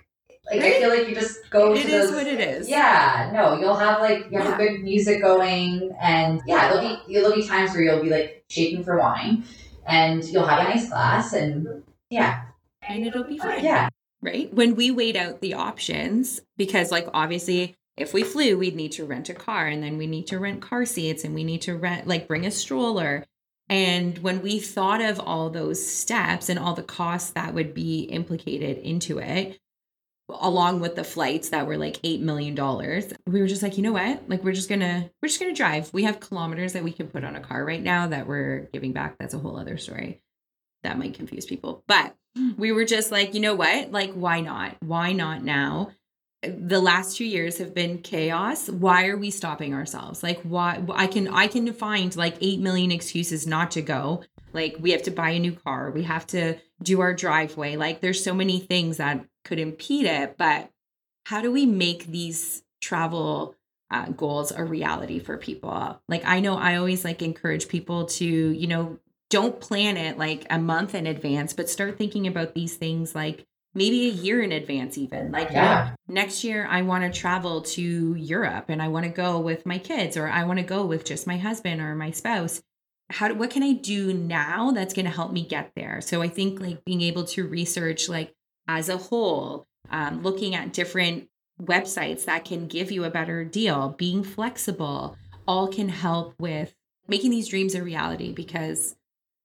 like 0.52 0.62
I 0.62 0.80
feel 0.80 0.90
like 0.90 1.08
you 1.08 1.16
just 1.16 1.38
go 1.50 1.74
it 1.74 1.84
to 1.84 1.88
is 1.88 2.10
those 2.10 2.12
what 2.14 2.28
it 2.28 2.40
is 2.42 2.68
Yeah, 2.68 3.30
no, 3.34 3.60
you'll 3.60 3.76
have 3.76 4.02
like 4.02 4.26
you 4.30 4.38
have 4.40 4.48
Yeah. 4.50 4.58
good 4.58 4.82
music 4.82 5.22
going, 5.22 5.96
and 6.02 6.42
yeah, 6.46 6.68
there'll 6.74 6.98
be 7.08 7.14
there'll 7.14 7.34
be 7.36 7.48
times 7.48 7.72
where 7.72 7.84
you'll 7.84 8.02
be 8.02 8.10
like 8.10 8.44
shaking 8.50 8.84
for 8.84 8.98
wine, 9.00 9.46
and 9.86 10.24
you'll 10.26 10.46
have 10.46 10.60
a 10.60 10.64
nice 10.70 10.90
glass, 10.90 11.32
and 11.34 11.84
yeah, 12.10 12.42
and 12.82 13.06
it'll 13.06 13.24
be 13.24 13.38
fine 13.38 13.64
yeah, 13.64 13.88
right? 14.22 14.54
When 14.54 14.76
we 14.76 14.92
weighed 14.92 15.16
out 15.16 15.40
the 15.40 15.54
options, 15.54 16.42
because 16.58 16.92
like 16.92 17.08
obviously 17.14 17.76
if 17.98 18.14
we 18.14 18.24
flew, 18.24 18.58
we'd 18.58 18.76
need 18.76 18.94
to 18.94 19.06
rent 19.06 19.30
a 19.30 19.34
car 19.34 19.68
and 19.68 19.84
then 19.84 19.98
we 19.98 20.08
need 20.08 20.28
to 20.28 20.40
rent 20.40 20.62
car 20.62 20.86
seats 20.86 21.24
and 21.24 21.36
we 21.36 21.44
need 21.44 21.62
to 21.64 21.76
rent 21.76 22.08
like 22.08 22.28
bring 22.28 22.46
a 22.46 22.52
stroller. 22.52 23.26
And 23.70 24.18
when 24.20 24.42
we 24.42 24.60
thought 24.60 25.02
of 25.02 25.20
all 25.20 25.50
those 25.50 25.86
steps 25.86 26.50
and 26.50 26.60
all 26.60 26.74
the 26.74 26.84
costs 26.84 27.32
that 27.32 27.54
would 27.54 27.74
be 27.74 28.02
implicated 28.02 28.78
into 28.80 29.20
it, 29.20 29.60
along 30.30 30.80
with 30.80 30.96
the 30.96 31.04
flights 31.04 31.50
that 31.50 31.68
were 31.68 31.78
like 31.78 32.00
eight 32.04 32.22
million 32.22 32.56
dollars, 32.56 33.14
we 33.28 33.42
were 33.42 33.48
just 33.48 33.64
like, 33.64 33.78
you 33.78 33.84
know 33.84 33.94
what? 33.94 34.28
Like 34.28 34.44
we're 34.44 34.54
just 34.54 34.70
gonna 34.70 35.10
we're 35.22 35.28
just 35.28 35.40
gonna 35.40 35.54
drive. 35.54 35.94
We 35.94 36.04
have 36.04 36.20
kilometers 36.20 36.74
that 36.74 36.84
we 36.84 36.92
can 36.92 37.08
put 37.08 37.24
on 37.24 37.36
a 37.36 37.42
car 37.42 37.64
right 37.64 37.82
now 37.82 38.08
that 38.08 38.28
we're 38.28 38.70
giving 38.74 38.94
back. 38.94 39.18
That's 39.20 39.34
a 39.34 39.40
whole 39.40 39.58
other 39.58 39.78
story. 39.78 40.22
That 40.84 40.98
might 40.98 41.14
confuse 41.14 41.46
people. 41.46 41.84
But 41.88 42.16
we 42.58 42.72
were 42.72 42.86
just 42.86 43.12
like, 43.12 43.34
you 43.34 43.40
know 43.40 43.56
what? 43.56 43.92
Like, 43.92 44.14
why 44.14 44.42
not? 44.42 44.78
Why 44.80 45.12
not 45.12 45.44
now? 45.44 45.92
The 46.44 46.82
last 46.82 47.18
two 47.18 47.26
years 47.26 47.60
have 47.60 47.76
been 47.76 48.00
chaos. 48.00 48.68
Why 48.68 49.08
are 49.08 49.18
we 49.18 49.30
stopping 49.30 49.76
ourselves? 49.76 50.24
Like, 50.24 50.42
why? 50.42 50.84
I 50.92 51.06
can 51.06 51.28
I 51.28 51.48
can 51.48 51.72
find 51.74 52.16
like 52.16 52.36
eight 52.42 52.60
million 52.60 52.92
excuses 52.92 53.46
not 53.46 53.72
to 53.72 53.82
go. 53.82 54.24
Like, 54.52 54.78
we 54.80 54.92
have 54.92 55.04
to 55.04 55.12
buy 55.12 55.30
a 55.32 55.40
new 55.40 55.54
car. 55.54 55.92
We 55.92 56.04
have 56.04 56.26
to 56.28 56.58
do 56.82 57.00
our 57.02 57.14
driveway. 57.14 57.76
Like, 57.76 58.02
there's 58.02 58.24
so 58.24 58.34
many 58.34 58.60
things 58.60 58.98
that 58.98 59.26
could 59.44 59.60
impede 59.60 60.08
it. 60.08 60.36
But 60.38 60.72
how 61.26 61.42
do 61.42 61.52
we 61.52 61.68
make 61.68 62.08
these 62.08 62.64
travel 62.82 63.56
uh, 63.92 64.08
goals 64.08 64.52
a 64.52 64.64
reality 64.64 65.20
for 65.20 65.38
people? 65.38 66.02
Like, 66.10 66.24
I 66.26 66.40
know 66.40 66.58
I 66.58 66.78
always 66.78 67.06
like 67.06 67.22
encourage 67.22 67.68
people 67.68 68.06
to, 68.06 68.26
you 68.26 68.68
know, 68.68 68.98
don't 69.30 69.62
plan 69.62 69.96
it 69.96 70.18
like 70.18 70.46
a 70.50 70.58
month 70.60 70.96
in 70.96 71.08
advance, 71.08 71.54
but 71.54 71.70
start 71.70 71.98
thinking 71.98 72.28
about 72.28 72.54
these 72.54 72.76
things 72.76 73.16
like 73.16 73.46
maybe 73.74 74.08
a 74.08 74.12
year 74.12 74.42
in 74.42 74.52
advance, 74.52 74.98
even. 74.98 75.32
Like, 75.32 75.52
Yeah. 75.52 75.96
next 76.08 76.44
year 76.44 76.68
I 76.70 76.82
want 76.82 77.04
to 77.04 77.20
travel 77.20 77.62
to 77.62 78.16
Europe 78.16 78.66
and 78.68 78.82
I 78.82 78.90
want 78.90 79.06
to 79.06 79.12
go 79.12 79.40
with 79.40 79.66
my 79.66 79.78
kids, 79.78 80.18
or 80.18 80.28
I 80.28 80.44
want 80.44 80.60
to 80.60 80.66
go 80.66 80.86
with 80.86 81.06
just 81.06 81.28
my 81.28 81.38
husband 81.38 81.82
or 81.82 81.96
my 81.96 82.12
spouse. 82.12 82.62
How 83.10 83.28
do, 83.28 83.36
what 83.36 83.50
can 83.50 83.64
I 83.64 83.74
do 83.74 84.14
now 84.14 84.72
that's 84.72 84.94
going 84.94 85.06
to 85.06 85.12
help 85.12 85.32
me 85.32 85.46
get 85.46 85.72
there? 85.76 86.02
So 86.02 86.22
I 86.22 86.28
think 86.28 86.60
like 86.62 86.84
being 86.86 87.02
able 87.02 87.26
to 87.26 87.48
research 87.48 88.08
like 88.08 88.34
as 88.68 88.90
a 88.90 88.98
whole, 88.98 89.68
um, 89.90 90.24
looking 90.24 90.56
at 90.56 90.72
different 90.74 91.28
websites 91.62 92.26
that 92.26 92.46
can 92.46 92.68
give 92.68 92.92
you 92.92 93.04
a 93.04 93.10
better 93.10 93.44
deal, 93.44 93.96
being 93.98 94.24
flexible, 94.24 95.18
all 95.48 95.68
can 95.68 95.90
help 95.90 96.34
with 96.40 96.74
making 97.08 97.32
these 97.32 97.50
dreams 97.50 97.76
a 97.76 97.84
reality 97.84 98.32
because 98.32 98.96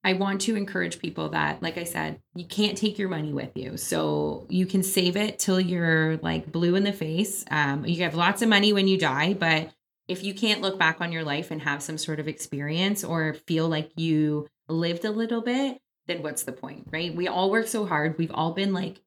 I 0.07 0.13
want 0.13 0.39
to 0.41 0.55
encourage 0.55 0.99
people 0.99 1.27
that, 1.29 1.61
like 1.61 1.77
I 1.77 1.83
said, 1.83 2.21
you 2.33 2.45
can't 2.45 2.77
take 2.77 2.97
your 2.97 3.09
money 3.09 3.33
with 3.33 3.57
you. 3.57 3.75
So 3.75 4.47
you 4.47 4.65
can 4.65 4.81
save 4.81 5.17
it 5.17 5.37
till 5.37 5.59
you're 5.59 6.15
like 6.17 6.49
blue 6.49 6.75
in 6.75 6.85
the 6.85 6.93
face. 6.93 7.43
Um, 7.51 7.85
you 7.85 8.03
have 8.03 8.15
lots 8.15 8.41
of 8.41 8.47
money 8.47 8.71
when 8.71 8.87
you 8.87 8.97
die, 8.97 9.33
but 9.33 9.69
if 10.07 10.23
you 10.23 10.33
can't 10.33 10.61
look 10.61 10.79
back 10.79 11.01
on 11.01 11.11
your 11.11 11.25
life 11.25 11.51
and 11.51 11.61
have 11.61 11.83
some 11.83 11.97
sort 11.97 12.21
of 12.21 12.27
experience 12.29 13.03
or 13.03 13.33
feel 13.33 13.67
like 13.67 13.91
you 13.97 14.47
lived 14.69 15.03
a 15.03 15.11
little 15.11 15.41
bit, 15.41 15.77
then 16.05 16.23
what's 16.23 16.43
the 16.43 16.53
point, 16.53 16.87
right? 16.89 17.13
We 17.13 17.27
all 17.27 17.51
work 17.51 17.67
so 17.67 17.85
hard. 17.85 18.17
We've 18.17 18.31
all 18.31 18.53
been 18.53 18.71
like 18.71 19.01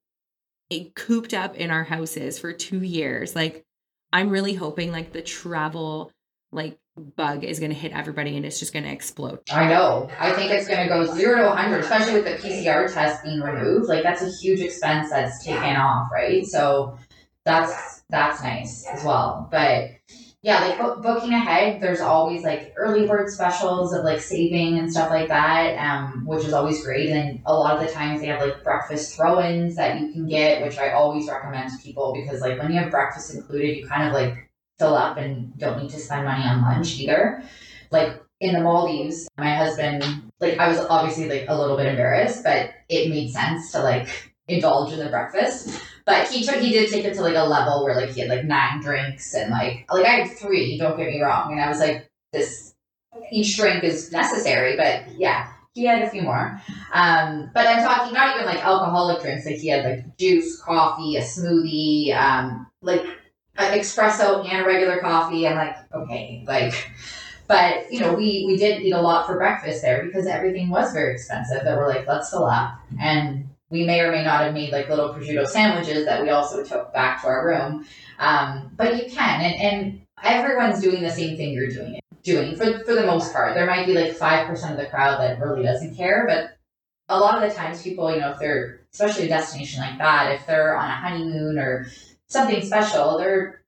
cooped 0.94 1.32
up 1.32 1.56
in 1.56 1.70
our 1.70 1.84
houses 1.84 2.38
for 2.38 2.52
two 2.52 2.82
years. 2.82 3.34
Like, 3.34 3.64
I'm 4.12 4.28
really 4.28 4.52
hoping 4.52 4.92
like 4.92 5.14
the 5.14 5.22
travel 5.22 6.12
like 6.52 6.76
bug 7.00 7.44
is 7.44 7.58
going 7.58 7.70
to 7.70 7.76
hit 7.76 7.92
everybody 7.92 8.36
and 8.36 8.44
it's 8.46 8.58
just 8.58 8.72
going 8.72 8.84
to 8.84 8.90
explode. 8.90 9.40
I 9.50 9.68
know. 9.68 10.08
I 10.18 10.32
think 10.32 10.52
it's 10.52 10.68
going 10.68 10.82
to 10.82 10.88
go 10.88 11.06
zero 11.14 11.42
to 11.42 11.48
100, 11.48 11.80
especially 11.80 12.14
with 12.14 12.24
the 12.24 12.48
PCR 12.48 12.92
test 12.92 13.24
being 13.24 13.40
removed. 13.40 13.88
Like 13.88 14.02
that's 14.02 14.22
a 14.22 14.30
huge 14.30 14.60
expense 14.60 15.10
that's 15.10 15.44
taken 15.44 15.76
off, 15.76 16.10
right? 16.12 16.46
So 16.46 16.96
that's 17.44 18.02
that's 18.10 18.42
nice 18.42 18.86
as 18.86 19.04
well. 19.04 19.48
But 19.50 19.90
yeah, 20.42 20.60
like 20.60 20.78
bo- 20.78 21.00
booking 21.00 21.34
ahead, 21.34 21.80
there's 21.82 22.00
always 22.00 22.42
like 22.42 22.72
early 22.76 23.06
bird 23.06 23.30
specials 23.30 23.92
of 23.92 24.04
like 24.04 24.20
saving 24.20 24.78
and 24.78 24.90
stuff 24.90 25.10
like 25.10 25.28
that, 25.28 25.76
um, 25.78 26.24
which 26.26 26.44
is 26.44 26.54
always 26.54 26.82
great. 26.82 27.10
And 27.10 27.40
a 27.44 27.54
lot 27.54 27.76
of 27.76 27.86
the 27.86 27.92
times 27.92 28.20
they 28.20 28.28
have 28.28 28.40
like 28.40 28.64
breakfast 28.64 29.16
throw-ins 29.16 29.76
that 29.76 30.00
you 30.00 30.12
can 30.12 30.26
get, 30.26 30.62
which 30.62 30.78
I 30.78 30.92
always 30.92 31.28
recommend 31.28 31.70
to 31.72 31.78
people 31.84 32.14
because 32.14 32.40
like 32.40 32.58
when 32.58 32.72
you 32.72 32.78
have 32.80 32.90
breakfast 32.90 33.34
included, 33.34 33.76
you 33.76 33.86
kind 33.86 34.08
of 34.08 34.14
like 34.14 34.49
fill 34.80 34.96
up 34.96 35.18
and 35.18 35.56
don't 35.58 35.80
need 35.80 35.90
to 35.90 36.00
spend 36.00 36.24
money 36.24 36.42
on 36.42 36.62
lunch 36.62 36.98
either. 36.98 37.44
Like 37.90 38.20
in 38.40 38.54
the 38.54 38.60
Maldives, 38.60 39.28
my 39.38 39.54
husband, 39.54 40.02
like 40.40 40.58
I 40.58 40.68
was 40.68 40.78
obviously 40.78 41.28
like 41.28 41.44
a 41.48 41.56
little 41.56 41.76
bit 41.76 41.86
embarrassed, 41.86 42.42
but 42.42 42.70
it 42.88 43.10
made 43.10 43.30
sense 43.30 43.70
to 43.72 43.82
like 43.82 44.32
indulge 44.48 44.92
in 44.92 44.98
the 44.98 45.10
breakfast. 45.10 45.78
But 46.06 46.28
he 46.28 46.42
took 46.42 46.56
he 46.56 46.70
did 46.70 46.90
take 46.90 47.04
it 47.04 47.14
to 47.14 47.22
like 47.22 47.36
a 47.36 47.44
level 47.44 47.84
where 47.84 47.94
like 47.94 48.10
he 48.10 48.22
had 48.22 48.30
like 48.30 48.44
nine 48.44 48.80
drinks 48.80 49.34
and 49.34 49.50
like 49.50 49.84
like 49.92 50.06
I 50.06 50.22
had 50.22 50.38
three, 50.38 50.78
don't 50.78 50.96
get 50.96 51.10
me 51.10 51.20
wrong. 51.20 51.52
And 51.52 51.60
I 51.60 51.68
was 51.68 51.78
like, 51.78 52.08
this 52.32 52.74
each 53.30 53.56
drink 53.56 53.84
is 53.84 54.10
necessary, 54.10 54.76
but 54.76 55.18
yeah, 55.18 55.52
he 55.74 55.84
had 55.84 56.02
a 56.02 56.10
few 56.10 56.22
more. 56.22 56.60
Um, 56.92 57.50
but 57.52 57.66
I'm 57.66 57.82
talking 57.84 58.14
not 58.14 58.34
even 58.34 58.46
like 58.46 58.64
alcoholic 58.64 59.20
drinks, 59.20 59.44
like 59.44 59.56
he 59.56 59.68
had 59.68 59.84
like 59.84 60.16
juice, 60.16 60.58
coffee, 60.60 61.16
a 61.16 61.20
smoothie, 61.20 62.16
um, 62.16 62.66
like 62.82 63.04
an 63.60 63.78
espresso 63.78 64.48
and 64.48 64.62
a 64.62 64.66
regular 64.66 64.98
coffee. 64.98 65.46
I'm 65.46 65.56
like, 65.56 65.76
okay, 65.92 66.44
like 66.46 66.90
but 67.50 67.92
you 67.92 67.98
know, 67.98 68.14
we 68.14 68.44
we 68.46 68.56
did 68.56 68.80
eat 68.82 68.92
a 68.92 69.00
lot 69.00 69.26
for 69.26 69.36
breakfast 69.36 69.82
there 69.82 70.04
because 70.04 70.26
everything 70.26 70.70
was 70.70 70.92
very 70.92 71.14
expensive. 71.14 71.64
That 71.64 71.76
we're 71.76 71.88
like, 71.88 72.06
let's 72.06 72.30
fill 72.30 72.46
up 72.46 72.78
and 73.00 73.48
we 73.70 73.84
may 73.84 74.00
or 74.00 74.12
may 74.12 74.22
not 74.22 74.42
have 74.42 74.54
made 74.54 74.72
like 74.72 74.88
little 74.88 75.14
prosciutto 75.14 75.46
sandwiches 75.46 76.04
that 76.04 76.22
we 76.22 76.30
also 76.30 76.62
took 76.64 76.92
back 76.92 77.22
to 77.22 77.28
our 77.28 77.46
room. 77.46 77.86
Um, 78.18 78.70
but 78.76 78.96
you 78.96 79.10
can, 79.10 79.40
and, 79.40 79.54
and 79.60 80.00
everyone's 80.22 80.80
doing 80.80 81.02
the 81.02 81.10
same 81.10 81.36
thing 81.36 81.52
you're 81.52 81.70
doing. 81.70 81.94
it 81.94 82.04
Doing 82.22 82.54
for 82.54 82.84
for 82.84 82.94
the 82.94 83.06
most 83.06 83.32
part, 83.32 83.54
there 83.54 83.66
might 83.66 83.86
be 83.86 83.94
like 83.94 84.12
five 84.14 84.46
percent 84.46 84.72
of 84.72 84.78
the 84.78 84.86
crowd 84.86 85.18
that 85.20 85.40
really 85.40 85.62
doesn't 85.62 85.96
care, 85.96 86.26
but 86.28 86.56
a 87.08 87.18
lot 87.18 87.42
of 87.42 87.48
the 87.48 87.56
times, 87.56 87.82
people, 87.82 88.12
you 88.12 88.20
know, 88.20 88.30
if 88.30 88.38
they're 88.38 88.82
especially 88.92 89.24
a 89.24 89.28
destination 89.28 89.80
like 89.80 89.98
that, 89.98 90.32
if 90.32 90.46
they're 90.46 90.76
on 90.76 90.90
a 90.90 90.94
honeymoon 90.94 91.58
or 91.58 91.86
something 92.30 92.62
special, 92.62 93.18
they're 93.18 93.60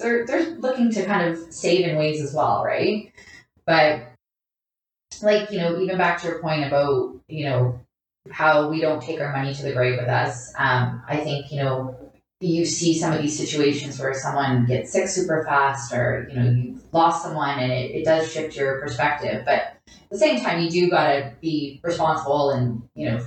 they're 0.00 0.26
they're 0.26 0.56
looking 0.56 0.90
to 0.90 1.04
kind 1.04 1.28
of 1.28 1.52
save 1.52 1.86
in 1.86 1.96
ways 1.96 2.20
as 2.20 2.34
well, 2.34 2.64
right? 2.64 3.12
But 3.64 4.02
like 5.22 5.50
you 5.50 5.58
know, 5.58 5.78
even 5.80 5.96
back 5.96 6.20
to 6.20 6.28
your 6.28 6.40
point 6.40 6.64
about 6.64 7.14
you 7.28 7.44
know 7.44 7.80
how 8.30 8.68
we 8.68 8.80
don't 8.80 9.02
take 9.02 9.20
our 9.20 9.32
money 9.32 9.54
to 9.54 9.62
the 9.62 9.72
grave 9.72 9.98
with 9.98 10.08
us. 10.08 10.52
Um, 10.56 11.02
I 11.06 11.18
think, 11.18 11.52
you 11.52 11.62
know, 11.62 11.96
you 12.40 12.66
see 12.66 12.94
some 12.98 13.12
of 13.12 13.22
these 13.22 13.38
situations 13.38 13.98
where 13.98 14.12
someone 14.14 14.66
gets 14.66 14.92
sick 14.92 15.08
super 15.08 15.44
fast 15.44 15.92
or, 15.92 16.28
you 16.30 16.38
know, 16.38 16.50
you 16.50 16.80
lost 16.92 17.22
someone 17.22 17.58
and 17.58 17.72
it, 17.72 17.92
it 17.92 18.04
does 18.04 18.30
shift 18.30 18.56
your 18.56 18.80
perspective. 18.80 19.42
But 19.44 19.76
at 19.88 20.10
the 20.10 20.18
same 20.18 20.40
time, 20.40 20.60
you 20.60 20.70
do 20.70 20.90
got 20.90 21.12
to 21.12 21.32
be 21.40 21.80
responsible 21.82 22.50
and, 22.50 22.82
you 22.94 23.10
know, 23.10 23.26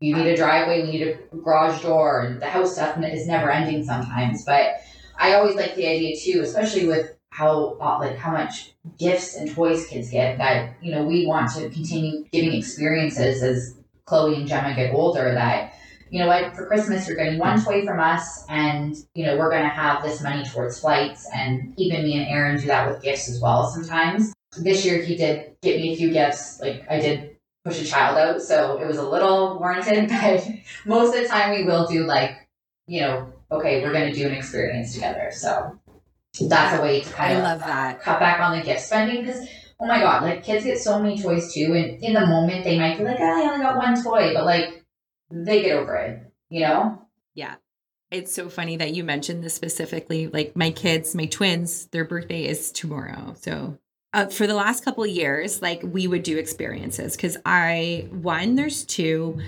you 0.00 0.16
need 0.16 0.26
a 0.26 0.36
driveway, 0.36 0.82
we 0.82 0.92
need 0.92 1.02
a 1.06 1.36
garage 1.36 1.82
door, 1.82 2.22
and 2.22 2.40
the 2.40 2.46
house 2.46 2.74
stuff 2.74 2.96
is 3.02 3.26
never 3.26 3.50
ending 3.50 3.84
sometimes. 3.84 4.44
But 4.44 4.80
I 5.18 5.34
always 5.34 5.56
like 5.56 5.74
the 5.74 5.86
idea 5.86 6.16
too, 6.16 6.40
especially 6.40 6.86
with 6.86 7.14
how 7.30 7.76
uh, 7.80 7.98
like 7.98 8.16
how 8.16 8.32
much 8.32 8.72
gifts 8.98 9.36
and 9.36 9.54
toys 9.54 9.86
kids 9.86 10.10
get 10.10 10.36
that 10.38 10.74
you 10.82 10.90
know 10.90 11.04
we 11.04 11.26
want 11.26 11.48
to 11.52 11.70
continue 11.70 12.24
giving 12.32 12.52
experiences 12.54 13.40
as 13.42 13.76
Chloe 14.10 14.34
and 14.34 14.46
Gemma 14.46 14.74
get 14.74 14.92
older 14.92 15.32
that, 15.32 15.72
you 16.10 16.18
know 16.18 16.26
what, 16.26 16.54
for 16.54 16.66
Christmas 16.66 17.06
you're 17.06 17.16
getting 17.16 17.38
one 17.38 17.64
toy 17.64 17.86
from 17.86 18.00
us 18.00 18.44
and, 18.48 18.96
you 19.14 19.24
know, 19.24 19.38
we're 19.38 19.50
going 19.50 19.62
to 19.62 19.68
have 19.68 20.02
this 20.02 20.20
money 20.20 20.44
towards 20.44 20.80
flights. 20.80 21.26
And 21.32 21.72
even 21.78 22.02
me 22.02 22.18
and 22.18 22.26
Aaron 22.28 22.60
do 22.60 22.66
that 22.66 22.90
with 22.90 23.02
gifts 23.02 23.30
as 23.30 23.40
well 23.40 23.70
sometimes. 23.70 24.34
This 24.58 24.84
year 24.84 25.00
he 25.00 25.16
did 25.16 25.54
get 25.62 25.76
me 25.76 25.92
a 25.92 25.96
few 25.96 26.10
gifts. 26.10 26.60
Like 26.60 26.84
I 26.90 26.98
did 26.98 27.29
push 27.64 27.80
a 27.80 27.84
child 27.84 28.16
out, 28.16 28.42
so 28.42 28.78
it 28.78 28.86
was 28.86 28.96
a 28.96 29.08
little 29.08 29.58
warranted, 29.58 30.08
but 30.08 30.46
most 30.86 31.14
of 31.14 31.22
the 31.22 31.28
time 31.28 31.50
we 31.54 31.64
will 31.64 31.86
do 31.86 32.04
like, 32.04 32.48
you 32.86 33.00
know, 33.00 33.32
okay, 33.50 33.82
we're 33.82 33.92
going 33.92 34.12
to 34.12 34.18
do 34.18 34.26
an 34.26 34.34
experience 34.34 34.94
together. 34.94 35.30
So 35.32 35.78
that's 36.40 36.78
a 36.78 36.82
way 36.82 37.00
to 37.00 37.12
kind 37.12 37.34
I 37.34 37.36
of 37.36 37.42
love 37.44 37.60
that. 37.60 38.00
cut 38.00 38.20
back 38.20 38.40
on 38.40 38.58
the 38.58 38.64
gift 38.64 38.80
spending 38.82 39.24
because 39.24 39.46
oh 39.80 39.86
my 39.86 39.98
god, 39.98 40.22
like 40.22 40.44
kids 40.44 40.64
get 40.64 40.78
so 40.78 41.00
many 41.00 41.20
toys 41.20 41.52
too, 41.52 41.72
and 41.74 42.02
in 42.02 42.14
the 42.14 42.26
moment 42.26 42.64
they 42.64 42.78
might 42.78 42.98
be 42.98 43.04
like, 43.04 43.18
oh, 43.20 43.24
I 43.24 43.52
only 43.52 43.64
got 43.64 43.76
one 43.76 44.02
toy, 44.02 44.32
but 44.34 44.44
like 44.44 44.84
they 45.30 45.62
get 45.62 45.76
over 45.76 45.96
it, 45.96 46.32
you 46.48 46.60
know? 46.60 47.02
Yeah. 47.34 47.56
It's 48.10 48.34
so 48.34 48.48
funny 48.48 48.76
that 48.76 48.92
you 48.92 49.04
mentioned 49.04 49.44
this 49.44 49.54
specifically. 49.54 50.26
Like 50.26 50.56
my 50.56 50.72
kids, 50.72 51.14
my 51.14 51.26
twins, 51.26 51.86
their 51.86 52.04
birthday 52.04 52.44
is 52.44 52.72
tomorrow. 52.72 53.34
So 53.40 53.78
uh, 54.12 54.26
for 54.26 54.46
the 54.46 54.54
last 54.54 54.84
couple 54.84 55.04
of 55.04 55.10
years, 55.10 55.62
like 55.62 55.82
we 55.82 56.06
would 56.06 56.22
do 56.22 56.38
experiences 56.38 57.16
because 57.16 57.36
I, 57.44 58.08
one, 58.10 58.54
there's 58.56 58.84
two, 58.84 59.40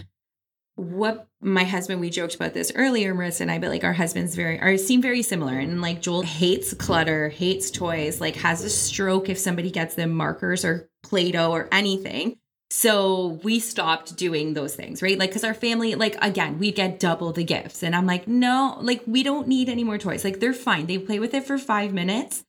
what 0.76 1.28
my 1.40 1.64
husband 1.64 2.00
we 2.00 2.08
joked 2.08 2.34
about 2.34 2.54
this 2.54 2.72
earlier 2.74 3.14
marissa 3.14 3.42
and 3.42 3.50
i 3.50 3.58
but 3.58 3.68
like 3.68 3.84
our 3.84 3.92
husbands 3.92 4.34
very 4.34 4.58
are 4.58 4.78
seem 4.78 5.02
very 5.02 5.20
similar 5.20 5.58
and 5.58 5.82
like 5.82 6.00
joel 6.00 6.22
hates 6.22 6.72
clutter 6.72 7.28
hates 7.28 7.70
toys 7.70 8.22
like 8.22 8.36
has 8.36 8.64
a 8.64 8.70
stroke 8.70 9.28
if 9.28 9.36
somebody 9.36 9.70
gets 9.70 9.96
them 9.96 10.10
markers 10.10 10.64
or 10.64 10.88
play-doh 11.02 11.50
or 11.50 11.68
anything. 11.72 12.38
So 12.70 13.38
we 13.42 13.60
stopped 13.60 14.16
doing 14.16 14.54
those 14.54 14.74
things 14.74 15.02
right? 15.02 15.18
Like 15.18 15.30
because 15.30 15.44
our 15.44 15.52
family 15.52 15.94
like 15.94 16.16
again 16.22 16.58
we 16.58 16.72
get 16.72 16.98
double 16.98 17.32
the 17.32 17.44
gifts 17.44 17.82
and 17.82 17.94
i'm 17.94 18.06
like 18.06 18.26
no 18.26 18.78
like 18.80 19.02
we 19.06 19.22
don't 19.22 19.46
need 19.46 19.68
any 19.68 19.84
more 19.84 19.98
toys. 19.98 20.24
Like 20.24 20.40
they're 20.40 20.54
fine. 20.54 20.86
They 20.86 20.96
play 20.98 21.18
with 21.18 21.34
it 21.34 21.44
for 21.44 21.58
five 21.58 21.92
minutes 21.92 22.44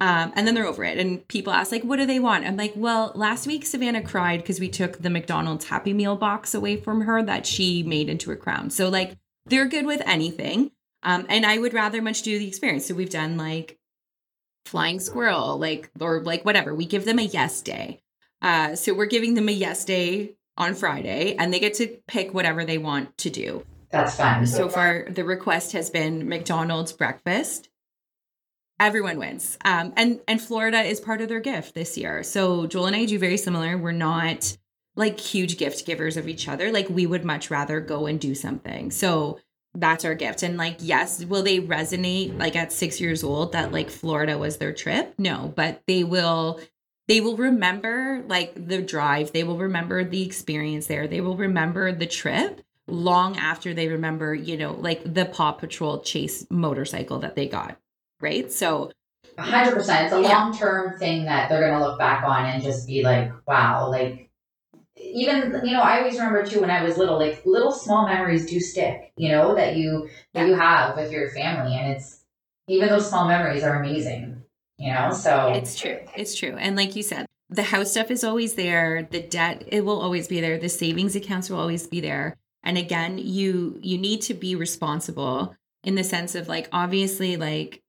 um, 0.00 0.32
and 0.34 0.46
then 0.46 0.54
they're 0.54 0.66
over 0.66 0.84
it. 0.84 0.98
And 0.98 1.26
people 1.28 1.52
ask, 1.52 1.70
like, 1.70 1.84
what 1.84 1.98
do 1.98 2.06
they 2.06 2.18
want? 2.18 2.44
I'm 2.44 2.56
like, 2.56 2.72
well, 2.74 3.12
last 3.14 3.46
week 3.46 3.64
Savannah 3.64 4.02
cried 4.02 4.40
because 4.40 4.58
we 4.58 4.68
took 4.68 4.98
the 4.98 5.10
McDonald's 5.10 5.66
Happy 5.66 5.92
Meal 5.92 6.16
box 6.16 6.54
away 6.54 6.76
from 6.76 7.02
her 7.02 7.22
that 7.22 7.46
she 7.46 7.82
made 7.82 8.08
into 8.08 8.32
a 8.32 8.36
crown. 8.36 8.70
So, 8.70 8.88
like, 8.88 9.16
they're 9.46 9.68
good 9.68 9.86
with 9.86 10.02
anything. 10.04 10.72
Um, 11.02 11.26
and 11.28 11.46
I 11.46 11.58
would 11.58 11.74
rather 11.74 12.02
much 12.02 12.22
do 12.22 12.38
the 12.38 12.48
experience. 12.48 12.86
So, 12.86 12.94
we've 12.94 13.10
done 13.10 13.36
like 13.36 13.78
flying 14.66 14.98
squirrel, 14.98 15.58
like, 15.58 15.90
or 16.00 16.20
like 16.22 16.44
whatever. 16.44 16.74
We 16.74 16.86
give 16.86 17.04
them 17.04 17.18
a 17.18 17.22
yes 17.22 17.62
day. 17.62 18.02
Uh, 18.42 18.74
so, 18.74 18.94
we're 18.94 19.06
giving 19.06 19.34
them 19.34 19.48
a 19.48 19.52
yes 19.52 19.84
day 19.84 20.34
on 20.56 20.74
Friday, 20.74 21.36
and 21.36 21.52
they 21.52 21.60
get 21.60 21.74
to 21.74 21.98
pick 22.08 22.34
whatever 22.34 22.64
they 22.64 22.78
want 22.78 23.16
to 23.18 23.30
do. 23.30 23.64
That's 23.90 24.16
fun. 24.16 24.44
So 24.46 24.68
far, 24.68 25.06
the 25.08 25.24
request 25.24 25.72
has 25.72 25.88
been 25.88 26.28
McDonald's 26.28 26.92
breakfast 26.92 27.68
everyone 28.80 29.18
wins. 29.18 29.58
Um, 29.64 29.92
and 29.96 30.20
and 30.26 30.40
florida 30.40 30.80
is 30.82 31.00
part 31.00 31.20
of 31.20 31.28
their 31.28 31.40
gift 31.40 31.74
this 31.74 31.96
year. 31.96 32.22
So 32.22 32.66
joel 32.66 32.86
and 32.86 32.96
i 32.96 33.04
do 33.04 33.18
very 33.18 33.36
similar. 33.36 33.76
We're 33.78 33.92
not 33.92 34.56
like 34.96 35.18
huge 35.18 35.58
gift 35.58 35.86
givers 35.86 36.16
of 36.16 36.28
each 36.28 36.48
other. 36.48 36.70
Like 36.70 36.88
we 36.88 37.06
would 37.06 37.24
much 37.24 37.50
rather 37.50 37.80
go 37.80 38.06
and 38.06 38.20
do 38.20 38.34
something. 38.34 38.90
So 38.90 39.40
that's 39.74 40.04
our 40.04 40.14
gift. 40.14 40.42
And 40.42 40.56
like 40.56 40.76
yes 40.80 41.24
will 41.24 41.42
they 41.42 41.60
resonate 41.60 42.38
like 42.38 42.56
at 42.56 42.72
six 42.72 43.00
years 43.00 43.24
old 43.24 43.52
that 43.52 43.72
like 43.72 43.90
florida 43.90 44.38
was 44.38 44.58
their 44.58 44.72
trip? 44.72 45.14
No 45.18 45.52
but 45.56 45.82
they 45.86 46.04
will 46.04 46.60
they 47.06 47.20
will 47.20 47.36
remember 47.36 48.24
like 48.28 48.54
the 48.54 48.80
drive. 48.80 49.32
They 49.32 49.44
will 49.44 49.58
remember 49.58 50.04
the 50.04 50.22
experience 50.22 50.86
there. 50.86 51.06
They 51.06 51.20
will 51.20 51.36
remember 51.36 51.92
the 51.92 52.06
trip 52.06 52.62
long 52.86 53.36
after 53.36 53.72
they 53.72 53.88
remember 53.88 54.34
you 54.34 54.56
know 54.56 54.72
like 54.72 55.02
the 55.14 55.24
paw 55.24 55.52
patrol 55.52 56.00
chase 56.00 56.46
motorcycle 56.50 57.18
that 57.20 57.34
they 57.34 57.48
got 57.48 57.78
right? 58.24 58.50
So, 58.50 58.90
hundred 59.38 59.74
percent. 59.74 60.06
It's 60.06 60.14
a 60.14 60.22
yeah. 60.22 60.28
long 60.28 60.56
term 60.56 60.98
thing 60.98 61.26
that 61.26 61.48
they're 61.48 61.60
gonna 61.60 61.84
look 61.84 61.98
back 61.98 62.24
on 62.24 62.46
and 62.46 62.62
just 62.62 62.88
be 62.88 63.04
like, 63.04 63.30
wow, 63.46 63.88
like 63.90 64.30
even 64.96 65.60
you 65.64 65.72
know, 65.72 65.82
I 65.82 65.98
always 65.98 66.14
remember 66.14 66.44
too 66.44 66.60
when 66.60 66.70
I 66.70 66.82
was 66.82 66.96
little, 66.96 67.18
like 67.18 67.44
little 67.44 67.70
small 67.70 68.06
memories 68.06 68.46
do 68.46 68.58
stick, 68.58 69.12
you 69.16 69.28
know, 69.28 69.54
that 69.54 69.76
you 69.76 70.08
that 70.32 70.48
you 70.48 70.54
have 70.54 70.96
with 70.96 71.12
your 71.12 71.30
family, 71.30 71.76
and 71.76 71.92
it's 71.92 72.24
even 72.66 72.88
those 72.88 73.08
small 73.08 73.28
memories 73.28 73.62
are 73.62 73.82
amazing, 73.82 74.42
you 74.78 74.92
know. 74.92 75.12
So 75.12 75.52
it's 75.54 75.78
true, 75.78 75.98
it's 76.16 76.34
true, 76.34 76.56
and 76.58 76.76
like 76.76 76.96
you 76.96 77.02
said, 77.02 77.26
the 77.50 77.62
house 77.62 77.90
stuff 77.90 78.10
is 78.10 78.24
always 78.24 78.54
there, 78.54 79.06
the 79.10 79.22
debt 79.22 79.64
it 79.68 79.84
will 79.84 80.00
always 80.00 80.26
be 80.28 80.40
there, 80.40 80.58
the 80.58 80.68
savings 80.68 81.14
accounts 81.14 81.50
will 81.50 81.60
always 81.60 81.86
be 81.86 82.00
there, 82.00 82.36
and 82.62 82.78
again, 82.78 83.18
you 83.18 83.78
you 83.82 83.98
need 83.98 84.22
to 84.22 84.34
be 84.34 84.56
responsible 84.56 85.54
in 85.84 85.96
the 85.96 86.04
sense 86.04 86.34
of 86.34 86.48
like 86.48 86.68
obviously 86.72 87.36
like 87.36 87.82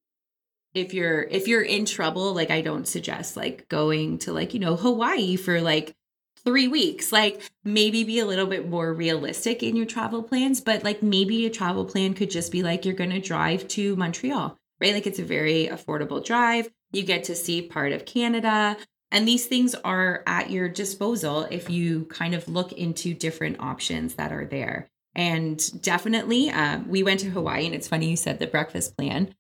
if 0.76 0.94
you're 0.94 1.24
if 1.24 1.48
you're 1.48 1.64
in 1.64 1.86
trouble 1.86 2.34
like 2.34 2.52
i 2.52 2.62
don't 2.62 2.88
suggest 2.88 3.36
like 3.36 3.68
going 3.70 4.18
to 4.20 4.32
like 4.32 4.54
you 4.54 4.60
know 4.60 4.76
hawaii 4.76 5.36
for 5.36 5.62
like 5.62 5.96
three 6.44 6.68
weeks. 6.68 7.12
Like 7.12 7.42
maybe 7.64 8.04
be 8.04 8.20
a 8.20 8.26
little 8.26 8.46
bit 8.46 8.70
more 8.70 8.94
realistic 8.94 9.64
in 9.64 9.76
your 9.76 9.88
travel 9.88 10.22
plans 10.22 10.62
but 10.62 10.84
like 10.84 11.02
maybe 11.02 11.48
a 11.48 11.50
travel 11.50 11.86
plan 11.86 12.14
could 12.14 12.30
just 12.30 12.52
be 12.52 12.62
like 12.62 12.86
you're 12.86 12.94
gonna 12.94 13.20
drive 13.20 13.68
to 13.70 13.96
montreal 13.96 14.56
right? 14.82 14.94
Like 14.94 15.08
it's 15.08 15.20
a 15.20 15.24
very 15.24 15.68
affordable 15.68 16.24
drive. 16.24 16.70
You 16.92 17.04
get 17.04 17.26
to 17.26 17.36
see 17.36 17.62
part 17.62 17.92
of 17.92 18.06
canada. 18.06 18.78
And 19.12 19.28
these 19.28 19.46
things 19.46 19.76
are 19.76 20.24
at 20.28 20.50
your 20.50 20.68
disposal 20.68 21.48
if 21.50 21.70
you 21.70 22.06
kind 22.06 22.36
of 22.36 22.48
look 22.48 22.74
into 22.74 23.14
different 23.14 23.60
options 23.60 24.16
that 24.16 24.34
are 24.34 24.46
there. 24.46 24.90
And 25.14 25.82
definitely 25.82 26.50
um, 26.50 26.90
we 26.90 27.04
went 27.04 27.22
to 27.22 27.30
hawaii 27.30 27.66
and 27.66 27.74
it's 27.74 27.88
funny 27.88 28.10
you 28.10 28.18
said 28.18 28.40
the 28.40 28.48
breakfast 28.48 28.98
plan 28.98 29.34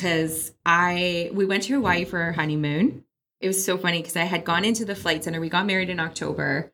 because 0.00 0.52
I 0.64 1.30
we 1.34 1.44
went 1.44 1.64
to 1.64 1.74
Hawaii 1.74 2.06
for 2.06 2.18
our 2.18 2.32
honeymoon. 2.32 3.04
It 3.40 3.48
was 3.48 3.62
so 3.62 3.76
funny 3.76 3.98
because 3.98 4.16
I 4.16 4.24
had 4.24 4.44
gone 4.44 4.64
into 4.64 4.86
the 4.86 4.94
flight 4.94 5.24
center. 5.24 5.40
We 5.40 5.50
got 5.50 5.66
married 5.66 5.90
in 5.90 6.00
October. 6.00 6.72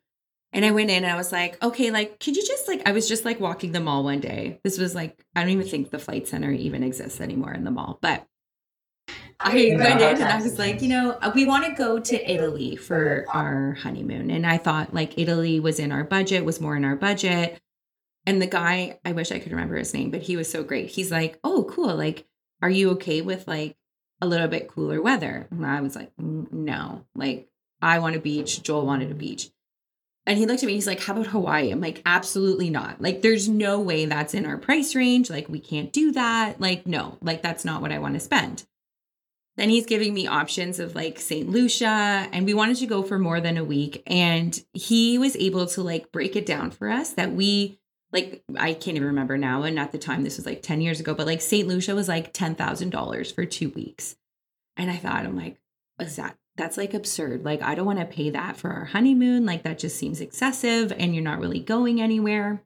And 0.53 0.65
I 0.65 0.71
went 0.71 0.91
in 0.91 1.05
and 1.05 1.13
I 1.13 1.17
was 1.17 1.33
like, 1.33 1.63
okay, 1.63 1.91
like, 1.91 2.21
could 2.21 2.37
you 2.37 2.47
just 2.47 2.67
like, 2.69 2.89
I 2.89 2.93
was 2.93 3.09
just 3.09 3.25
like 3.25 3.41
walking 3.41 3.73
the 3.73 3.81
mall 3.81 4.05
one 4.05 4.21
day. 4.21 4.61
This 4.63 4.79
was 4.79 4.95
like, 4.95 5.23
I 5.35 5.41
don't 5.41 5.51
even 5.51 5.67
think 5.67 5.91
the 5.91 5.99
flight 5.99 6.29
center 6.29 6.51
even 6.51 6.83
exists 6.83 7.21
anymore 7.21 7.53
in 7.53 7.65
the 7.65 7.71
mall, 7.71 7.99
but 8.01 8.27
I 9.39 9.75
went 9.77 10.01
in 10.01 10.23
and 10.23 10.25
I 10.25 10.41
was 10.41 10.59
like, 10.59 10.81
you 10.81 10.89
know, 10.89 11.19
uh, 11.21 11.33
we 11.35 11.45
want 11.45 11.67
to 11.67 11.75
go 11.75 11.99
to 11.99 12.31
Italy 12.31 12.77
for 12.77 13.27
our 13.29 13.73
honeymoon. 13.73 14.31
And 14.31 14.47
I 14.47 14.57
thought 14.57 14.95
like 14.95 15.19
Italy 15.19 15.61
was 15.61 15.79
in 15.79 15.93
our 15.93 16.05
budget, 16.05 16.45
was 16.45 16.61
more 16.61 16.77
in 16.77 16.85
our 16.85 16.97
budget. 16.97 17.61
And 18.25 18.41
the 18.41 18.47
guy, 18.47 18.99
I 19.05 19.13
wish 19.13 19.33
I 19.33 19.41
could 19.41 19.53
remember 19.53 19.77
his 19.77 19.93
name, 19.93 20.11
but 20.11 20.23
he 20.23 20.37
was 20.37 20.51
so 20.51 20.63
great. 20.63 20.91
He's 20.91 21.11
like, 21.13 21.39
oh, 21.45 21.65
cool. 21.65 21.95
Like, 21.95 22.25
are 22.63 22.71
you 22.71 22.91
okay 22.93 23.21
with 23.21 23.47
like 23.47 23.77
a 24.21 24.27
little 24.27 24.49
bit 24.49 24.69
cooler 24.69 25.01
weather? 25.01 25.47
And 25.51 25.67
I 25.67 25.81
was 25.81 25.97
like, 25.97 26.13
no, 26.19 27.05
like, 27.15 27.49
I 27.83 27.99
want 27.99 28.17
a 28.17 28.21
beach. 28.21 28.63
Joel 28.63 28.87
wanted 28.87 29.11
a 29.11 29.15
beach. 29.15 29.51
And 30.27 30.39
he 30.39 30.47
looked 30.47 30.63
at 30.63 30.67
me, 30.67 30.75
he's 30.75 30.89
like, 30.89 31.01
How 31.01 31.13
about 31.13 31.29
Hawaii? 31.29 31.71
I'm 31.71 31.81
like, 31.81 32.03
Absolutely 32.05 32.69
not. 32.69 33.01
Like, 33.01 33.23
there's 33.23 33.49
no 33.49 33.81
way 33.81 34.07
that's 34.07 34.35
in 34.35 34.45
our 34.45 34.59
price 34.59 34.95
range. 34.95 35.31
Like, 35.31 35.49
we 35.49 35.61
can't 35.61 35.93
do 35.93 36.13
that. 36.13 36.61
Like, 36.61 36.87
no, 36.87 37.17
like, 37.23 37.43
that's 37.43 37.65
not 37.65 37.81
what 37.81 37.93
I 37.93 37.99
want 37.99 38.15
to 38.15 38.21
spend. 38.21 38.65
Then 39.57 39.71
he's 39.71 39.87
giving 39.87 40.13
me 40.13 40.27
options 40.27 40.79
of 40.79 40.95
like 40.95 41.19
St. 41.19 41.49
Lucia, 41.49 42.29
and 42.31 42.45
we 42.45 42.55
wanted 42.55 42.77
to 42.79 42.87
go 42.87 43.03
for 43.03 43.19
more 43.19 43.41
than 43.41 43.57
a 43.57 43.65
week. 43.65 44.03
And 44.07 44.59
he 44.73 45.17
was 45.17 45.35
able 45.37 45.67
to 45.69 45.83
like 45.83 46.13
break 46.13 46.37
it 46.37 46.45
down 46.45 46.71
for 46.71 46.91
us 46.91 47.13
that 47.15 47.33
we, 47.33 47.79
like, 48.17 48.43
I 48.59 48.73
can't 48.73 48.97
even 48.97 49.09
remember 49.09 49.37
now. 49.37 49.63
And 49.63 49.79
at 49.79 49.93
the 49.93 49.99
time, 49.99 50.25
this 50.25 50.37
was 50.37 50.47
like 50.47 50.63
10 50.63 50.81
years 50.81 51.01
ago, 51.01 51.15
but 51.15 51.27
like 51.27 51.41
St. 51.41 51.69
Lucia 51.69 51.95
was 51.95 52.09
like 52.09 52.33
$10,000 52.33 53.35
for 53.35 53.45
two 53.45 53.71
weeks. 53.71 54.17
And 54.77 54.91
I 54.91 54.97
thought, 54.97 55.25
I'm 55.25 55.37
like, 55.37 55.59
is 56.01 56.17
that 56.17 56.37
that's 56.57 56.79
like 56.79 56.95
absurd. 56.95 57.45
Like, 57.45 57.63
I 57.63 57.75
don't 57.75 57.87
want 57.87 57.99
to 57.99 58.07
pay 58.07 58.31
that 58.31 58.57
for 58.57 58.71
our 58.71 58.87
honeymoon. 58.87 59.45
Like, 59.45 59.63
that 59.65 59.79
just 59.79 59.99
seems 59.99 60.21
excessive 60.21 60.93
and 60.97 61.15
you're 61.15 61.23
not 61.23 61.41
really 61.41 61.61
going 61.61 62.01
anywhere. 62.01 62.63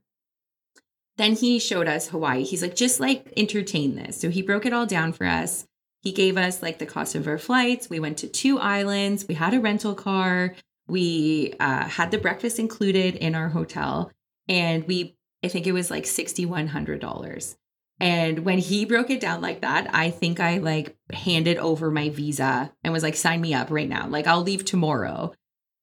Then 1.17 1.35
he 1.35 1.59
showed 1.59 1.89
us 1.89 2.09
Hawaii. 2.09 2.45
He's 2.45 2.63
like, 2.63 2.77
just 2.77 3.01
like 3.01 3.33
entertain 3.37 3.97
this. 3.97 4.19
So 4.21 4.31
he 4.31 4.43
broke 4.43 4.65
it 4.65 4.73
all 4.73 4.87
down 4.87 5.13
for 5.13 5.27
us. 5.27 5.67
He 6.03 6.13
gave 6.13 6.37
us 6.37 6.63
like 6.63 6.79
the 6.79 6.87
cost 6.87 7.15
of 7.15 7.27
our 7.27 7.39
flights. 7.39 7.91
We 7.91 8.01
went 8.01 8.19
to 8.19 8.29
two 8.29 8.59
islands. 8.59 9.27
We 9.29 9.35
had 9.35 9.53
a 9.53 9.61
rental 9.61 9.95
car. 9.95 10.55
We 10.87 11.55
uh, 11.61 11.89
had 11.89 12.11
the 12.11 12.19
breakfast 12.19 12.59
included 12.59 13.17
in 13.17 13.35
our 13.35 13.49
hotel. 13.49 14.11
And 14.49 14.87
we, 14.87 15.17
I 15.45 15.49
think 15.49 15.67
it 15.67 15.73
was 15.73 15.91
like 15.91 16.05
$6,100. 16.05 17.57
And 17.99 18.41
when 18.41 18.59
he 18.59 18.87
broke 18.87 19.11
it 19.11 19.21
down 19.21 19.43
like 19.43 19.61
that, 19.61 19.95
I 19.95 20.11
think 20.11 20.41
I 20.41 20.59
like 20.59 20.97
handed 21.13 21.59
over 21.59 21.91
my 21.91 22.09
visa 22.09 22.73
and 22.83 22.93
was 22.93 23.03
like, 23.03 23.17
sign 23.17 23.41
me 23.41 23.53
up 23.53 23.71
right 23.71 23.89
now. 23.89 24.09
Like, 24.09 24.27
I'll 24.27 24.43
leave 24.43 24.65
tomorrow. 24.65 25.35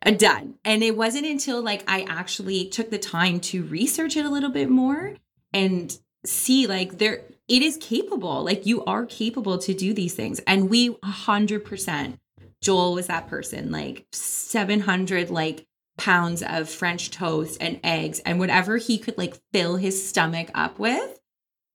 Uh, 0.05 0.11
done. 0.11 0.55
And 0.63 0.83
it 0.83 0.95
wasn't 0.95 1.25
until 1.25 1.61
like 1.61 1.83
I 1.87 2.01
actually 2.03 2.69
took 2.69 2.89
the 2.89 2.99
time 2.99 3.39
to 3.41 3.63
research 3.63 4.15
it 4.15 4.25
a 4.25 4.29
little 4.29 4.51
bit 4.51 4.69
more 4.69 5.15
and 5.53 5.97
see 6.25 6.67
like 6.67 6.97
there 6.97 7.23
it 7.47 7.61
is 7.61 7.77
capable. 7.77 8.43
Like 8.43 8.65
you 8.65 8.83
are 8.85 9.05
capable 9.05 9.57
to 9.59 9.73
do 9.73 9.93
these 9.93 10.13
things. 10.13 10.39
And 10.45 10.69
we 10.69 10.89
100% 10.89 12.19
Joel 12.61 12.93
was 12.93 13.07
that 13.07 13.27
person, 13.27 13.71
like 13.71 14.05
700 14.11 15.29
like 15.29 15.65
pounds 15.97 16.43
of 16.43 16.69
French 16.69 17.11
toast 17.11 17.57
and 17.59 17.79
eggs 17.83 18.19
and 18.19 18.39
whatever 18.39 18.77
he 18.77 18.97
could 18.97 19.17
like 19.17 19.37
fill 19.51 19.75
his 19.75 20.07
stomach 20.07 20.49
up 20.53 20.79
with 20.79 21.17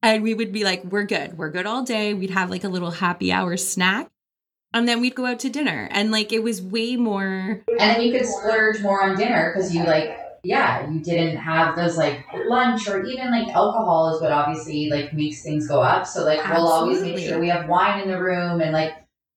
and 0.03 0.23
we 0.23 0.35
would 0.35 0.53
be 0.53 0.65
like, 0.65 0.85
we're 0.85 1.05
good. 1.05 1.39
We're 1.39 1.51
good 1.51 1.67
all 1.67 1.85
day. 1.85 2.13
We'd 2.13 2.31
have 2.31 2.51
like 2.51 2.65
a 2.65 2.69
little 2.69 2.91
happy 2.91 3.33
hour 3.33 3.57
snack. 3.57 4.11
And 4.75 4.89
then 4.89 5.01
we'd 5.01 5.15
go 5.15 5.27
out 5.27 5.39
to 5.41 5.51
dinner. 5.51 5.89
And 5.93 6.11
like 6.11 6.33
it 6.33 6.43
was 6.43 6.61
way 6.61 6.97
more. 6.97 7.63
And 7.69 7.79
then 7.79 8.03
you 8.03 8.13
could 8.13 8.27
splurge 8.27 8.81
more 8.83 9.03
on 9.03 9.17
dinner 9.17 9.53
because 9.55 9.73
you 9.73 9.85
like, 9.85 10.19
yeah, 10.43 10.91
you 10.91 10.99
didn't 11.01 11.37
have 11.37 11.77
those 11.77 11.97
like 11.97 12.25
lunch 12.47 12.89
or 12.89 13.05
even 13.05 13.31
like 13.31 13.49
alcohol 13.55 14.13
is 14.15 14.21
what 14.21 14.33
obviously 14.33 14.91
like 14.91 15.13
makes 15.13 15.43
things 15.43 15.69
go 15.69 15.81
up. 15.81 16.05
So 16.05 16.25
like 16.25 16.41
Absolutely. 16.41 16.63
we'll 16.63 16.73
always 16.73 17.03
make 17.03 17.19
sure 17.19 17.39
we 17.39 17.49
have 17.49 17.69
wine 17.69 18.01
in 18.01 18.11
the 18.11 18.21
room 18.21 18.61
and 18.61 18.73
like 18.73 18.95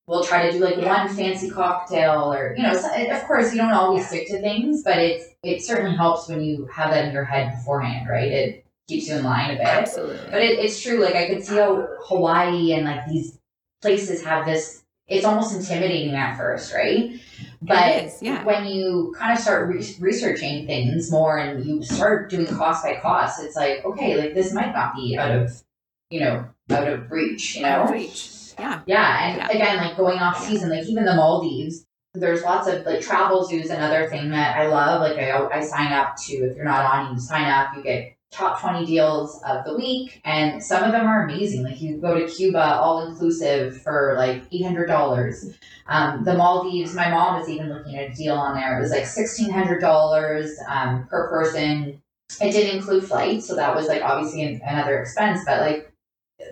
we'll 0.08 0.24
try 0.24 0.46
to 0.46 0.52
do 0.52 0.64
like 0.64 0.78
one 0.78 1.10
fancy 1.10 1.50
cocktail 1.50 2.32
or 2.32 2.56
you 2.56 2.64
know 2.64 2.76
so, 2.76 2.88
of 3.12 3.24
course 3.24 3.52
you 3.52 3.58
don't 3.58 3.72
always 3.72 4.08
stick 4.08 4.28
to 4.28 4.40
things 4.40 4.84
but 4.84 4.98
it's 4.98 5.26
it 5.44 5.64
certainly 5.64 5.96
helps 5.96 6.28
when 6.30 6.42
you 6.42 6.66
have 6.68 6.92
that 6.92 7.06
in 7.06 7.14
your 7.14 7.24
head 7.24 7.56
beforehand 7.56 8.08
right 8.08 8.32
it 8.32 8.66
keeps 8.88 9.08
you 9.08 9.16
in 9.16 9.24
line 9.24 9.52
a 9.52 9.56
bit. 9.56 9.66
Absolutely. 9.66 10.32
But 10.32 10.42
it, 10.42 10.60
it's 10.60 10.82
true. 10.82 11.00
Like 11.00 11.16
I 11.16 11.28
could 11.28 11.44
see 11.44 11.56
how 11.56 11.88
Hawaii 12.02 12.74
and 12.74 12.86
like 12.86 13.08
these 13.08 13.40
places 13.82 14.24
have 14.24 14.46
this. 14.46 14.84
It's 15.08 15.26
almost 15.26 15.56
intimidating 15.56 16.16
at 16.16 16.36
first, 16.36 16.74
right? 16.74 17.20
But 17.62 18.12
yeah. 18.22 18.44
when 18.44 18.66
you 18.66 19.14
kind 19.18 19.34
of 19.34 19.40
start 19.40 19.70
re- 19.70 19.96
researching 20.00 20.66
things 20.66 21.12
more 21.12 21.38
and 21.38 21.64
you 21.64 21.84
start 21.84 22.30
doing 22.32 22.48
cost 22.48 22.84
by 22.84 22.96
cost, 22.96 23.44
it's 23.44 23.56
like 23.56 23.86
okay, 23.86 24.18
like 24.18 24.34
this 24.34 24.54
might 24.54 24.74
not 24.74 24.96
be 24.96 25.18
out 25.18 25.32
of 25.32 25.62
you 26.10 26.22
know 26.22 26.46
out 26.72 26.88
of 26.88 27.12
reach. 27.12 27.56
You 27.56 27.64
know, 27.64 27.68
out 27.68 27.86
of 27.86 27.92
reach. 27.92 28.35
Yeah. 28.58 28.82
Yeah, 28.86 29.28
and 29.28 29.38
yeah. 29.38 29.50
again, 29.50 29.78
like 29.78 29.98
going 29.98 30.20
off 30.20 30.44
season, 30.44 30.70
like 30.70 30.86
even 30.88 31.06
the 31.06 31.16
Maldives, 31.16 31.86
there's 32.14 32.44
lots 32.44 32.68
of 32.68 32.86
like 32.86 33.00
Travelzoo's, 33.00 33.70
another 33.70 34.08
thing 34.10 34.30
that 34.30 34.58
I 34.58 34.68
love. 34.68 35.02
Like 35.02 35.18
I, 35.18 35.48
I 35.48 35.62
sign 35.62 35.92
up 35.92 36.16
to 36.26 36.34
if 36.34 36.56
you're 36.56 36.66
not 36.66 36.86
on, 36.86 37.14
you 37.14 37.20
sign 37.20 37.46
up, 37.46 37.76
you 37.76 37.84
get 37.84 38.16
top 38.36 38.60
20 38.60 38.86
deals 38.86 39.42
of 39.48 39.64
the 39.66 39.76
week 39.76 40.20
and 40.26 40.62
some 40.62 40.84
of 40.84 40.92
them 40.92 41.08
are 41.08 41.24
amazing 41.24 41.64
like 41.64 41.82
you 41.82 41.98
go 41.98 42.14
to 42.14 42.28
cuba 42.28 42.80
all 42.80 43.08
inclusive 43.08 43.82
for 43.82 44.16
like 44.18 44.50
$800 44.50 45.56
um, 45.88 46.24
the 46.26 46.36
maldives 46.36 46.94
my 46.94 47.10
mom 47.10 47.40
was 47.40 47.48
even 47.48 47.70
looking 47.70 47.96
at 47.96 48.12
a 48.12 48.14
deal 48.14 48.36
on 48.36 48.56
there 48.56 48.78
it 48.78 48.82
was 48.82 48.92
like 48.92 49.04
$1600 49.04 50.52
um, 50.68 51.08
per 51.08 51.30
person 51.30 52.02
it 52.42 52.52
did 52.52 52.76
include 52.76 53.06
flights 53.06 53.48
so 53.48 53.56
that 53.56 53.74
was 53.74 53.88
like 53.88 54.02
obviously 54.02 54.60
another 54.66 55.00
expense 55.00 55.42
but 55.46 55.62
like 55.62 55.94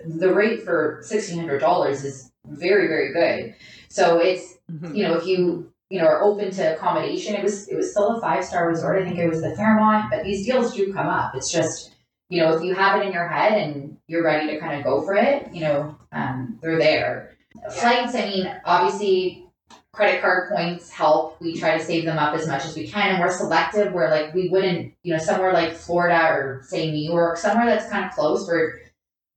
the 0.06 0.32
rate 0.32 0.62
for 0.62 1.02
$1600 1.04 2.04
is 2.04 2.30
very 2.46 2.88
very 2.88 3.12
good 3.12 3.54
so 3.88 4.18
it's 4.18 4.58
mm-hmm. 4.70 4.94
you 4.94 5.02
know 5.02 5.14
if 5.14 5.26
you 5.26 5.72
you 5.90 6.00
know, 6.00 6.06
are 6.06 6.22
open 6.22 6.50
to 6.50 6.74
accommodation. 6.74 7.36
It 7.36 7.42
was 7.44 7.68
it 7.68 7.76
was 7.76 7.92
still 7.92 8.16
a 8.16 8.20
five 8.20 8.44
star 8.44 8.68
resort. 8.68 9.00
I 9.00 9.04
think 9.04 9.18
it 9.18 9.28
was 9.28 9.42
the 9.42 9.54
Fairmont, 9.54 10.10
but 10.10 10.24
these 10.24 10.44
deals 10.44 10.74
do 10.74 10.92
come 10.92 11.06
up. 11.06 11.36
It's 11.36 11.52
just 11.52 11.94
you 12.28 12.40
know, 12.40 12.56
if 12.56 12.64
you 12.64 12.74
have 12.74 13.00
it 13.00 13.06
in 13.06 13.12
your 13.12 13.28
head 13.28 13.52
and 13.52 13.96
you're 14.08 14.24
ready 14.24 14.50
to 14.50 14.58
kind 14.58 14.78
of 14.78 14.84
go 14.84 15.02
for 15.02 15.14
it, 15.14 15.54
you 15.54 15.60
know, 15.60 15.96
um, 16.10 16.58
they're 16.62 16.78
there. 16.78 17.36
Flights, 17.70 18.14
I 18.14 18.28
mean, 18.28 18.60
obviously 18.64 19.46
credit 19.92 20.20
card 20.20 20.50
points 20.50 20.90
help. 20.90 21.40
We 21.40 21.54
try 21.56 21.78
to 21.78 21.84
save 21.84 22.04
them 22.04 22.18
up 22.18 22.34
as 22.34 22.48
much 22.48 22.64
as 22.64 22.74
we 22.74 22.88
can, 22.88 23.12
and 23.12 23.20
we're 23.20 23.30
selective. 23.30 23.92
Where 23.92 24.10
like 24.10 24.34
we 24.34 24.48
wouldn't, 24.48 24.94
you 25.02 25.12
know, 25.12 25.18
somewhere 25.18 25.52
like 25.52 25.74
Florida 25.74 26.26
or 26.28 26.62
say 26.66 26.90
New 26.90 27.08
York, 27.08 27.36
somewhere 27.36 27.66
that's 27.66 27.88
kind 27.88 28.04
of 28.04 28.10
close. 28.12 28.48
Where, 28.48 28.80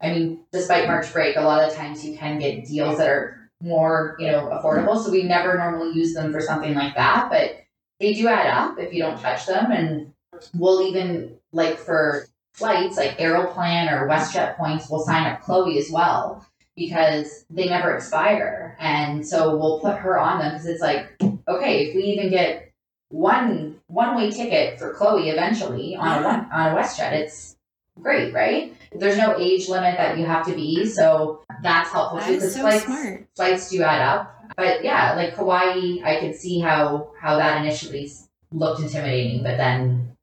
I 0.01 0.12
mean, 0.12 0.39
despite 0.51 0.88
March 0.88 1.12
break, 1.12 1.38
a 1.38 1.41
lot 1.41 1.67
of 1.67 1.75
times 1.75 2.05
you 2.05 2.17
can 2.17 2.39
get 2.39 2.65
deals 2.65 2.97
that 2.99 3.10
are 3.10 3.49
more, 3.62 4.15
you 4.19 4.27
know, 4.27 4.47
affordable. 4.49 5.03
So 5.03 5.12
we 5.12 5.23
never 5.23 5.57
normally 5.57 5.95
use 5.95 6.13
them 6.13 6.31
for 6.31 6.41
something 6.41 6.75
like 6.75 6.95
that, 6.95 7.29
but 7.29 7.63
they 7.99 8.13
do 8.13 8.27
add 8.27 8.47
up 8.47 8.77
if 8.79 8.93
you 8.93 9.01
don't 9.01 9.19
touch 9.19 9.45
them. 9.47 9.71
And 9.71 10.13
we'll 10.53 10.88
even 10.88 11.38
like 11.51 11.77
for 11.77 12.27
flights 12.53 12.97
like 12.97 13.19
Aeroplan 13.19 13.89
or 13.89 14.07
WestJet 14.07 14.57
points, 14.57 14.89
we'll 14.89 15.05
sign 15.05 15.25
up 15.25 15.41
Chloe 15.41 15.79
as 15.79 15.89
well 15.89 16.45
because 16.75 17.45
they 17.49 17.67
never 17.67 17.95
expire. 17.95 18.77
And 18.79 19.27
so 19.27 19.57
we'll 19.57 19.79
put 19.79 19.97
her 19.97 20.19
on 20.19 20.39
them 20.39 20.53
because 20.53 20.67
it's 20.67 20.81
like, 20.81 21.15
okay, 21.47 21.88
if 21.88 21.95
we 21.95 22.03
even 22.03 22.29
get 22.29 22.71
one 23.10 23.79
one 23.88 24.15
way 24.17 24.29
ticket 24.29 24.77
for 24.77 24.93
Chloe 24.93 25.29
eventually 25.29 25.95
on 25.95 26.23
a 26.23 26.49
on 26.53 26.71
a 26.71 26.75
WestJet, 26.75 27.13
it's 27.13 27.56
great, 28.01 28.33
right? 28.33 28.73
There's 28.91 29.17
no 29.17 29.38
age 29.38 29.67
limit 29.67 29.97
that 29.97 30.17
you 30.17 30.25
have 30.25 30.45
to 30.47 30.53
be, 30.53 30.86
so 30.86 31.43
that's 31.62 31.91
helpful 31.91 32.19
that 32.19 32.27
too. 32.27 32.36
Because 32.36 32.53
so 32.53 32.62
flights 32.62 32.86
smart. 32.86 33.27
flights 33.36 33.69
do 33.69 33.83
add 33.83 34.01
up. 34.01 34.33
But 34.55 34.83
yeah, 34.83 35.13
like 35.15 35.33
Hawaii, 35.33 36.01
I 36.03 36.19
could 36.19 36.36
see 36.36 36.60
how 36.60 37.12
how 37.19 37.38
that 37.38 37.62
initially 37.62 38.10
looked 38.51 38.81
intimidating, 38.81 39.43
but 39.43 39.57
then 39.57 40.15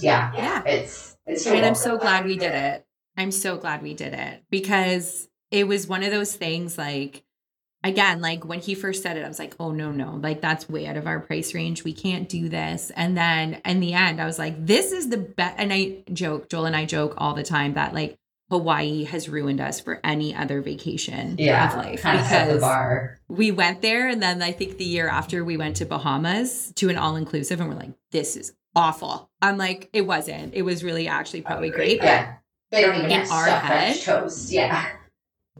yeah, 0.00 0.32
yeah, 0.34 0.62
it's 0.64 1.16
it's. 1.26 1.46
And 1.46 1.64
I'm 1.64 1.74
so 1.74 1.98
glad 1.98 2.24
we 2.24 2.36
did 2.36 2.54
it. 2.54 2.86
I'm 3.16 3.32
so 3.32 3.56
glad 3.56 3.82
we 3.82 3.94
did 3.94 4.14
it 4.14 4.42
because 4.50 5.28
it 5.50 5.66
was 5.68 5.86
one 5.86 6.02
of 6.02 6.10
those 6.10 6.34
things 6.34 6.78
like 6.78 7.23
again, 7.84 8.20
like 8.20 8.44
when 8.44 8.60
he 8.60 8.74
first 8.74 9.02
said 9.02 9.16
it, 9.16 9.24
I 9.24 9.28
was 9.28 9.38
like, 9.38 9.54
oh, 9.60 9.70
no, 9.70 9.92
no, 9.92 10.18
like 10.22 10.40
that's 10.40 10.68
way 10.68 10.86
out 10.86 10.96
of 10.96 11.06
our 11.06 11.20
price 11.20 11.54
range. 11.54 11.84
We 11.84 11.92
can't 11.92 12.28
do 12.28 12.48
this. 12.48 12.90
And 12.96 13.16
then 13.16 13.60
in 13.64 13.78
the 13.80 13.92
end, 13.92 14.20
I 14.20 14.24
was 14.24 14.38
like, 14.38 14.66
this 14.66 14.90
is 14.90 15.10
the 15.10 15.18
best. 15.18 15.54
And 15.58 15.72
I 15.72 16.02
joke, 16.12 16.48
Joel 16.48 16.64
and 16.64 16.74
I 16.74 16.86
joke 16.86 17.14
all 17.18 17.34
the 17.34 17.44
time 17.44 17.74
that 17.74 17.94
like 17.94 18.16
Hawaii 18.50 19.04
has 19.04 19.28
ruined 19.28 19.60
us 19.60 19.80
for 19.80 20.00
any 20.02 20.34
other 20.34 20.62
vacation 20.62 21.36
yeah, 21.38 21.68
of 21.68 21.76
life 21.76 22.02
because 22.02 23.12
we 23.28 23.50
went 23.50 23.82
there. 23.82 24.08
And 24.08 24.22
then 24.22 24.42
I 24.42 24.52
think 24.52 24.78
the 24.78 24.84
year 24.84 25.08
after 25.08 25.44
we 25.44 25.56
went 25.56 25.76
to 25.76 25.84
Bahamas 25.84 26.72
to 26.76 26.88
an 26.88 26.96
all 26.96 27.16
inclusive 27.16 27.60
and 27.60 27.68
we're 27.68 27.76
like, 27.76 27.92
this 28.12 28.36
is 28.36 28.54
awful. 28.74 29.30
I'm 29.42 29.58
like, 29.58 29.90
it 29.92 30.02
wasn't. 30.02 30.54
It 30.54 30.62
was 30.62 30.82
really 30.82 31.06
actually 31.06 31.42
oh, 31.44 31.48
probably 31.48 31.70
great. 31.70 31.98
Yeah. 32.02 32.36
They 32.70 32.80
don't 32.80 32.96
even 32.96 33.10
in 33.10 33.20
have 33.20 33.30
our 33.30 33.46
head, 33.46 34.00
toast. 34.00 34.50
Yeah 34.50 34.90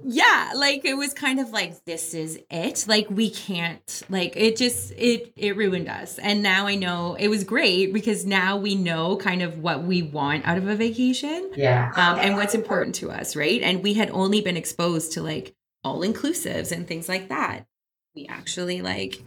yeah 0.02 0.52
like 0.56 0.84
it 0.84 0.94
was 0.94 1.14
kind 1.14 1.38
of 1.38 1.50
like 1.50 1.84
this 1.84 2.14
is 2.14 2.38
it. 2.50 2.84
Like 2.88 3.08
we 3.10 3.30
can't 3.30 4.02
like 4.08 4.36
it 4.36 4.56
just 4.56 4.92
it 4.96 5.32
it 5.36 5.56
ruined 5.56 5.88
us. 5.88 6.18
And 6.18 6.42
now 6.42 6.66
i 6.66 6.74
know 6.74 7.16
it 7.18 7.28
was 7.28 7.44
great 7.44 7.92
because 7.92 8.26
now 8.26 8.56
we 8.56 8.74
know 8.74 9.16
kind 9.16 9.42
of 9.42 9.58
what 9.58 9.84
we 9.84 10.02
want 10.02 10.46
out 10.46 10.58
of 10.58 10.68
a 10.68 10.74
vacation 10.74 11.50
yeah. 11.54 11.92
um, 11.96 12.18
and 12.18 12.36
what's 12.36 12.54
important 12.54 12.96
to 12.96 13.10
us 13.10 13.36
right? 13.36 13.62
And 13.62 13.82
we 13.82 13.94
had 13.94 14.10
only 14.10 14.40
been 14.40 14.56
exposed 14.56 15.12
to 15.12 15.22
like 15.22 15.54
all 15.84 16.00
inclusives 16.00 16.72
and 16.72 16.88
things 16.88 17.08
like 17.08 17.28
that. 17.28 17.66
We 18.14 18.26
actually 18.26 18.82
like 18.82 19.22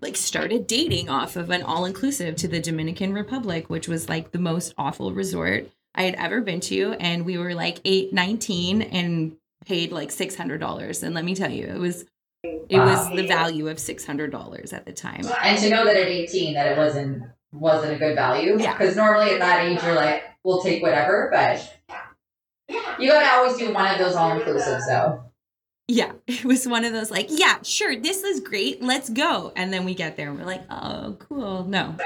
like 0.00 0.16
started 0.16 0.66
dating 0.66 1.08
off 1.08 1.36
of 1.36 1.50
an 1.50 1.62
all 1.62 1.84
inclusive 1.84 2.36
to 2.36 2.46
the 2.46 2.60
dominican 2.60 3.12
republic 3.12 3.68
which 3.68 3.88
was 3.88 4.08
like 4.08 4.30
the 4.30 4.38
most 4.38 4.72
awful 4.78 5.12
resort 5.12 5.68
I 5.94 6.04
had 6.04 6.14
ever 6.14 6.40
been 6.40 6.60
to. 6.60 6.94
And 7.00 7.24
we 7.24 7.38
were 7.38 7.54
like 7.54 7.80
eight, 7.84 8.12
19 8.12 8.82
and 8.82 9.36
paid 9.66 9.92
like 9.92 10.10
$600 10.10 11.02
and 11.02 11.14
let 11.14 11.24
me 11.24 11.34
tell 11.34 11.50
you 11.50 11.66
it 11.66 11.78
was 11.78 12.04
it 12.42 12.78
wow. 12.78 12.86
was 12.86 13.08
the 13.14 13.26
value 13.26 13.68
of 13.68 13.76
$600 13.76 14.72
at 14.72 14.86
the 14.86 14.92
time. 14.92 15.22
And 15.42 15.58
to 15.58 15.68
know 15.68 15.84
that 15.84 15.96
at 15.96 16.06
18 16.06 16.54
that 16.54 16.72
it 16.72 16.78
wasn't 16.78 17.24
wasn't 17.52 17.92
a 17.92 17.98
good 17.98 18.14
value 18.14 18.56
yeah. 18.60 18.72
because 18.72 18.94
normally 18.96 19.32
at 19.32 19.40
that 19.40 19.66
age 19.66 19.82
you're 19.82 19.94
like 19.94 20.22
we'll 20.44 20.62
take 20.62 20.80
whatever 20.82 21.28
but 21.32 21.78
you 22.68 23.08
gotta 23.08 23.26
always 23.34 23.56
do 23.56 23.74
one 23.74 23.92
of 23.92 23.98
those 23.98 24.14
all-inclusives 24.14 24.82
though. 24.88 25.24
Yeah. 25.88 26.12
It 26.28 26.44
was 26.44 26.66
one 26.66 26.84
of 26.84 26.92
those 26.92 27.10
like 27.10 27.26
yeah 27.28 27.58
sure 27.62 27.96
this 27.96 28.22
is 28.22 28.40
great 28.40 28.82
let's 28.82 29.10
go. 29.10 29.52
And 29.56 29.72
then 29.72 29.84
we 29.84 29.94
get 29.94 30.16
there 30.16 30.30
and 30.30 30.38
we're 30.38 30.46
like 30.46 30.62
oh 30.70 31.16
cool 31.18 31.64
no. 31.64 31.96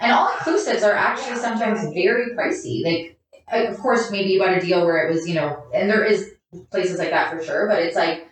And 0.00 0.12
all-inclusives 0.12 0.82
are 0.82 0.92
actually 0.92 1.36
sometimes 1.36 1.80
very 1.92 2.34
pricey. 2.34 2.84
Like 2.84 3.18
of 3.50 3.78
course 3.78 4.10
maybe 4.10 4.30
you 4.30 4.38
got 4.38 4.56
a 4.56 4.60
deal 4.60 4.84
where 4.86 5.06
it 5.06 5.12
was 5.12 5.28
you 5.28 5.34
know 5.34 5.62
and 5.74 5.90
there 5.90 6.04
is 6.04 6.33
places 6.70 6.98
like 6.98 7.10
that 7.10 7.30
for 7.30 7.42
sure. 7.42 7.68
But 7.68 7.82
it's 7.82 7.96
like 7.96 8.28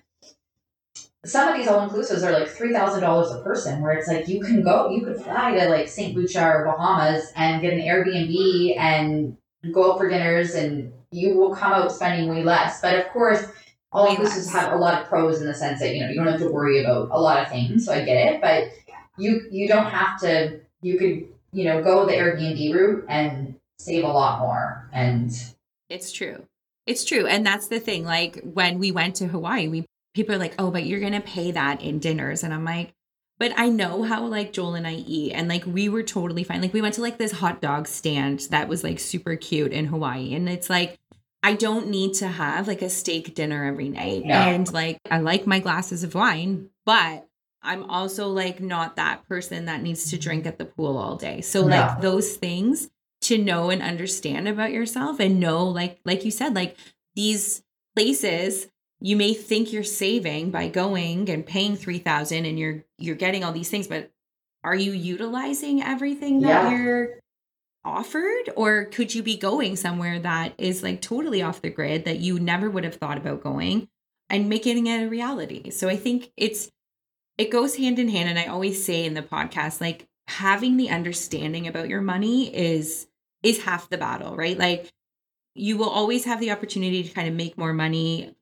some 1.25 1.49
of 1.49 1.57
these 1.57 1.69
all 1.69 1.89
inclusives 1.89 2.23
are 2.23 2.33
like 2.33 2.49
three 2.49 2.73
thousand 2.73 3.03
dollars 3.03 3.31
a 3.31 3.43
person, 3.43 3.81
where 3.81 3.93
it's 3.93 4.09
like 4.09 4.29
you 4.29 4.41
can 4.41 4.63
go, 4.63 4.91
you 4.91 5.05
could 5.05 5.21
fly 5.21 5.57
to 5.57 5.69
like 5.69 5.89
Saint 5.89 6.17
Lucia 6.17 6.45
or 6.45 6.65
Bahamas 6.65 7.33
and 7.37 7.63
get 7.63 7.73
an 7.73 7.81
Airbnb 7.81 8.79
and 8.79 9.37
go 9.73 9.93
out 9.93 9.99
for 9.99 10.09
dinners, 10.09 10.55
and 10.55 10.93
you 11.11 11.37
will 11.37 11.55
come 11.55 11.73
out 11.73 11.93
spending 11.93 12.29
way 12.29 12.43
less. 12.43 12.81
But 12.81 12.99
of 12.99 13.09
course, 13.13 13.45
all 13.93 14.09
inclusives 14.09 14.51
have 14.53 14.73
a 14.73 14.77
lot 14.77 15.01
of 15.01 15.09
pros 15.09 15.41
in 15.41 15.47
the 15.47 15.55
sense 15.55 15.81
that 15.81 15.95
you 15.95 16.01
know 16.01 16.09
you 16.09 16.17
don't 16.17 16.27
have 16.27 16.41
to 16.41 16.51
worry 16.51 16.83
about 16.83 17.09
a 17.13 17.21
lot 17.21 17.43
of 17.43 17.49
things. 17.49 17.87
So 17.87 17.93
I 17.93 18.05
get 18.05 18.35
it, 18.35 18.41
but 18.41 18.71
you 19.19 19.43
you 19.51 19.69
don't 19.69 19.87
have 19.87 20.21
to. 20.21 20.61
You 20.81 20.99
could 20.99 21.29
you 21.53 21.65
know 21.65 21.83
go 21.83 22.07
the 22.07 22.13
Airbnb 22.13 22.75
route 22.75 23.05
and 23.09 23.55
save 23.79 24.05
a 24.05 24.09
lot 24.09 24.41
more 24.41 24.89
and 24.93 25.33
it's 25.89 26.13
true 26.13 26.47
it's 26.87 27.05
true. 27.05 27.27
And 27.27 27.45
that's 27.45 27.69
the 27.69 27.81
thing. 27.81 28.05
Like 28.05 28.41
when 28.43 28.79
we 28.79 28.93
went 28.93 29.17
to 29.17 29.29
Hawaii, 29.29 29.69
we 29.69 29.87
people 30.15 30.35
are 30.35 30.39
like, 30.39 30.55
"Oh, 30.59 30.71
but 30.71 30.85
you're 30.85 31.01
going 31.01 31.13
to 31.13 31.21
pay 31.21 31.51
that 31.53 31.81
in 31.83 31.99
dinners." 31.99 32.43
And 32.43 32.53
I'm 32.53 32.65
like, 32.65 32.93
"But 33.39 33.53
I 33.57 33.69
know 33.69 34.03
how 34.03 34.27
like 34.27 34.53
Joel 34.53 34.75
and 34.75 34.87
I 34.87 34.95
eat." 34.95 35.33
And 35.33 35.49
like 35.49 35.65
we 35.67 35.89
were 35.89 36.03
totally 36.03 36.45
fine. 36.45 36.61
Like 36.61 36.73
we 36.73 36.83
went 36.83 36.95
to 36.95 37.03
like 37.03 37.19
this 37.19 37.33
hot 37.33 37.61
dog 37.61 37.87
stand 37.87 38.41
that 38.51 38.69
was 38.69 38.85
like 38.85 38.99
super 38.99 39.37
cute 39.37 39.73
in 39.73 39.87
Hawaii. 39.87 40.35
And 40.35 40.49
it's 40.49 40.71
like 40.71 40.99
I 41.43 41.55
don't 41.55 41.89
need 41.89 42.15
to 42.15 42.29
have 42.29 42.69
like 42.69 42.83
a 42.83 42.91
steak 42.91 43.35
dinner 43.35 43.65
every 43.65 43.89
night. 43.89 44.25
No. 44.25 44.35
And 44.35 44.73
like 44.73 44.99
I 45.11 45.19
like 45.19 45.47
my 45.47 45.59
glasses 45.59 46.05
of 46.05 46.15
wine, 46.15 46.71
but 46.85 47.27
I'm 47.63 47.85
also 47.85 48.29
like 48.29 48.61
not 48.61 48.97
that 48.97 49.27
person 49.29 49.67
that 49.67 49.83
needs 49.83 50.11
to 50.11 50.19
drink 50.19 50.47
at 50.47 50.59
the 50.59 50.65
pool 50.65 50.97
all 50.97 51.17
day. 51.17 51.41
So 51.41 51.63
like 51.63 52.01
those 52.01 52.37
things 52.37 52.91
to 53.23 53.39
know 53.39 53.71
and 53.71 53.83
understand 53.83 54.49
about 54.49 54.73
yourself 54.73 55.21
and 55.21 55.41
know 55.41 55.65
like 55.65 56.01
like 56.05 56.25
you 56.25 56.31
said 56.31 56.55
like 56.55 56.77
these 57.15 57.63
places 57.95 58.69
you 59.01 59.17
may 59.17 59.35
think 59.35 59.73
you're 59.73 59.83
saving 59.83 60.51
by 60.51 60.69
going 60.69 61.29
and 61.29 61.45
paying 61.47 61.77
3000 61.77 62.45
and 62.45 62.59
you're 62.59 62.85
you're 62.99 63.17
getting 63.17 63.45
all 63.45 63.53
these 63.53 63.71
things 63.71 63.87
but 63.87 64.11
are 64.65 64.77
you 64.77 64.93
utilizing 64.93 65.83
everything 65.83 66.41
that 66.41 66.49
yeah. 66.49 66.71
you're 66.71 67.09
offered 67.85 68.51
or 68.57 68.85
could 68.87 69.15
you 69.15 69.23
be 69.23 69.37
going 69.37 69.75
somewhere 69.75 70.19
that 70.21 70.53
is 70.57 70.83
like 70.83 71.01
totally 71.01 71.43
off 71.43 71.63
the 71.63 71.71
grid 71.71 72.05
that 72.05 72.21
you 72.21 72.39
never 72.39 72.71
would 72.71 72.85
have 72.85 72.95
thought 72.95 73.19
about 73.19 73.43
going 73.43 73.89
and 74.31 74.49
making 74.49 74.87
it 74.87 75.03
a 75.03 75.09
reality 75.09 75.69
so 75.71 75.89
i 75.89 75.97
think 75.97 76.31
it's 76.37 76.71
it 77.39 77.51
goes 77.51 77.77
hand 77.77 77.99
in 77.99 78.09
hand 78.09 78.29
and 78.29 78.39
i 78.39 78.47
always 78.47 78.85
say 78.85 79.05
in 79.05 79.15
the 79.15 79.23
podcast 79.23 79.81
like 79.81 80.07
having 80.29 80.77
the 80.77 80.91
understanding 80.91 81.67
about 81.67 81.89
your 81.89 82.01
money 82.01 82.55
is 82.55 83.09
is 83.43 83.63
half 83.63 83.89
the 83.89 83.99
battle, 83.99 84.37
right? 84.37 84.59
Like 84.59 84.93
you 85.55 85.77
will 85.77 85.89
always 85.89 86.25
have 86.25 86.41
the 86.41 86.51
opportunity 86.51 87.03
to 87.03 87.13
kind 87.13 87.29
of 87.29 87.35
make 87.35 87.59
more 87.59 87.73
money, 87.73 88.35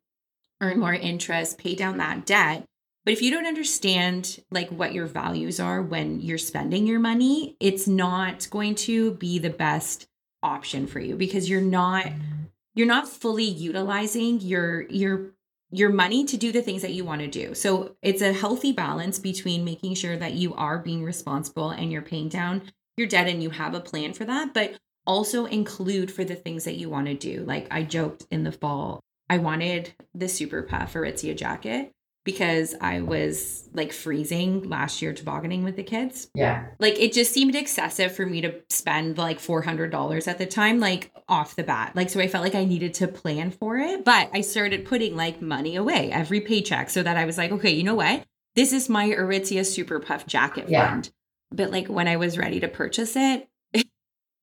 earn 0.60 0.78
more 0.78 0.94
interest, 0.94 1.58
pay 1.58 1.74
down 1.74 1.98
that 1.98 2.26
debt. 2.26 2.64
But 3.04 3.12
if 3.12 3.22
you 3.22 3.30
don't 3.30 3.46
understand 3.46 4.40
like 4.50 4.68
what 4.68 4.92
your 4.92 5.06
values 5.06 5.58
are 5.58 5.80
when 5.80 6.20
you're 6.20 6.38
spending 6.38 6.86
your 6.86 7.00
money, 7.00 7.56
it's 7.58 7.88
not 7.88 8.48
going 8.50 8.74
to 8.76 9.12
be 9.14 9.38
the 9.38 9.50
best 9.50 10.06
option 10.42 10.86
for 10.86 11.00
you 11.00 11.16
because 11.16 11.48
you're 11.48 11.60
not 11.60 12.04
mm-hmm. 12.04 12.44
you're 12.74 12.86
not 12.86 13.08
fully 13.08 13.44
utilizing 13.44 14.40
your 14.40 14.82
your 14.88 15.30
your 15.70 15.90
money 15.90 16.24
to 16.24 16.36
do 16.36 16.50
the 16.52 16.62
things 16.62 16.82
that 16.82 16.92
you 16.92 17.04
want 17.04 17.20
to 17.20 17.28
do. 17.28 17.54
So 17.54 17.96
it's 18.02 18.22
a 18.22 18.32
healthy 18.32 18.72
balance 18.72 19.18
between 19.18 19.64
making 19.64 19.94
sure 19.94 20.16
that 20.16 20.34
you 20.34 20.54
are 20.54 20.78
being 20.78 21.04
responsible 21.04 21.70
and 21.70 21.92
you're 21.92 22.02
paying 22.02 22.28
down 22.28 22.62
your 22.96 23.06
debt 23.06 23.28
and 23.28 23.42
you 23.42 23.50
have 23.50 23.74
a 23.74 23.80
plan 23.80 24.12
for 24.12 24.24
that, 24.24 24.52
but 24.52 24.74
also 25.06 25.46
include 25.46 26.10
for 26.10 26.24
the 26.24 26.34
things 26.34 26.64
that 26.64 26.76
you 26.76 26.88
want 26.88 27.06
to 27.06 27.14
do. 27.14 27.44
Like 27.44 27.66
I 27.70 27.82
joked 27.82 28.26
in 28.30 28.44
the 28.44 28.52
fall, 28.52 29.00
I 29.28 29.38
wanted 29.38 29.94
the 30.14 30.28
Super 30.28 30.62
Puff 30.62 30.94
Aritzia 30.94 31.36
jacket 31.36 31.92
because 32.24 32.74
I 32.80 33.00
was 33.00 33.68
like 33.72 33.92
freezing 33.92 34.68
last 34.68 35.00
year 35.00 35.12
tobogganing 35.12 35.64
with 35.64 35.76
the 35.76 35.82
kids. 35.82 36.28
Yeah. 36.34 36.66
Like 36.78 36.98
it 36.98 37.12
just 37.12 37.32
seemed 37.32 37.54
excessive 37.54 38.14
for 38.14 38.26
me 38.26 38.42
to 38.42 38.54
spend 38.68 39.18
like 39.18 39.38
$400 39.38 40.28
at 40.28 40.38
the 40.38 40.46
time, 40.46 40.80
like 40.80 41.10
off 41.28 41.56
the 41.56 41.62
bat. 41.62 41.96
Like, 41.96 42.10
so 42.10 42.20
I 42.20 42.28
felt 42.28 42.44
like 42.44 42.54
I 42.54 42.64
needed 42.64 42.94
to 42.94 43.08
plan 43.08 43.50
for 43.50 43.78
it. 43.78 44.04
But 44.04 44.30
I 44.34 44.42
started 44.42 44.84
putting 44.84 45.16
like 45.16 45.40
money 45.40 45.76
away 45.76 46.10
every 46.12 46.40
paycheck 46.40 46.90
so 46.90 47.02
that 47.02 47.16
I 47.16 47.24
was 47.24 47.38
like, 47.38 47.52
okay, 47.52 47.70
you 47.70 47.84
know 47.84 47.94
what? 47.94 48.24
This 48.54 48.72
is 48.72 48.88
my 48.88 49.08
Aritzia 49.08 49.64
Super 49.64 50.00
Puff 50.00 50.26
jacket 50.26 50.68
yeah. 50.68 50.88
fund. 50.88 51.10
But 51.52 51.70
like 51.70 51.88
when 51.88 52.06
I 52.06 52.16
was 52.16 52.36
ready 52.36 52.60
to 52.60 52.68
purchase 52.68 53.16
it, 53.16 53.48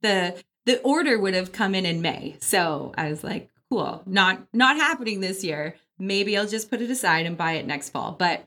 the 0.02 0.42
the 0.66 0.82
order 0.82 1.18
would 1.18 1.34
have 1.34 1.52
come 1.52 1.74
in 1.74 1.86
in 1.86 2.02
May. 2.02 2.36
So 2.40 2.94
I 2.98 3.10
was 3.10 3.24
like, 3.24 3.50
cool, 3.70 4.04
not 4.06 4.48
not 4.54 4.76
happening 4.76 5.20
this 5.20 5.44
year. 5.44 5.76
Maybe 6.00 6.38
I'll 6.38 6.48
just 6.48 6.70
put 6.70 6.82
it 6.82 6.92
aside 6.92 7.26
and 7.26 7.38
buy 7.38 7.54
it 7.54 7.66
next 7.66 7.90
fall. 7.90 8.12
But 8.12 8.44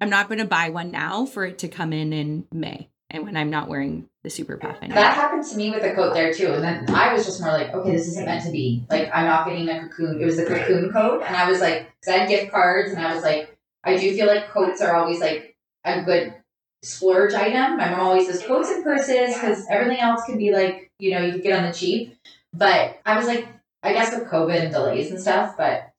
I'm 0.00 0.10
not 0.10 0.28
going 0.28 0.38
to 0.38 0.46
buy 0.46 0.70
one 0.70 0.90
now 0.90 1.26
for 1.26 1.44
it 1.44 1.58
to 1.58 1.68
come 1.68 1.92
in 1.92 2.12
in 2.12 2.46
May 2.52 2.88
and 3.10 3.24
when 3.24 3.36
I'm 3.36 3.50
not 3.50 3.68
wearing 3.68 4.08
the 4.22 4.30
super 4.30 4.56
puff 4.56 4.76
anymore. 4.80 5.02
That 5.02 5.14
happened 5.14 5.44
to 5.46 5.56
me 5.56 5.70
with 5.70 5.82
the 5.82 5.92
coat 5.92 6.14
there 6.14 6.32
too. 6.32 6.52
And 6.52 6.64
then 6.64 6.94
I 6.94 7.12
was 7.12 7.24
just 7.24 7.40
more 7.40 7.52
like, 7.52 7.72
okay, 7.74 7.92
this 7.92 8.08
isn't 8.08 8.24
meant 8.24 8.44
to 8.44 8.50
be. 8.50 8.84
Like, 8.88 9.10
I'm 9.12 9.26
not 9.26 9.46
getting 9.46 9.68
a 9.68 9.88
cocoon. 9.88 10.20
It 10.20 10.24
was 10.24 10.38
a 10.38 10.46
cocoon 10.46 10.90
coat. 10.92 11.22
And 11.26 11.36
I 11.36 11.50
was 11.50 11.60
like, 11.60 11.90
because 12.00 12.28
gift 12.28 12.52
cards 12.52 12.92
and 12.92 13.04
I 13.04 13.14
was 13.14 13.22
like, 13.22 13.58
I 13.82 13.96
do 13.96 14.14
feel 14.14 14.26
like 14.26 14.50
coats 14.50 14.80
are 14.80 14.94
always 14.94 15.20
like 15.20 15.56
a 15.84 16.02
good 16.02 16.34
splurge 16.82 17.34
item. 17.34 17.76
My 17.76 17.90
mom 17.90 18.00
always 18.00 18.26
says 18.26 18.42
coats 18.42 18.70
and 18.70 18.82
purses 18.82 19.34
because 19.34 19.66
everything 19.70 20.00
else 20.00 20.24
can 20.24 20.38
be 20.38 20.52
like, 20.52 20.90
you 20.98 21.12
know, 21.12 21.20
you 21.20 21.32
can 21.32 21.40
get 21.42 21.58
on 21.58 21.66
the 21.66 21.72
cheap. 21.72 22.16
But 22.52 23.00
I 23.04 23.16
was 23.16 23.26
like, 23.26 23.46
I 23.82 23.92
guess 23.92 24.14
with 24.14 24.28
COVID 24.28 24.60
and 24.60 24.72
delays 24.72 25.10
and 25.10 25.20
stuff, 25.20 25.56
but 25.56 25.90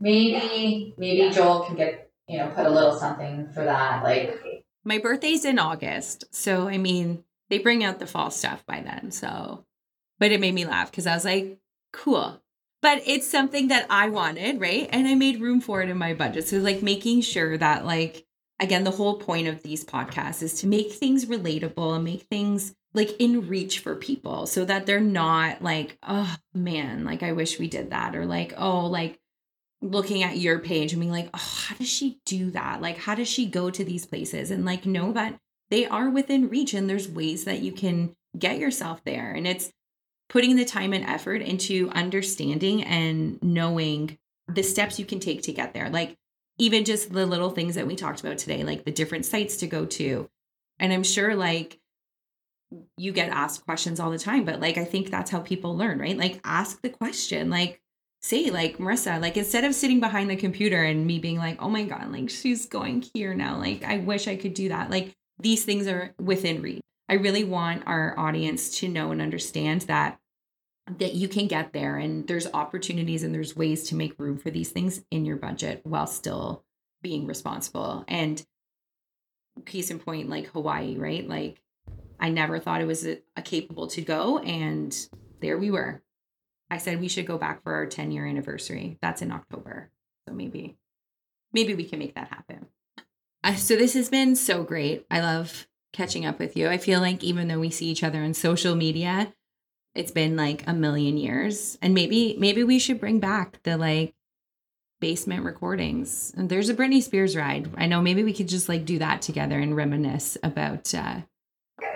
maybe 0.00 0.94
maybe 0.96 1.30
Joel 1.30 1.64
can 1.64 1.76
get, 1.76 2.10
you 2.28 2.38
know, 2.38 2.48
put 2.48 2.66
a 2.66 2.70
little 2.70 2.98
something 2.98 3.48
for 3.48 3.64
that. 3.64 4.02
Like 4.02 4.64
my 4.84 4.98
birthday's 4.98 5.44
in 5.44 5.58
August. 5.58 6.24
So 6.34 6.68
I 6.68 6.78
mean, 6.78 7.24
they 7.48 7.58
bring 7.58 7.84
out 7.84 7.98
the 7.98 8.06
fall 8.06 8.30
stuff 8.30 8.64
by 8.66 8.80
then. 8.80 9.10
So 9.10 9.64
but 10.18 10.32
it 10.32 10.40
made 10.40 10.54
me 10.54 10.64
laugh 10.64 10.90
because 10.90 11.06
I 11.06 11.14
was 11.14 11.24
like, 11.24 11.58
cool. 11.92 12.40
But 12.82 13.02
it's 13.06 13.26
something 13.26 13.68
that 13.68 13.86
I 13.88 14.08
wanted, 14.10 14.60
right? 14.60 14.88
And 14.92 15.08
I 15.08 15.14
made 15.14 15.40
room 15.40 15.60
for 15.60 15.80
it 15.80 15.88
in 15.88 15.96
my 15.96 16.12
budget. 16.12 16.46
So 16.46 16.58
like 16.58 16.82
making 16.82 17.22
sure 17.22 17.56
that 17.56 17.86
like 17.86 18.26
again, 18.60 18.84
the 18.84 18.90
whole 18.92 19.18
point 19.18 19.48
of 19.48 19.62
these 19.62 19.84
podcasts 19.84 20.42
is 20.42 20.60
to 20.60 20.66
make 20.66 20.92
things 20.92 21.26
relatable 21.26 21.94
and 21.94 22.04
make 22.04 22.22
things 22.22 22.74
like 22.92 23.10
in 23.18 23.48
reach 23.48 23.80
for 23.80 23.96
people 23.96 24.46
so 24.46 24.64
that 24.64 24.86
they're 24.86 25.00
not 25.00 25.62
like, 25.62 25.98
oh 26.02 26.36
man, 26.54 27.04
like 27.04 27.22
I 27.22 27.32
wish 27.32 27.58
we 27.58 27.68
did 27.68 27.90
that. 27.90 28.14
Or 28.14 28.24
like, 28.24 28.54
oh, 28.56 28.86
like 28.86 29.18
looking 29.82 30.22
at 30.22 30.38
your 30.38 30.60
page 30.60 30.92
and 30.92 31.00
being 31.00 31.12
like, 31.12 31.28
oh, 31.34 31.38
how 31.38 31.74
does 31.74 31.88
she 31.88 32.20
do 32.24 32.52
that? 32.52 32.80
Like, 32.80 32.96
how 32.98 33.14
does 33.14 33.28
she 33.28 33.46
go 33.46 33.70
to 33.70 33.84
these 33.84 34.06
places? 34.06 34.50
And 34.50 34.64
like, 34.64 34.86
know 34.86 35.12
that 35.12 35.36
they 35.70 35.86
are 35.86 36.08
within 36.08 36.48
reach 36.48 36.72
and 36.72 36.88
there's 36.88 37.08
ways 37.08 37.44
that 37.44 37.60
you 37.60 37.72
can 37.72 38.14
get 38.38 38.58
yourself 38.58 39.02
there. 39.04 39.32
And 39.32 39.46
it's 39.46 39.70
putting 40.28 40.56
the 40.56 40.64
time 40.64 40.92
and 40.92 41.04
effort 41.04 41.42
into 41.42 41.90
understanding 41.90 42.82
and 42.84 43.42
knowing 43.42 44.18
the 44.46 44.62
steps 44.62 44.98
you 44.98 45.04
can 45.04 45.20
take 45.20 45.42
to 45.42 45.52
get 45.52 45.74
there. 45.74 45.90
Like, 45.90 46.14
even 46.58 46.84
just 46.84 47.12
the 47.12 47.26
little 47.26 47.50
things 47.50 47.74
that 47.74 47.86
we 47.86 47.96
talked 47.96 48.20
about 48.20 48.38
today, 48.38 48.62
like 48.62 48.84
the 48.84 48.92
different 48.92 49.26
sites 49.26 49.56
to 49.58 49.66
go 49.66 49.84
to. 49.86 50.28
And 50.78 50.92
I'm 50.92 51.02
sure 51.02 51.34
like 51.34 51.80
you 52.96 53.12
get 53.12 53.30
asked 53.30 53.64
questions 53.64 54.00
all 54.00 54.10
the 54.10 54.18
time, 54.18 54.44
but 54.44 54.60
like 54.60 54.78
I 54.78 54.84
think 54.84 55.10
that's 55.10 55.30
how 55.30 55.40
people 55.40 55.76
learn, 55.76 55.98
right? 55.98 56.16
Like 56.16 56.40
ask 56.44 56.80
the 56.82 56.88
question, 56.88 57.50
like 57.50 57.80
say 58.22 58.50
like 58.50 58.78
Marissa, 58.78 59.20
like 59.20 59.36
instead 59.36 59.64
of 59.64 59.74
sitting 59.74 60.00
behind 60.00 60.30
the 60.30 60.36
computer 60.36 60.82
and 60.82 61.06
me 61.06 61.18
being 61.18 61.38
like, 61.38 61.60
oh 61.60 61.68
my 61.68 61.84
God, 61.84 62.10
like 62.10 62.30
she's 62.30 62.66
going 62.66 63.04
here 63.14 63.34
now. 63.34 63.58
Like 63.58 63.84
I 63.84 63.98
wish 63.98 64.28
I 64.28 64.36
could 64.36 64.54
do 64.54 64.68
that. 64.70 64.90
Like 64.90 65.14
these 65.38 65.64
things 65.64 65.86
are 65.86 66.14
within 66.18 66.62
reach. 66.62 66.80
I 67.08 67.14
really 67.14 67.44
want 67.44 67.82
our 67.86 68.18
audience 68.18 68.78
to 68.78 68.88
know 68.88 69.10
and 69.10 69.20
understand 69.20 69.82
that 69.82 70.18
that 70.98 71.14
you 71.14 71.28
can 71.28 71.46
get 71.46 71.72
there 71.72 71.96
and 71.96 72.26
there's 72.26 72.46
opportunities 72.52 73.22
and 73.22 73.34
there's 73.34 73.56
ways 73.56 73.88
to 73.88 73.94
make 73.94 74.18
room 74.18 74.36
for 74.36 74.50
these 74.50 74.70
things 74.70 75.02
in 75.10 75.24
your 75.24 75.36
budget 75.36 75.80
while 75.84 76.06
still 76.06 76.64
being 77.02 77.26
responsible. 77.26 78.04
And 78.06 78.44
case 79.64 79.90
in 79.90 79.98
point, 79.98 80.28
like 80.28 80.48
Hawaii, 80.48 80.96
right? 80.96 81.26
Like 81.26 81.62
I 82.20 82.28
never 82.28 82.58
thought 82.58 82.82
it 82.82 82.86
was 82.86 83.06
a, 83.06 83.18
a 83.36 83.42
capable 83.42 83.86
to 83.88 84.02
go 84.02 84.38
and 84.38 84.94
there 85.40 85.58
we 85.58 85.70
were 85.70 86.02
I 86.70 86.78
said 86.78 87.00
we 87.00 87.08
should 87.08 87.26
go 87.26 87.38
back 87.38 87.62
for 87.62 87.72
our 87.72 87.86
10 87.86 88.10
year 88.10 88.26
anniversary. 88.26 88.98
That's 89.00 89.22
in 89.22 89.30
October. 89.30 89.90
So 90.26 90.34
maybe, 90.34 90.76
maybe 91.52 91.74
we 91.74 91.84
can 91.84 91.98
make 91.98 92.14
that 92.14 92.28
happen. 92.28 92.66
Uh, 93.42 93.54
so 93.54 93.76
this 93.76 93.94
has 93.94 94.08
been 94.08 94.34
so 94.34 94.64
great. 94.64 95.06
I 95.10 95.20
love 95.20 95.68
catching 95.92 96.26
up 96.26 96.38
with 96.38 96.56
you. 96.56 96.68
I 96.68 96.78
feel 96.78 97.00
like 97.00 97.22
even 97.22 97.48
though 97.48 97.60
we 97.60 97.70
see 97.70 97.86
each 97.86 98.02
other 98.02 98.22
on 98.22 98.34
social 98.34 98.74
media, 98.74 99.32
it's 99.94 100.10
been 100.10 100.36
like 100.36 100.64
a 100.66 100.72
million 100.72 101.16
years. 101.16 101.78
And 101.80 101.94
maybe, 101.94 102.36
maybe 102.38 102.64
we 102.64 102.78
should 102.78 103.00
bring 103.00 103.20
back 103.20 103.62
the 103.62 103.76
like 103.76 104.14
basement 105.00 105.44
recordings. 105.44 106.32
And 106.36 106.48
there's 106.48 106.68
a 106.68 106.74
Britney 106.74 107.02
Spears 107.02 107.36
ride. 107.36 107.70
I 107.76 107.86
know 107.86 108.00
maybe 108.00 108.24
we 108.24 108.32
could 108.32 108.48
just 108.48 108.68
like 108.68 108.84
do 108.84 108.98
that 108.98 109.22
together 109.22 109.58
and 109.58 109.76
reminisce 109.76 110.36
about 110.42 110.94
uh, 110.94 111.20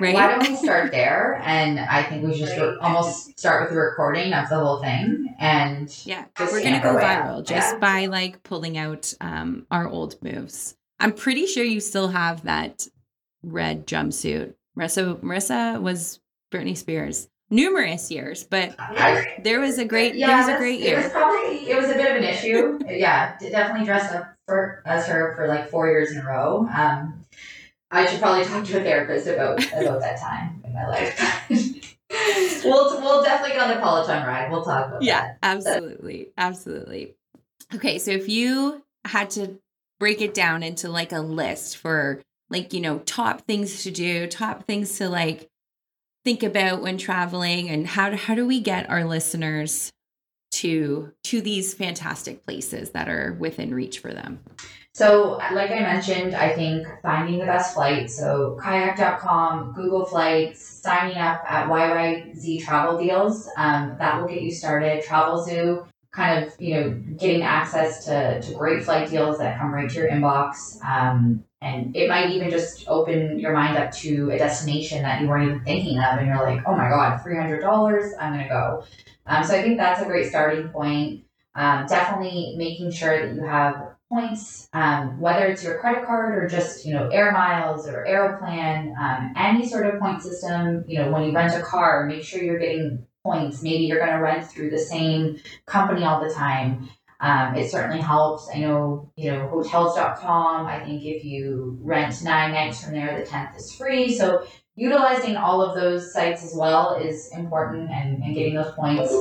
Right? 0.00 0.14
Why 0.14 0.28
don't 0.28 0.48
we 0.48 0.56
start 0.56 0.90
there? 0.92 1.40
And 1.44 1.78
I 1.78 2.02
think 2.02 2.24
we 2.26 2.38
should 2.38 2.78
almost 2.78 3.38
start 3.38 3.62
with 3.62 3.70
the 3.70 3.80
recording 3.80 4.32
of 4.32 4.48
the 4.48 4.56
whole 4.56 4.80
thing. 4.80 5.34
And 5.38 5.88
yeah, 6.04 6.24
we're 6.38 6.62
gonna 6.62 6.82
go 6.82 6.94
viral 6.94 7.44
just 7.44 7.74
yeah. 7.74 7.78
by 7.78 8.06
like 8.06 8.42
pulling 8.42 8.78
out 8.78 9.12
um, 9.20 9.66
our 9.70 9.88
old 9.88 10.20
moves. 10.22 10.76
I'm 11.00 11.12
pretty 11.12 11.46
sure 11.46 11.64
you 11.64 11.80
still 11.80 12.08
have 12.08 12.44
that 12.44 12.86
red 13.42 13.86
jumpsuit. 13.86 14.54
Marissa, 14.76 15.16
Marissa 15.20 15.80
was 15.80 16.20
Britney 16.52 16.76
Spears 16.76 17.28
numerous 17.50 18.10
years, 18.10 18.44
but 18.44 18.76
there 19.42 19.60
was 19.60 19.78
a 19.78 19.84
great 19.84 20.14
yeah, 20.14 20.26
there 20.26 20.36
was 20.38 20.48
a 20.48 20.58
great 20.58 20.80
year. 20.80 20.98
It 20.98 21.04
was 21.04 21.12
probably 21.12 21.70
it 21.70 21.80
was 21.80 21.90
a 21.90 21.94
bit 21.94 22.10
of 22.10 22.16
an 22.16 22.24
issue. 22.24 22.78
yeah, 22.88 23.36
definitely 23.38 23.86
dressed 23.86 24.14
up 24.14 24.34
for 24.46 24.82
as 24.86 25.06
her 25.06 25.34
for 25.36 25.48
like 25.48 25.70
four 25.70 25.88
years 25.88 26.12
in 26.12 26.18
a 26.18 26.24
row. 26.24 26.68
Um, 26.74 27.24
I 27.90 28.06
should 28.06 28.20
probably 28.20 28.44
talk 28.44 28.64
to 28.66 28.80
a 28.80 28.82
therapist 28.82 29.26
about 29.26 29.64
about 29.72 30.00
that 30.00 30.20
time 30.20 30.62
in 30.64 30.74
my 30.74 30.86
life. 30.88 31.46
we'll 32.64 33.00
we'll 33.00 33.22
definitely 33.22 33.56
get 33.56 33.62
on 33.62 33.74
the 33.74 33.80
Peloton 33.80 34.26
ride. 34.26 34.50
We'll 34.50 34.64
talk 34.64 34.88
about 34.88 35.02
yeah, 35.02 35.22
that. 35.22 35.38
absolutely, 35.42 36.28
absolutely. 36.36 37.14
Okay, 37.74 37.98
so 37.98 38.10
if 38.10 38.28
you 38.28 38.82
had 39.04 39.30
to 39.30 39.58
break 39.98 40.20
it 40.20 40.34
down 40.34 40.62
into 40.62 40.88
like 40.88 41.12
a 41.12 41.20
list 41.20 41.78
for 41.78 42.20
like 42.50 42.72
you 42.72 42.80
know 42.80 42.98
top 43.00 43.42
things 43.42 43.82
to 43.84 43.90
do, 43.90 44.26
top 44.26 44.64
things 44.64 44.98
to 44.98 45.08
like 45.08 45.48
think 46.24 46.42
about 46.42 46.82
when 46.82 46.98
traveling, 46.98 47.68
and 47.68 47.86
how 47.86 48.10
do, 48.10 48.16
how 48.16 48.34
do 48.34 48.46
we 48.46 48.60
get 48.60 48.88
our 48.90 49.04
listeners 49.04 49.90
to 50.50 51.12
to 51.24 51.40
these 51.40 51.74
fantastic 51.74 52.44
places 52.44 52.90
that 52.90 53.08
are 53.08 53.36
within 53.38 53.74
reach 53.74 53.98
for 53.98 54.12
them? 54.12 54.40
So, 54.98 55.38
like 55.52 55.70
I 55.70 55.78
mentioned, 55.78 56.34
I 56.34 56.52
think 56.54 56.84
finding 57.02 57.38
the 57.38 57.44
best 57.44 57.74
flight, 57.74 58.10
so 58.10 58.58
kayak.com, 58.60 59.72
Google 59.74 60.04
Flights, 60.04 60.60
signing 60.60 61.16
up 61.16 61.44
at 61.48 61.68
YYZ 61.68 62.64
Travel 62.64 62.98
Deals, 62.98 63.48
um, 63.56 63.94
that 64.00 64.20
will 64.20 64.26
get 64.26 64.42
you 64.42 64.50
started. 64.50 65.04
Travelzoo, 65.04 65.86
kind 66.10 66.44
of, 66.44 66.52
you 66.60 66.74
know, 66.74 66.90
getting 67.16 67.42
access 67.42 68.06
to, 68.06 68.40
to 68.42 68.54
great 68.54 68.82
flight 68.82 69.08
deals 69.08 69.38
that 69.38 69.56
come 69.58 69.72
right 69.72 69.88
to 69.88 69.96
your 69.96 70.10
inbox. 70.10 70.84
Um, 70.84 71.44
and 71.60 71.94
it 71.96 72.08
might 72.08 72.30
even 72.30 72.50
just 72.50 72.84
open 72.88 73.38
your 73.38 73.52
mind 73.52 73.76
up 73.76 73.90
to 73.92 74.30
a 74.30 74.38
destination 74.38 75.02
that 75.02 75.20
you 75.20 75.28
weren't 75.28 75.48
even 75.48 75.64
thinking 75.64 75.98
of. 75.98 76.18
And 76.18 76.26
you're 76.26 76.36
like, 76.36 76.62
oh 76.66 76.76
my 76.76 76.88
God, 76.88 77.20
$300, 77.20 78.12
I'm 78.20 78.32
going 78.32 78.44
to 78.44 78.48
go. 78.48 78.84
Um, 79.26 79.44
so 79.44 79.54
I 79.54 79.62
think 79.62 79.76
that's 79.76 80.00
a 80.00 80.04
great 80.04 80.28
starting 80.28 80.68
point. 80.68 81.24
Um, 81.54 81.86
definitely 81.86 82.54
making 82.56 82.92
sure 82.92 83.26
that 83.26 83.34
you 83.34 83.42
have 83.42 83.96
points, 84.08 84.68
um, 84.72 85.20
whether 85.20 85.46
it's 85.46 85.62
your 85.62 85.78
credit 85.78 86.06
card 86.06 86.38
or 86.38 86.48
just 86.48 86.86
you 86.86 86.94
know 86.94 87.08
air 87.08 87.32
miles 87.32 87.86
or 87.86 88.06
aeroplan, 88.06 88.94
um, 88.98 89.34
any 89.36 89.68
sort 89.68 89.86
of 89.86 90.00
point 90.00 90.22
system. 90.22 90.84
You 90.86 91.02
know, 91.02 91.10
when 91.10 91.24
you 91.24 91.32
rent 91.32 91.54
a 91.54 91.62
car, 91.62 92.06
make 92.06 92.22
sure 92.22 92.42
you're 92.42 92.58
getting 92.58 93.06
points. 93.24 93.62
Maybe 93.62 93.84
you're 93.84 93.98
going 93.98 94.12
to 94.12 94.22
rent 94.22 94.46
through 94.46 94.70
the 94.70 94.78
same 94.78 95.40
company 95.66 96.04
all 96.04 96.22
the 96.22 96.32
time. 96.32 96.88
Um, 97.20 97.56
it 97.56 97.70
certainly 97.70 98.00
helps. 98.00 98.48
I 98.54 98.58
know, 98.60 99.10
you 99.16 99.32
know, 99.32 99.48
hotels.com. 99.48 100.66
I 100.66 100.84
think 100.84 101.02
if 101.04 101.24
you 101.24 101.78
rent 101.82 102.22
nine 102.22 102.52
nights 102.52 102.84
from 102.84 102.92
there, 102.92 103.18
the 103.18 103.28
10th 103.28 103.56
is 103.56 103.74
free. 103.74 104.14
So 104.14 104.46
utilizing 104.76 105.36
all 105.36 105.60
of 105.60 105.74
those 105.74 106.12
sites 106.12 106.44
as 106.44 106.54
well 106.54 106.94
is 106.94 107.30
important 107.32 107.90
and, 107.90 108.22
and 108.22 108.34
getting 108.34 108.54
those 108.54 108.72
points. 108.72 109.12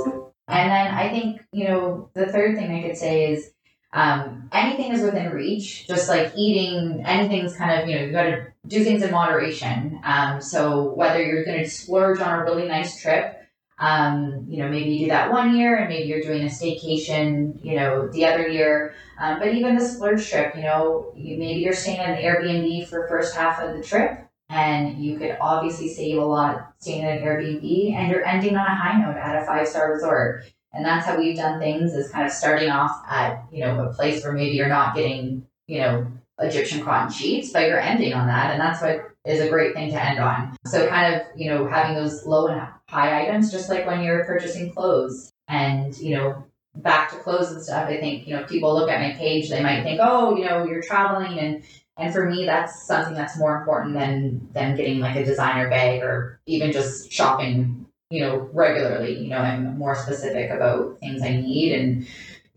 And 0.48 0.72
then 0.72 0.94
I 0.94 1.10
think, 1.10 1.42
you 1.52 1.68
know, 1.68 2.10
the 2.14 2.28
third 2.28 2.56
thing 2.56 2.72
I 2.72 2.88
could 2.88 2.98
say 2.98 3.34
is 3.34 3.52
um, 3.94 4.50
anything 4.52 4.92
is 4.92 5.02
within 5.02 5.32
reach. 5.32 5.88
Just 5.88 6.10
like 6.10 6.34
eating, 6.36 7.04
anything's 7.06 7.56
kind 7.56 7.82
of 7.82 7.88
you 7.88 7.96
know 7.96 8.06
you 8.06 8.12
got 8.12 8.24
to 8.24 8.48
do 8.68 8.84
things 8.84 9.02
in 9.02 9.12
moderation. 9.12 10.00
Um, 10.04 10.42
so 10.42 10.94
whether 10.94 11.24
you're 11.24 11.46
going 11.46 11.64
to 11.64 11.70
splurge 11.70 12.20
on 12.20 12.40
a 12.40 12.44
really 12.44 12.68
nice 12.68 13.02
trip, 13.02 13.37
um, 13.80 14.46
you 14.48 14.62
know 14.62 14.70
maybe 14.70 14.92
you 14.92 15.06
do 15.06 15.12
that 15.12 15.32
one 15.32 15.56
year, 15.56 15.76
and 15.76 15.90
maybe 15.90 16.08
you're 16.08 16.22
doing 16.22 16.44
a 16.44 16.48
staycation, 16.48 17.64
you 17.64 17.76
know, 17.76 18.08
the 18.08 18.26
other 18.26 18.48
year. 18.48 18.96
Um, 19.20 19.40
but 19.40 19.54
even 19.54 19.76
the 19.76 19.86
splurge 19.86 20.28
trip, 20.30 20.56
you 20.56 20.64
know, 20.64 21.12
you, 21.16 21.38
maybe 21.38 21.62
you're 21.62 21.74
staying 21.74 22.00
at 22.00 22.18
an 22.18 22.24
Airbnb 22.24 22.88
for 22.88 23.08
first 23.08 23.36
half 23.36 23.60
of 23.60 23.76
the 23.76 23.84
trip. 23.84 24.24
And 24.50 25.04
you 25.04 25.18
could 25.18 25.38
obviously 25.42 25.90
save 25.90 26.18
a 26.20 26.26
lot 26.26 26.74
staying 26.80 27.04
at 27.04 27.18
an 27.18 27.24
Airbnb, 27.24 27.94
and 27.94 28.10
you're 28.10 28.26
ending 28.26 28.56
on 28.56 28.66
a 28.66 28.76
high 28.76 28.98
note 28.98 29.18
at 29.18 29.42
a 29.42 29.46
five 29.46 29.68
star 29.68 29.92
resort 29.92 30.46
and 30.74 30.86
that's 30.86 31.06
how 31.06 31.18
we've 31.18 31.36
done 31.36 31.60
things 31.60 31.94
is 31.94 32.12
kind 32.12 32.26
of 32.26 32.32
starting 32.32 32.70
off 32.70 33.04
at, 33.10 33.44
you 33.52 33.62
know, 33.62 33.84
a 33.84 33.94
place 33.94 34.24
where 34.24 34.34
maybe 34.34 34.56
you're 34.56 34.68
not 34.68 34.96
getting, 34.96 35.48
you 35.66 35.82
know, 35.82 36.08
Egyptian 36.40 36.84
cotton 36.84 37.12
sheets, 37.12 37.52
but 37.52 37.68
you're 37.68 37.80
ending 37.80 38.14
on 38.14 38.28
that. 38.28 38.52
And 38.52 38.62
that's 38.62 38.82
what 38.82 39.12
is 39.26 39.42
a 39.42 39.50
great 39.50 39.74
thing 39.74 39.92
to 39.92 40.04
end 40.04 40.20
on. 40.20 40.56
So 40.66 40.88
kind 40.88 41.16
of, 41.16 41.22
you 41.36 41.50
know, 41.50 41.68
having 41.68 41.96
those 41.96 42.26
low 42.26 42.48
and 42.48 42.62
high 42.90 43.22
items, 43.22 43.52
just 43.52 43.70
like 43.70 43.86
when 43.86 44.02
you're 44.02 44.26
purchasing 44.26 44.72
clothes 44.72 45.32
and, 45.48 45.98
you 45.98 46.16
know, 46.16 46.44
back 46.76 47.10
to 47.12 47.18
clothes 47.18 47.52
and 47.52 47.62
stuff. 47.62 47.90
I 47.90 47.98
think, 48.00 48.28
you 48.28 48.36
know, 48.36 48.44
people 48.44 48.74
look 48.74 48.90
at 48.90 49.02
my 49.02 49.18
page, 49.18 49.50
they 49.50 49.64
might 49.64 49.84
think, 49.84 50.00
oh, 50.02 50.36
you 50.36 50.46
know, 50.46 50.66
you're 50.66 50.82
traveling 50.82 51.40
and 51.40 51.64
and 52.00 52.14
for 52.14 52.30
me 52.30 52.46
that's 52.46 52.84
something 52.86 53.16
that's 53.16 53.40
more 53.40 53.58
important 53.58 53.96
than 53.96 54.48
than 54.54 54.76
getting 54.76 55.00
like 55.00 55.16
a 55.16 55.26
designer 55.26 55.68
bag 55.68 56.04
or 56.04 56.40
even 56.46 56.72
just 56.72 57.12
shopping 57.12 57.88
you 58.10 58.22
know, 58.22 58.50
regularly. 58.54 59.18
You 59.20 59.30
know, 59.30 59.38
I'm 59.38 59.78
more 59.78 59.96
specific 59.96 60.50
about 60.50 61.00
things 61.00 61.22
I 61.22 61.36
need 61.36 61.74
and, 61.74 62.08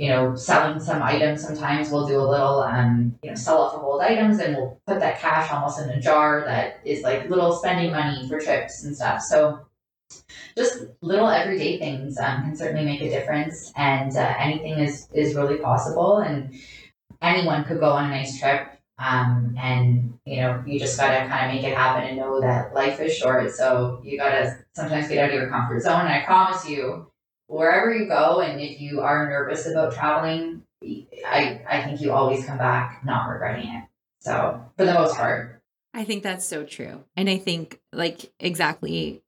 you 0.01 0.09
know, 0.09 0.35
selling 0.35 0.81
some 0.81 1.03
items. 1.03 1.43
Sometimes 1.43 1.91
we'll 1.91 2.07
do 2.07 2.19
a 2.19 2.25
little, 2.25 2.61
um, 2.61 3.15
you 3.23 3.29
know, 3.29 3.37
sell 3.37 3.61
off 3.61 3.75
of 3.75 3.85
old 3.85 4.01
items 4.01 4.39
and 4.39 4.57
we'll 4.57 4.81
put 4.87 4.99
that 4.99 5.21
cash 5.21 5.53
almost 5.53 5.79
in 5.79 5.91
a 5.91 6.01
jar 6.01 6.43
that 6.47 6.81
is 6.87 7.03
like 7.03 7.29
little 7.29 7.53
spending 7.53 7.93
money 7.93 8.27
for 8.27 8.41
trips 8.41 8.83
and 8.83 8.97
stuff. 8.97 9.21
So 9.21 9.67
just 10.57 10.87
little 11.03 11.29
everyday 11.29 11.79
things 11.79 12.17
um, 12.17 12.45
can 12.45 12.57
certainly 12.57 12.87
make 12.87 13.03
a 13.03 13.11
difference 13.11 13.73
and 13.77 14.17
uh, 14.17 14.35
anything 14.39 14.79
is, 14.79 15.07
is 15.13 15.35
really 15.35 15.59
possible 15.59 16.17
and 16.17 16.55
anyone 17.21 17.65
could 17.65 17.79
go 17.79 17.91
on 17.91 18.07
a 18.07 18.09
nice 18.09 18.41
trip 18.41 18.69
um, 18.99 19.55
and 19.59 20.19
you 20.25 20.37
know, 20.37 20.63
you 20.67 20.79
just 20.79 20.99
gotta 20.99 21.29
kind 21.29 21.51
of 21.51 21.55
make 21.55 21.71
it 21.71 21.77
happen 21.77 22.09
and 22.09 22.17
know 22.17 22.41
that 22.41 22.75
life 22.75 23.01
is 23.01 23.15
short. 23.15 23.51
So 23.53 24.01
you 24.03 24.17
gotta 24.17 24.65
sometimes 24.75 25.09
get 25.09 25.19
out 25.19 25.29
of 25.29 25.35
your 25.35 25.51
comfort 25.51 25.83
zone. 25.83 26.01
And 26.01 26.09
I 26.09 26.23
promise 26.25 26.69
you, 26.69 27.10
wherever 27.51 27.93
you 27.93 28.07
go, 28.07 28.41
and 28.41 28.61
if 28.61 28.81
you 28.81 29.01
are 29.01 29.29
nervous 29.29 29.67
about 29.67 29.93
traveling, 29.93 30.63
I 31.27 31.61
I 31.69 31.83
think 31.85 32.01
you 32.01 32.13
always 32.13 32.47
come 32.47 32.59
back 32.59 33.05
not 33.05 33.29
regretting 33.29 33.69
it. 33.69 33.85
So 34.21 34.65
for 34.77 34.85
the 34.85 34.95
most 34.95 35.17
part, 35.17 35.61
I 35.93 36.05
think 36.05 36.23
that's 36.23 36.47
so 36.47 36.65
true, 36.65 37.05
and 37.17 37.29
I 37.29 37.39
think 37.39 37.81
like 37.93 38.33
exactly 38.39 39.23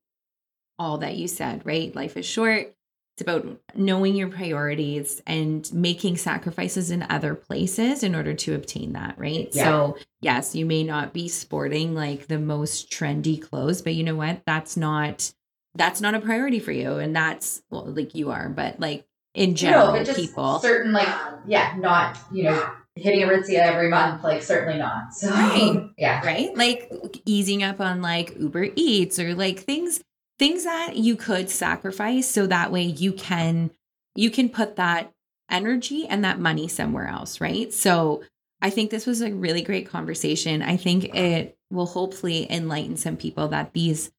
all 0.79 0.99
that 0.99 1.15
you 1.15 1.27
said. 1.27 1.65
Right, 1.65 1.93
life 1.95 2.17
is 2.17 2.25
short. 2.25 2.73
It's 3.15 3.21
about 3.21 3.45
knowing 3.75 4.15
your 4.15 4.29
priorities 4.29 5.21
and 5.27 5.71
making 5.71 6.17
sacrifices 6.17 6.89
in 6.89 7.05
other 7.11 7.35
places 7.35 8.01
in 8.01 8.15
order 8.15 8.33
to 8.33 8.55
obtain 8.55 8.93
that, 8.93 9.19
right? 9.19 9.49
Yeah. 9.51 9.65
So, 9.65 9.97
yes, 10.21 10.55
you 10.55 10.65
may 10.65 10.83
not 10.83 11.13
be 11.13 11.27
sporting 11.27 11.93
like 11.93 12.25
the 12.25 12.39
most 12.39 12.89
trendy 12.89 13.39
clothes, 13.39 13.83
but 13.83 13.93
you 13.93 14.03
know 14.03 14.15
what? 14.15 14.41
That's 14.47 14.75
not 14.75 15.31
that's 15.75 16.01
not 16.01 16.15
a 16.15 16.19
priority 16.19 16.59
for 16.59 16.71
you 16.71 16.93
and 16.97 17.15
that's 17.15 17.61
well 17.69 17.85
like 17.85 18.15
you 18.15 18.31
are, 18.31 18.49
but 18.49 18.79
like 18.79 19.05
in 19.33 19.55
general 19.55 19.93
no, 19.93 20.13
people 20.13 20.59
certain 20.59 20.91
like 20.91 21.07
yeah, 21.47 21.75
not, 21.77 22.17
you 22.31 22.43
know, 22.43 22.71
hitting 22.95 23.23
a 23.23 23.27
Aritzia 23.27 23.59
every 23.59 23.89
month, 23.89 24.23
like 24.23 24.43
certainly 24.43 24.77
not. 24.77 25.13
So 25.13 25.29
right. 25.29 25.89
yeah. 25.97 26.25
Right? 26.25 26.55
Like 26.55 26.91
easing 27.25 27.63
up 27.63 27.79
on 27.79 28.01
like 28.01 28.37
Uber 28.39 28.69
Eats 28.75 29.19
or 29.19 29.33
like 29.33 29.59
things 29.59 30.01
things 30.39 30.63
that 30.63 30.97
you 30.97 31.15
could 31.15 31.49
sacrifice 31.49 32.27
so 32.27 32.47
that 32.47 32.71
way 32.71 32.83
you 32.83 33.13
can 33.13 33.71
you 34.15 34.29
can 34.29 34.49
put 34.49 34.75
that 34.75 35.11
energy 35.49 36.07
and 36.07 36.23
that 36.23 36.39
money 36.39 36.67
somewhere 36.67 37.07
else, 37.07 37.41
right? 37.41 37.73
So 37.73 38.23
I 38.61 38.69
think 38.69 38.91
this 38.91 39.05
was 39.05 39.21
a 39.21 39.33
really 39.33 39.61
great 39.61 39.89
conversation. 39.89 40.61
I 40.61 40.77
think 40.77 41.15
it 41.15 41.57
will 41.69 41.85
hopefully 41.85 42.47
enlighten 42.49 42.97
some 42.97 43.17
people 43.17 43.47
that 43.49 43.73
these 43.73 44.11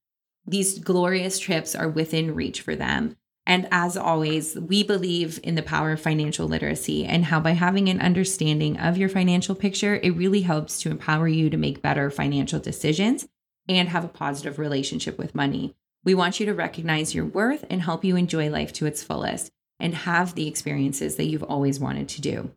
these 0.46 0.78
glorious 0.78 1.38
trips 1.38 1.74
are 1.74 1.88
within 1.88 2.34
reach 2.34 2.60
for 2.60 2.76
them. 2.76 3.16
And 3.46 3.68
as 3.70 3.96
always, 3.96 4.56
we 4.56 4.82
believe 4.82 5.38
in 5.42 5.54
the 5.54 5.62
power 5.62 5.92
of 5.92 6.00
financial 6.00 6.48
literacy 6.48 7.04
and 7.04 7.26
how 7.26 7.40
by 7.40 7.50
having 7.50 7.88
an 7.88 8.00
understanding 8.00 8.78
of 8.78 8.96
your 8.96 9.10
financial 9.10 9.54
picture, 9.54 9.96
it 9.96 10.16
really 10.16 10.42
helps 10.42 10.80
to 10.80 10.90
empower 10.90 11.28
you 11.28 11.50
to 11.50 11.56
make 11.56 11.82
better 11.82 12.10
financial 12.10 12.58
decisions 12.58 13.28
and 13.68 13.88
have 13.90 14.04
a 14.04 14.08
positive 14.08 14.58
relationship 14.58 15.18
with 15.18 15.34
money. 15.34 15.74
We 16.04 16.14
want 16.14 16.40
you 16.40 16.46
to 16.46 16.54
recognize 16.54 17.14
your 17.14 17.26
worth 17.26 17.64
and 17.68 17.82
help 17.82 18.04
you 18.04 18.16
enjoy 18.16 18.48
life 18.50 18.72
to 18.74 18.86
its 18.86 19.02
fullest 19.02 19.50
and 19.78 19.94
have 19.94 20.34
the 20.34 20.48
experiences 20.48 21.16
that 21.16 21.24
you've 21.24 21.42
always 21.42 21.80
wanted 21.80 22.08
to 22.10 22.20
do. 22.20 22.50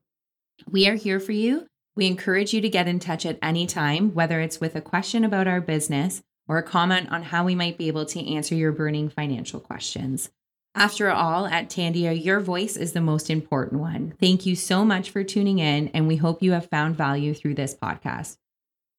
We 0.69 0.87
are 0.87 0.95
here 0.95 1.19
for 1.19 1.33
you. 1.33 1.67
We 1.95 2.07
encourage 2.07 2.53
you 2.53 2.61
to 2.61 2.69
get 2.69 2.87
in 2.87 2.99
touch 2.99 3.25
at 3.25 3.39
any 3.41 3.65
time, 3.65 4.13
whether 4.13 4.39
it's 4.39 4.61
with 4.61 4.75
a 4.75 4.81
question 4.81 5.23
about 5.23 5.47
our 5.47 5.61
business 5.61 6.21
or 6.47 6.57
a 6.57 6.63
comment 6.63 7.11
on 7.11 7.23
how 7.23 7.43
we 7.43 7.55
might 7.55 7.77
be 7.77 7.87
able 7.87 8.05
to 8.05 8.33
answer 8.33 8.55
your 8.55 8.71
burning 8.71 9.09
financial 9.09 9.59
questions. 9.59 10.29
After 10.75 11.09
all, 11.09 11.47
at 11.47 11.69
Tandia, 11.69 12.13
your 12.23 12.39
voice 12.39 12.77
is 12.77 12.93
the 12.93 13.01
most 13.01 13.31
important 13.31 13.81
one. 13.81 14.13
Thank 14.19 14.45
you 14.45 14.55
so 14.55 14.85
much 14.85 15.09
for 15.09 15.23
tuning 15.23 15.57
in, 15.57 15.87
and 15.89 16.07
we 16.07 16.17
hope 16.17 16.43
you 16.43 16.51
have 16.51 16.69
found 16.69 16.95
value 16.95 17.33
through 17.33 17.55
this 17.55 17.75
podcast. 17.75 18.37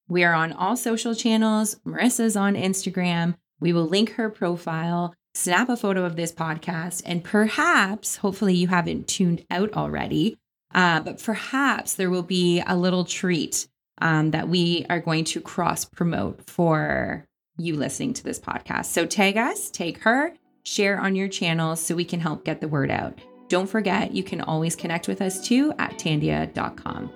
We 0.09 0.25
are 0.25 0.35
on 0.35 0.53
all 0.53 0.77
social 0.77 1.15
channels. 1.15 1.77
Marissa's 1.87 2.37
on 2.37 2.55
Instagram. 2.55 3.37
We 3.61 3.73
will 3.73 3.87
link 3.87 4.15
her 4.15 4.29
profile, 4.29 5.15
snap 5.35 5.69
a 5.69 5.77
photo 5.77 6.05
of 6.05 6.17
this 6.17 6.33
podcast, 6.33 7.03
and 7.07 7.23
perhaps, 7.23 8.17
hopefully, 8.17 8.55
you 8.55 8.67
haven't 8.67 9.07
tuned 9.07 9.45
out 9.49 9.75
already, 9.75 10.37
uh, 10.75 11.01
but 11.01 11.23
perhaps 11.23 11.95
there 11.95 12.11
will 12.11 12.25
be 12.25 12.61
a 12.67 12.77
little 12.77 13.05
treat 13.05 13.69
um, 14.01 14.33
that 14.33 14.49
we 14.49 14.85
are 14.91 15.01
going 15.01 15.25
to 15.25 15.41
cross 15.41 15.85
promote 15.85 16.51
for 16.51 17.25
you 17.59 17.77
listening 17.77 18.15
to 18.15 18.25
this 18.25 18.39
podcast. 18.39 18.87
So 18.87 19.05
tag 19.05 19.37
us, 19.37 19.71
take 19.71 19.99
her, 20.03 20.35
share 20.63 20.99
on 20.99 21.15
your 21.17 21.29
channels 21.29 21.85
so 21.85 21.95
we 21.95 22.05
can 22.05 22.21
help 22.21 22.45
get 22.45 22.61
the 22.61 22.69
word 22.69 22.91
out. 22.91 23.19
Don't 23.49 23.69
forget, 23.69 24.13
you 24.13 24.23
can 24.23 24.41
always 24.41 24.77
connect 24.77 25.09
with 25.09 25.21
us 25.21 25.47
too 25.47 25.73
at 25.79 25.99
tandia.com. 25.99 27.11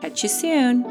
Catch 0.00 0.22
you 0.22 0.28
soon. 0.28 0.84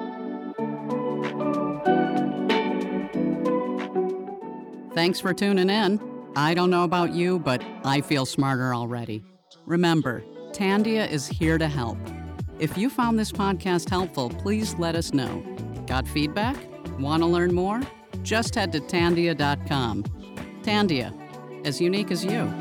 Thanks 4.93 5.20
for 5.20 5.34
tuning 5.34 5.70
in. 5.70 6.01
I 6.36 6.53
don't 6.53 6.70
know 6.70 6.84
about 6.84 7.14
you, 7.14 7.39
but 7.39 7.64
I 7.84 8.01
feel 8.01 8.26
smarter 8.26 8.74
already. 8.74 9.24
Remember, 9.66 10.24
Tandia 10.51 11.10
is 11.10 11.28
here 11.28 11.58
to 11.58 11.68
help. 11.68 11.97
If 12.60 12.78
you 12.78 12.89
found 12.89 13.20
this 13.20 13.32
podcast 13.32 13.89
helpful, 13.89 14.30
please 14.30 14.74
let 14.76 14.95
us 14.95 15.14
know. 15.14 15.43
Got 15.86 16.08
feedback? 16.08 16.58
Want 16.99 17.22
to 17.22 17.28
learn 17.28 17.53
more? 17.53 17.82
Just 18.28 18.56
head 18.56 18.74
to 18.74 18.82
tandia.com. 18.82 20.04
Tandia, 20.62 21.14
as 21.66 21.80
unique 21.80 22.12
as 22.12 22.26
you. 22.26 22.54